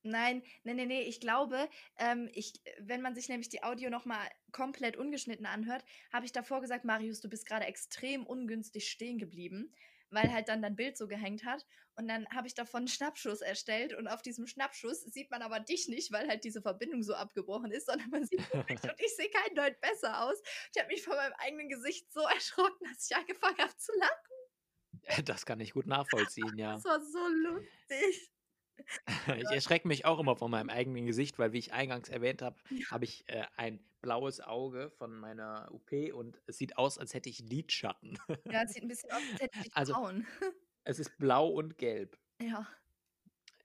Nein, 0.06 0.42
nee, 0.64 0.74
nee, 0.74 0.84
nee, 0.84 1.00
ich 1.02 1.18
glaube, 1.18 1.68
ähm, 1.98 2.28
ich, 2.34 2.52
wenn 2.78 3.00
man 3.00 3.14
sich 3.14 3.28
nämlich 3.30 3.48
die 3.48 3.62
Audio 3.62 3.88
nochmal 3.88 4.28
komplett 4.52 4.98
ungeschnitten 4.98 5.46
anhört, 5.46 5.82
habe 6.12 6.26
ich 6.26 6.32
davor 6.32 6.60
gesagt, 6.60 6.84
Marius, 6.84 7.20
du 7.22 7.28
bist 7.30 7.46
gerade 7.46 7.64
extrem 7.64 8.26
ungünstig 8.26 8.90
stehen 8.90 9.16
geblieben, 9.16 9.72
weil 10.14 10.32
halt 10.32 10.48
dann 10.48 10.62
dein 10.62 10.76
Bild 10.76 10.96
so 10.96 11.06
gehängt 11.06 11.44
hat. 11.44 11.66
Und 11.96 12.08
dann 12.08 12.26
habe 12.30 12.46
ich 12.46 12.54
davon 12.54 12.78
einen 12.78 12.88
Schnappschuss 12.88 13.40
erstellt 13.40 13.94
und 13.94 14.08
auf 14.08 14.22
diesem 14.22 14.46
Schnappschuss 14.46 15.02
sieht 15.02 15.30
man 15.30 15.42
aber 15.42 15.60
dich 15.60 15.88
nicht, 15.88 16.10
weil 16.12 16.28
halt 16.28 16.44
diese 16.44 16.60
Verbindung 16.60 17.02
so 17.02 17.14
abgebrochen 17.14 17.70
ist, 17.70 17.86
sondern 17.86 18.10
man 18.10 18.24
sieht 18.26 18.40
mich 18.40 18.82
und 18.82 18.94
ich 19.00 19.16
sehe 19.16 19.30
kein 19.30 19.54
Deut 19.54 19.80
besser 19.80 20.22
aus. 20.24 20.40
Ich 20.74 20.80
habe 20.80 20.92
mich 20.92 21.02
von 21.02 21.16
meinem 21.16 21.34
eigenen 21.38 21.68
Gesicht 21.68 22.12
so 22.12 22.20
erschrocken, 22.34 22.86
dass 22.88 23.08
ich 23.10 23.16
angefangen 23.16 23.58
habe 23.58 23.76
zu 23.76 23.92
lachen. 23.98 25.24
Das 25.24 25.44
kann 25.44 25.60
ich 25.60 25.72
gut 25.72 25.86
nachvollziehen, 25.86 26.56
ja. 26.56 26.74
Das 26.74 26.84
war 26.84 27.00
so 27.00 27.28
lustig. 27.28 28.33
Ich 29.38 29.50
erschrecke 29.50 29.88
mich 29.88 30.04
auch 30.04 30.18
immer 30.18 30.36
von 30.36 30.50
meinem 30.50 30.68
eigenen 30.70 31.06
Gesicht, 31.06 31.38
weil, 31.38 31.52
wie 31.52 31.58
ich 31.58 31.72
eingangs 31.72 32.08
erwähnt 32.08 32.42
habe, 32.42 32.56
Ja. 32.70 32.90
habe 32.90 33.04
ich 33.04 33.28
äh, 33.28 33.44
ein 33.56 33.82
blaues 34.02 34.40
Auge 34.40 34.90
von 34.90 35.14
meiner 35.18 35.68
UP 35.72 35.90
und 36.12 36.40
es 36.46 36.58
sieht 36.58 36.76
aus, 36.76 36.98
als 36.98 37.14
hätte 37.14 37.28
ich 37.30 37.38
Lidschatten. 37.40 38.18
Ja, 38.50 38.62
es 38.64 38.72
sieht 38.74 38.82
ein 38.82 38.88
bisschen 38.88 39.10
aus, 39.10 39.22
als 39.32 39.40
hätte 39.40 39.58
ich 39.58 39.62
dich 39.64 39.76
Also- 39.76 39.92
gehauen. 39.94 40.26
Es 40.86 40.98
ist 40.98 41.16
blau 41.16 41.48
und 41.48 41.78
gelb. 41.78 42.18
Ja, 42.42 42.66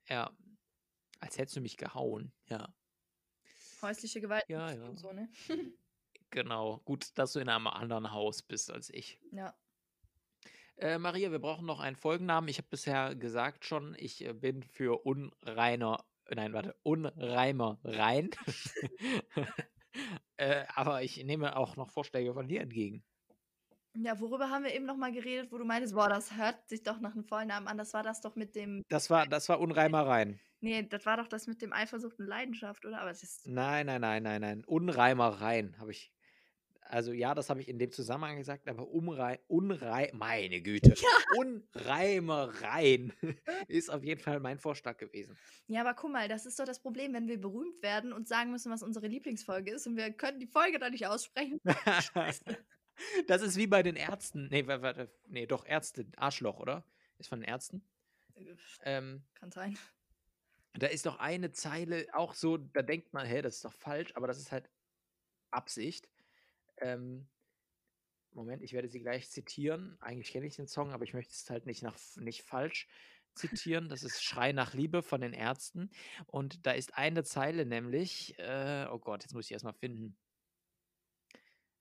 Ja. 0.08 0.32
Als 1.20 1.38
hättest 1.38 1.58
du 1.58 1.62
mich 1.62 1.76
gehauen. 1.76 2.32
Ja, 2.46 2.74
häusliche 3.82 4.22
Gewalt 4.22 4.46
ja. 4.48 4.72
und 4.86 4.98
so, 4.98 5.12
ne? 5.12 5.30
genau. 6.30 6.78
Gut, 6.86 7.10
dass 7.18 7.34
du 7.34 7.40
in 7.40 7.50
einem 7.50 7.68
anderen 7.68 8.14
Haus 8.14 8.42
bist 8.42 8.72
als 8.72 8.90
ich. 8.90 9.20
Ja. 9.32 9.54
Äh, 10.80 10.98
Maria, 10.98 11.32
wir 11.32 11.40
brauchen 11.40 11.66
noch 11.66 11.80
einen 11.80 11.98
Folgennamen. 11.98 12.50
Ich 12.50 12.58
habe 12.58 12.70
bisher 12.70 13.16
gesagt 13.16 13.66
schon, 13.66 13.96
ich 13.98 14.26
äh, 14.26 14.34
bin 14.34 14.64
für 14.64 15.06
unreiner 15.06 16.06
nein, 16.36 16.54
warte, 16.54 16.76
Unreimer 16.84 17.80
rein. 17.84 18.30
äh, 20.38 20.66
aber 20.76 21.04
ich 21.04 21.24
nehme 21.24 21.56
auch 21.56 21.76
noch 21.76 21.90
Vorschläge 21.90 22.34
von 22.34 22.48
dir 22.48 22.62
entgegen. 22.62 23.04
Ja, 23.96 24.20
worüber 24.20 24.50
haben 24.50 24.64
wir 24.64 24.74
eben 24.74 24.86
noch 24.86 24.98
mal 24.98 25.12
geredet, 25.12 25.52
wo 25.52 25.58
du 25.58 25.66
meintest, 25.66 25.96
boah, 25.96 26.10
das 26.10 26.38
hört 26.38 26.70
sich 26.70 26.84
doch 26.84 27.00
nach 27.00 27.14
einem 27.14 27.24
Vollnamen 27.24 27.68
an. 27.68 27.78
Das 27.78 27.94
war 27.94 28.04
das 28.04 28.22
doch 28.22 28.36
mit 28.36 28.56
dem. 28.56 28.84
Das 28.88 29.10
war, 29.10 29.26
das 29.26 29.50
war 29.50 29.60
Unreimer 29.60 30.06
rein. 30.06 30.40
Nee, 30.62 30.84
das 30.84 31.06
war 31.06 31.18
doch 31.18 31.28
das 31.28 31.48
mit 31.48 31.62
dem 31.62 31.74
Eifersucht 31.74 32.20
und 32.20 32.28
Leidenschaft, 32.28 32.86
oder? 32.86 33.02
Aber 33.02 33.10
es 33.10 33.24
ist. 33.24 33.48
Nein, 33.48 33.88
nein, 33.88 34.02
nein, 34.02 34.24
nein, 34.24 34.42
nein. 34.42 34.64
Unreimereien 34.66 35.78
habe 35.80 35.92
ich. 35.92 36.14
Also 36.92 37.14
ja, 37.14 37.36
das 37.36 37.52
habe 37.52 37.62
ich 37.62 37.68
in 37.68 37.78
dem 37.78 37.92
Zusammenhang 37.92 38.38
gesagt, 38.38 38.68
aber 38.68 38.88
Umrei, 38.88 39.40
Unrei, 39.48 40.10
meine 40.12 40.60
Güte, 40.60 40.96
Unreimereien 41.38 43.14
ist 43.68 43.92
auf 43.92 44.04
jeden 44.04 44.20
Fall 44.20 44.40
mein 44.40 44.58
Vorschlag 44.58 44.98
gewesen. 44.98 45.38
Ja, 45.68 45.82
aber 45.82 45.94
guck 45.94 46.12
mal, 46.12 46.28
das 46.28 46.48
ist 46.48 46.60
doch 46.60 46.66
das 46.66 46.80
Problem, 46.80 47.14
wenn 47.14 47.28
wir 47.28 47.40
berühmt 47.40 47.84
werden 47.84 48.12
und 48.12 48.28
sagen 48.28 48.50
müssen, 48.50 48.72
was 48.72 48.82
unsere 48.82 49.06
Lieblingsfolge 49.06 49.72
ist 49.72 49.86
und 49.86 49.98
wir 49.98 50.12
können 50.12 50.40
die 50.40 50.48
Folge 50.48 50.80
da 50.80 50.90
nicht 50.90 51.06
aussprechen. 51.08 51.62
Das 53.28 53.42
ist 53.42 53.56
wie 53.56 53.68
bei 53.68 53.82
den 53.82 53.96
Ärzten. 53.96 54.50
Nee, 54.52 54.68
warte, 54.68 55.10
nee, 55.26 55.46
doch 55.46 55.66
Ärzte, 55.66 56.06
Arschloch, 56.18 56.60
oder? 56.60 56.84
Ist 57.18 57.30
von 57.30 57.40
den 57.40 57.48
Ärzten? 57.48 57.82
Ähm, 58.84 59.24
Kann 59.36 59.52
sein. 59.52 59.78
Da 60.74 60.88
ist 60.88 61.06
doch 61.06 61.18
eine 61.18 61.54
Zeile 61.54 62.08
auch 62.12 62.34
so, 62.34 62.58
da 62.58 62.82
denkt 62.82 63.14
man, 63.14 63.26
hä, 63.26 63.42
das 63.42 63.56
ist 63.56 63.64
doch 63.64 63.72
falsch, 63.72 64.12
aber 64.16 64.28
das 64.28 64.38
ist 64.38 64.52
halt 64.52 64.70
Absicht. 65.50 66.10
Ähm, 66.80 67.28
Moment, 68.32 68.62
ich 68.64 68.74
werde 68.74 68.90
sie 68.90 69.00
gleich 69.00 69.30
zitieren. 69.30 69.98
Eigentlich 70.02 70.32
kenne 70.32 70.46
ich 70.46 70.56
den 70.56 70.68
Song, 70.68 70.92
aber 70.92 71.04
ich 71.04 71.14
möchte 71.14 71.34
es 71.34 71.50
halt 71.50 71.66
nicht, 71.66 71.82
nach, 71.82 71.98
nicht 72.16 72.44
falsch 72.44 72.88
zitieren. 73.36 73.90
Das 73.90 74.04
ist 74.04 74.24
Schrei 74.24 74.52
nach 74.52 74.74
Liebe 74.74 75.02
von 75.02 75.22
den 75.22 75.34
Ärzten. 75.34 75.90
Und 76.28 76.66
da 76.66 76.72
ist 76.72 76.98
eine 76.98 77.24
Zeile 77.24 77.66
nämlich, 77.66 78.38
äh, 78.40 78.88
oh 78.92 79.00
Gott, 79.00 79.24
jetzt 79.24 79.34
muss 79.34 79.46
ich 79.46 79.52
erstmal 79.52 79.74
finden. 79.74 80.18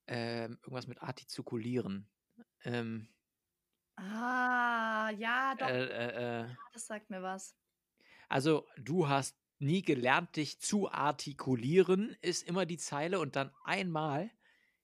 Ähm, 0.07 0.59
irgendwas 0.63 0.87
mit 0.87 1.03
artikulieren. 1.03 2.09
Ähm, 2.65 3.09
ah, 3.97 5.11
ja, 5.11 5.55
doch. 5.59 5.69
Äh, 5.69 5.85
äh, 5.85 6.43
äh, 6.45 6.49
das 6.73 6.87
sagt 6.87 7.11
mir 7.11 7.23
was. 7.23 7.55
Also, 8.31 8.67
du 8.79 9.09
hast 9.09 9.37
nie 9.59 9.83
gelernt, 9.83 10.37
dich 10.37 10.61
zu 10.61 10.91
artikulieren, 10.91 12.17
ist 12.21 12.47
immer 12.47 12.65
die 12.65 12.79
Zeile 12.79 13.21
und 13.21 13.37
dann 13.37 13.53
einmal 13.65 14.31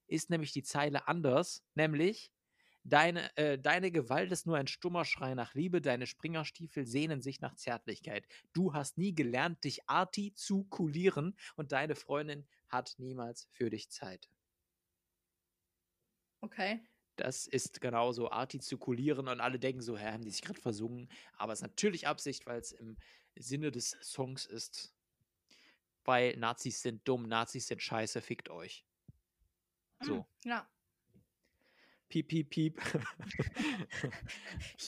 ist 0.07 0.29
nämlich 0.29 0.51
die 0.51 0.63
Zeile 0.63 1.07
anders, 1.07 1.63
nämlich 1.73 2.31
deine, 2.85 3.35
äh, 3.37 3.57
deine 3.59 3.91
Gewalt 3.91 4.31
ist 4.31 4.45
nur 4.45 4.57
ein 4.57 4.67
stummer 4.67 5.05
Schrei 5.05 5.33
nach 5.33 5.53
Liebe, 5.55 5.81
deine 5.81 6.07
Springerstiefel 6.07 6.85
sehnen 6.85 7.21
sich 7.21 7.41
nach 7.41 7.55
Zärtlichkeit. 7.55 8.25
Du 8.53 8.73
hast 8.73 8.97
nie 8.97 9.13
gelernt, 9.13 9.63
dich 9.63 9.89
artikulieren 9.89 11.35
und 11.55 11.71
deine 11.71 11.95
Freundin 11.95 12.47
hat 12.69 12.95
niemals 12.97 13.47
für 13.51 13.69
dich 13.69 13.89
Zeit. 13.89 14.29
Okay. 16.41 16.79
Das 17.15 17.47
ist 17.47 17.79
genauso 17.79 18.29
artikulieren 18.29 19.29
und 19.29 19.39
alle 19.39 19.57
denken 19.57 19.81
so, 19.81 19.97
hä, 19.97 20.11
haben 20.11 20.23
die 20.23 20.31
sich 20.31 20.41
gerade 20.41 20.59
versungen? 20.59 21.09
Aber 21.37 21.53
es 21.53 21.59
ist 21.59 21.63
natürlich 21.63 22.07
Absicht, 22.07 22.45
weil 22.45 22.59
es 22.59 22.73
im 22.73 22.97
Sinne 23.35 23.71
des 23.71 23.91
Songs 24.01 24.45
ist. 24.45 24.93
Weil 26.03 26.35
Nazis 26.37 26.81
sind 26.81 27.07
dumm, 27.07 27.27
Nazis 27.27 27.67
sind 27.67 27.81
scheiße, 27.81 28.21
fickt 28.21 28.49
euch. 28.49 28.85
So. 30.05 30.15
Hm, 30.15 30.25
ja. 30.51 30.67
Piep, 32.07 32.27
piep, 32.27 32.49
piep. 32.49 32.81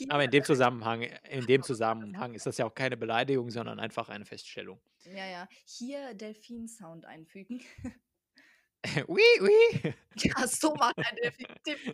Aber 0.10 0.24
in 0.24 0.32
dem 0.32 0.44
Zusammenhang, 0.44 1.02
in 1.30 1.46
dem 1.46 1.64
Zusammenhang 1.64 2.34
ist 2.36 2.46
das 2.46 2.58
ja 2.58 2.66
auch 2.66 2.76
keine 2.76 2.96
Beleidigung, 2.96 3.50
sondern 3.50 3.80
einfach 3.80 4.10
eine 4.10 4.24
Feststellung. 4.26 4.80
Ja, 5.04 5.26
ja. 5.26 5.48
Hier 5.66 6.14
Delfin-Sound 6.14 7.06
einfügen. 7.06 7.62
Ui, 9.08 9.22
ui. 9.42 9.94
Ja, 10.20 10.48
so 10.48 10.74
macht 10.76 10.98
ein 10.98 11.16
Delfin. 11.16 11.94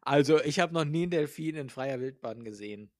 Also, 0.00 0.40
ich 0.42 0.58
habe 0.60 0.72
noch 0.72 0.84
nie 0.84 1.02
einen 1.02 1.10
Delfin 1.10 1.56
in 1.56 1.68
freier 1.68 2.00
Wildbahn 2.00 2.44
gesehen. 2.44 2.90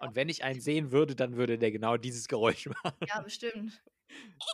Und 0.00 0.14
wenn 0.14 0.28
ich 0.28 0.44
einen 0.44 0.60
sehen 0.60 0.92
würde, 0.92 1.16
dann 1.16 1.36
würde 1.36 1.58
der 1.58 1.72
genau 1.72 1.96
dieses 1.96 2.28
Geräusch 2.28 2.66
machen. 2.66 2.96
Ja, 3.08 3.20
bestimmt. 3.20 3.82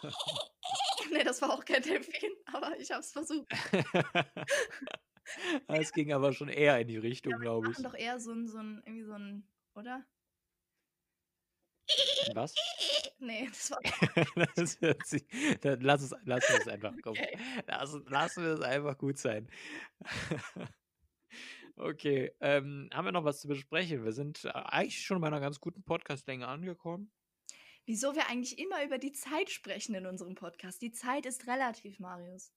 nee, 1.12 1.24
das 1.24 1.42
war 1.42 1.52
auch 1.52 1.64
kein 1.64 1.82
Delfin, 1.82 2.32
aber 2.46 2.78
ich 2.78 2.90
habe 2.90 3.00
es 3.00 3.12
versucht. 3.12 3.48
Es 5.66 5.92
ging 5.92 6.12
aber 6.12 6.32
schon 6.32 6.48
eher 6.48 6.80
in 6.80 6.88
die 6.88 6.96
Richtung, 6.96 7.32
ja, 7.32 7.38
glaube 7.38 7.70
ich. 7.70 7.76
doch 7.82 7.94
eher 7.94 8.18
so 8.18 8.32
ein, 8.32 8.48
so 8.48 8.59
ein, 8.59 8.82
irgendwie 8.84 9.04
so 9.04 9.12
ein, 9.12 9.46
oder? 9.74 10.04
Was? 12.34 12.54
Nee, 13.20 13.48
das 13.48 13.72
war. 13.72 13.80
das 14.54 14.80
hört 14.80 15.04
sich, 15.04 15.24
dann 15.61 15.80
lass 15.80 16.02
es, 16.02 16.14
lass 16.24 16.48
es 16.48 16.68
einfach 16.68 16.92
kommen. 17.02 17.18
Okay. 17.18 17.36
Lass, 17.66 17.98
lassen 18.06 18.44
wir 18.44 18.52
es 18.52 18.61
einfach 18.61 18.96
gut 18.96 19.18
sein. 19.18 19.50
okay, 21.74 22.30
ähm, 22.40 22.88
haben 22.94 23.06
wir 23.06 23.11
noch 23.11 23.24
was 23.24 23.40
zu 23.40 23.48
besprechen? 23.48 24.04
Wir 24.04 24.12
sind 24.12 24.44
äh, 24.44 24.50
eigentlich 24.50 25.04
schon 25.04 25.20
bei 25.20 25.26
einer 25.26 25.40
ganz 25.40 25.59
guten 25.59 25.82
Podcastlänge 25.82 26.46
angekommen. 26.46 27.11
Wieso 27.89 28.14
wir 28.14 28.28
eigentlich 28.28 28.59
immer 28.59 28.84
über 28.84 28.99
die 28.99 29.12
Zeit 29.12 29.49
sprechen 29.49 29.95
in 29.95 30.05
unserem 30.05 30.34
Podcast. 30.34 30.82
Die 30.82 30.93
Zeit 30.93 31.24
ist 31.24 31.47
relativ, 31.47 31.99
Marius. 32.01 32.53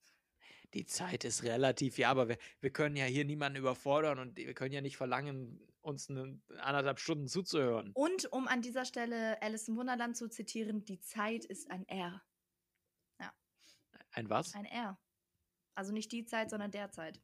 Die 0.74 0.86
Zeit 0.86 1.24
ist 1.24 1.44
relativ, 1.44 1.98
ja, 1.98 2.10
aber 2.12 2.28
wir, 2.28 2.38
wir 2.60 2.70
können 2.70 2.98
ja 2.98 3.06
hier 3.06 3.24
niemanden 3.24 3.58
überfordern 3.58 4.20
und 4.20 4.36
wir 4.36 4.54
können 4.54 4.74
ja 4.74 4.82
nicht 4.82 4.98
verlangen, 4.98 5.66
uns 5.80 6.10
eine 6.10 6.42
anderthalb 6.60 7.00
Stunden 7.00 7.30
zuzuhören. 7.30 7.92
Und 7.94 8.30
um 8.34 8.50
an 8.50 8.62
dieser 8.62 8.84
Stelle 8.84 9.42
Alice 9.42 9.70
im 9.70 9.78
Wunderland 9.78 10.18
zu 10.18 10.28
zitieren, 10.28 10.84
die 10.84 11.00
Zeit 11.00 11.46
ist 11.46 11.72
ein 11.72 11.88
R. 11.88 12.22
Ja. 13.22 13.34
Ein 14.12 14.30
was? 14.30 14.54
Ein 14.54 14.66
R. 14.66 15.00
Also 15.76 15.94
nicht 15.94 16.12
die 16.12 16.26
Zeit, 16.26 16.50
sondern 16.50 16.72
der 16.72 16.92
Zeit. 16.92 17.22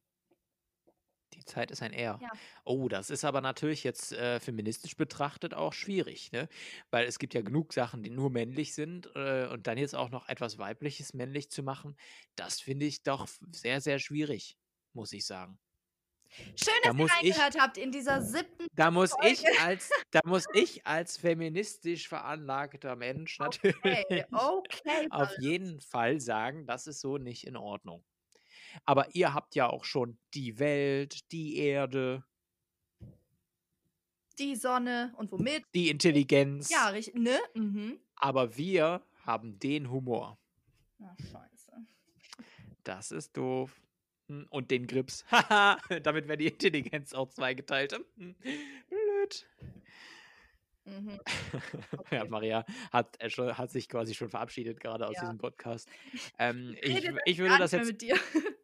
Die 1.34 1.43
Zeit 1.45 1.71
ist 1.71 1.82
ein 1.82 1.93
R. 1.93 2.19
Ja. 2.21 2.30
Oh, 2.63 2.88
das 2.88 3.09
ist 3.09 3.25
aber 3.25 3.41
natürlich 3.41 3.84
jetzt 3.84 4.13
äh, 4.13 4.39
feministisch 4.39 4.95
betrachtet 4.95 5.53
auch 5.53 5.73
schwierig, 5.73 6.32
ne? 6.32 6.47
Weil 6.89 7.05
es 7.05 7.19
gibt 7.19 7.34
ja 7.34 7.41
genug 7.41 7.73
Sachen, 7.73 8.03
die 8.03 8.09
nur 8.09 8.30
männlich 8.30 8.73
sind 8.73 9.09
äh, 9.15 9.47
und 9.47 9.67
dann 9.67 9.78
jetzt 9.78 9.95
auch 9.95 10.09
noch 10.09 10.30
etwas 10.30 10.57
Weibliches 10.57 11.13
männlich 11.13 11.49
zu 11.49 11.63
machen, 11.63 11.97
das 12.36 12.61
finde 12.61 12.86
ich 12.86 13.03
doch 13.03 13.28
sehr, 13.51 13.82
sehr 13.82 13.99
schwierig, 13.99 14.57
muss 14.93 15.11
ich 15.13 15.25
sagen. 15.25 15.59
Schön, 16.30 16.73
dass 16.84 16.95
da 16.95 17.03
ihr 17.03 17.11
reingehört 17.11 17.55
ich, 17.55 17.61
habt 17.61 17.78
in 17.78 17.91
dieser 17.91 18.21
siebten. 18.21 18.67
Da 18.73 18.91
muss 18.91 19.11
Folge. 19.11 19.30
ich 19.30 19.59
als, 19.61 19.89
da 20.11 20.19
muss 20.25 20.45
ich 20.53 20.86
als 20.86 21.17
feministisch 21.17 22.07
veranlagter 22.07 22.95
Mensch 22.95 23.39
natürlich 23.39 23.75
okay, 23.78 24.25
okay, 24.32 25.07
auf 25.09 25.32
jeden 25.39 25.80
Fall 25.82 26.19
sagen, 26.19 26.65
das 26.65 26.88
ist 26.88 26.99
so 26.99 27.17
nicht 27.17 27.45
in 27.45 27.55
Ordnung. 27.55 28.03
Aber 28.86 29.13
ihr 29.15 29.34
habt 29.34 29.55
ja 29.55 29.70
auch 29.70 29.84
schon 29.84 30.18
die 30.34 30.59
Welt, 30.59 31.32
die 31.32 31.57
Erde, 31.57 32.24
die 34.39 34.55
Sonne 34.55 35.13
und 35.18 35.32
womit? 35.32 35.63
Die 35.74 35.89
Intelligenz. 35.89 36.70
Ja, 36.70 36.89
richtig. 36.89 37.15
Ne? 37.15 37.39
Mhm. 37.55 37.99
Aber 38.15 38.55
wir 38.55 39.01
haben 39.26 39.57
den 39.59 39.89
Humor. 39.89 40.38
Ach, 41.01 41.15
scheiße. 41.18 41.72
Das 42.84 43.11
ist 43.11 43.36
doof. 43.36 43.82
Hm, 44.28 44.45
und 44.49 44.70
den 44.72 44.86
Grips. 44.88 45.26
Haha, 45.32 45.78
damit 46.03 46.28
wäre 46.28 46.38
die 46.38 46.47
Intelligenz 46.47 47.13
auch 47.13 47.30
zweigeteilt. 47.30 47.93
Hm, 48.18 48.36
blöd. 48.89 49.47
Mhm. 50.86 51.20
Okay. 51.97 52.15
Ja, 52.15 52.26
Maria 52.26 52.65
hat, 52.91 53.18
äh, 53.20 53.30
hat 53.30 53.72
sich 53.72 53.89
quasi 53.89 54.13
schon 54.13 54.30
verabschiedet 54.30 54.80
gerade 54.80 55.07
aus 55.07 55.15
ja. 55.15 55.22
diesem 55.22 55.38
Podcast. 55.38 55.89
Ähm, 56.39 56.78
ich, 56.82 57.09
ich 57.26 57.38
würde 57.39 57.57
das 57.57 57.72
jetzt. 57.72 58.01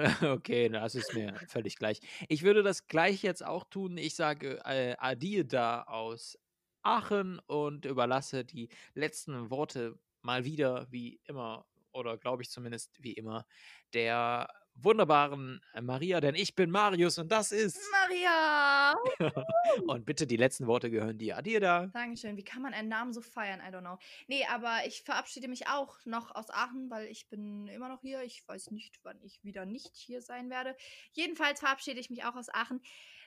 Okay, 0.22 0.68
das 0.68 0.94
ist 0.94 1.14
mir 1.14 1.34
völlig 1.48 1.76
gleich. 1.76 2.00
Ich 2.28 2.42
würde 2.42 2.62
das 2.62 2.86
gleich 2.86 3.22
jetzt 3.22 3.44
auch 3.44 3.64
tun. 3.64 3.96
Ich 3.98 4.14
sage 4.14 4.60
äh, 4.64 4.96
Adie 4.98 5.46
da 5.46 5.82
aus 5.82 6.38
Aachen 6.82 7.38
und 7.46 7.84
überlasse 7.84 8.44
die 8.44 8.68
letzten 8.94 9.50
Worte 9.50 9.98
mal 10.22 10.44
wieder, 10.44 10.86
wie 10.90 11.20
immer, 11.24 11.66
oder 11.92 12.16
glaube 12.18 12.42
ich 12.42 12.50
zumindest 12.50 12.96
wie 13.02 13.12
immer, 13.12 13.46
der 13.92 14.48
wunderbaren 14.74 15.60
äh, 15.74 15.80
Maria, 15.80 16.20
denn 16.20 16.34
ich 16.34 16.54
bin 16.54 16.70
Marius 16.70 17.18
und 17.18 17.30
das 17.30 17.52
ist 17.52 17.80
Maria. 17.90 18.94
und 19.86 20.04
bitte 20.04 20.26
die 20.26 20.36
letzten 20.36 20.66
Worte 20.66 20.90
gehören 20.90 21.18
dir. 21.18 21.36
Adieu 21.36 21.60
da. 21.60 21.86
Dankeschön. 21.88 22.36
Wie 22.36 22.44
kann 22.44 22.62
man 22.62 22.74
einen 22.74 22.88
Namen 22.88 23.12
so 23.12 23.20
feiern? 23.20 23.60
I 23.60 23.72
don't 23.72 23.80
know. 23.80 23.98
Nee, 24.26 24.44
aber 24.46 24.86
ich 24.86 25.02
verabschiede 25.02 25.48
mich 25.48 25.68
auch 25.68 25.98
noch 26.04 26.34
aus 26.34 26.50
Aachen, 26.50 26.90
weil 26.90 27.06
ich 27.06 27.28
bin 27.28 27.66
immer 27.68 27.88
noch 27.88 28.00
hier. 28.00 28.22
Ich 28.22 28.46
weiß 28.46 28.70
nicht, 28.70 28.98
wann 29.02 29.20
ich 29.22 29.42
wieder 29.44 29.66
nicht 29.66 29.96
hier 29.96 30.22
sein 30.22 30.50
werde. 30.50 30.76
Jedenfalls 31.12 31.60
verabschiede 31.60 32.00
ich 32.00 32.10
mich 32.10 32.24
auch 32.24 32.36
aus 32.36 32.48
Aachen 32.52 32.80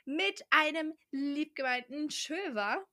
mit 0.05 0.45
einem 0.49 0.93
liebgemeinten 1.11 2.09
Schöver. 2.09 2.85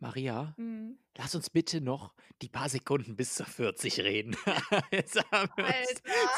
Maria, 0.00 0.54
mhm. 0.56 0.98
lass 1.16 1.34
uns 1.34 1.50
bitte 1.50 1.82
noch 1.82 2.14
die 2.40 2.48
paar 2.48 2.70
Sekunden 2.70 3.16
bis 3.16 3.34
zur 3.34 3.46
40 3.46 4.00
reden. 4.00 4.34
jetzt, 4.90 5.22
haben 5.30 5.50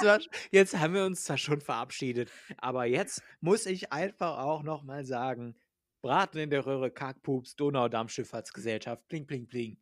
zwar, 0.00 0.20
jetzt, 0.50 0.76
haben 0.76 0.94
wir 0.94 1.04
uns 1.04 1.24
zwar 1.24 1.38
schon 1.38 1.60
verabschiedet, 1.60 2.30
aber 2.58 2.86
jetzt 2.86 3.22
muss 3.40 3.66
ich 3.66 3.92
einfach 3.92 4.38
auch 4.38 4.64
noch 4.64 4.82
mal 4.82 5.04
sagen, 5.04 5.56
Braten 6.02 6.38
in 6.38 6.50
der 6.50 6.66
Röhre, 6.66 6.90
Kackpups, 6.90 7.54
Donaudampfschifffahrtsgesellschaft, 7.54 9.06
bling, 9.08 9.26
bling, 9.26 9.46
bling. 9.46 9.78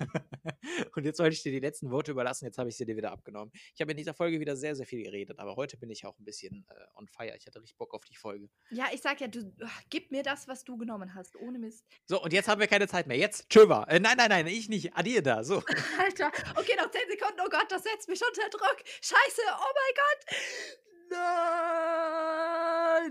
Und 0.94 1.04
jetzt 1.04 1.18
wollte 1.18 1.34
ich 1.34 1.42
dir 1.42 1.52
die 1.52 1.60
letzten 1.60 1.90
Worte 1.90 2.12
überlassen, 2.12 2.46
jetzt 2.46 2.58
habe 2.58 2.68
ich 2.68 2.76
sie 2.76 2.84
dir 2.84 2.96
wieder 2.96 3.12
abgenommen. 3.12 3.52
Ich 3.74 3.80
habe 3.80 3.90
in 3.92 3.96
dieser 3.96 4.14
Folge 4.14 4.40
wieder 4.40 4.56
sehr, 4.56 4.74
sehr 4.74 4.86
viel 4.86 5.02
geredet, 5.02 5.38
aber 5.38 5.56
heute 5.56 5.76
bin 5.76 5.90
ich 5.90 6.04
auch 6.06 6.18
ein 6.18 6.24
bisschen 6.24 6.66
äh, 6.68 6.74
on 6.96 7.06
fire. 7.08 7.36
Ich 7.36 7.46
hatte 7.46 7.60
richtig 7.60 7.76
Bock 7.76 7.94
auf 7.94 8.04
die 8.04 8.16
Folge. 8.16 8.48
Ja, 8.70 8.86
ich 8.92 9.00
sag 9.00 9.20
ja, 9.20 9.28
du 9.28 9.52
ach, 9.62 9.82
gib 9.90 10.10
mir 10.10 10.22
das, 10.22 10.48
was 10.48 10.64
du 10.64 10.76
genommen 10.76 11.14
hast, 11.14 11.36
ohne 11.36 11.58
Mist. 11.58 11.86
So, 12.06 12.22
und 12.22 12.32
jetzt 12.32 12.48
haben 12.48 12.60
wir 12.60 12.66
keine 12.66 12.88
Zeit 12.88 13.06
mehr. 13.06 13.16
Jetzt, 13.16 13.48
tschöver. 13.50 13.86
Äh, 13.88 14.00
nein, 14.00 14.16
nein, 14.16 14.30
nein, 14.30 14.46
ich 14.46 14.68
nicht. 14.68 14.94
Adieu 14.94 15.20
da. 15.20 15.44
So. 15.44 15.62
Alter, 15.98 16.32
okay, 16.56 16.76
noch 16.76 16.90
10 16.90 17.00
Sekunden. 17.10 17.40
Oh 17.44 17.48
Gott, 17.50 17.66
das 17.70 17.82
setzt 17.82 18.08
mich 18.08 18.20
unter 18.26 18.48
Druck. 18.50 18.82
Scheiße, 19.00 19.42
oh 19.48 19.72
mein 19.74 19.94
Gott. 19.96 20.24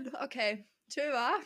Nein. 0.02 0.24
Okay, 0.24 0.64
tschö, 0.88 1.02
wa? 1.12 1.38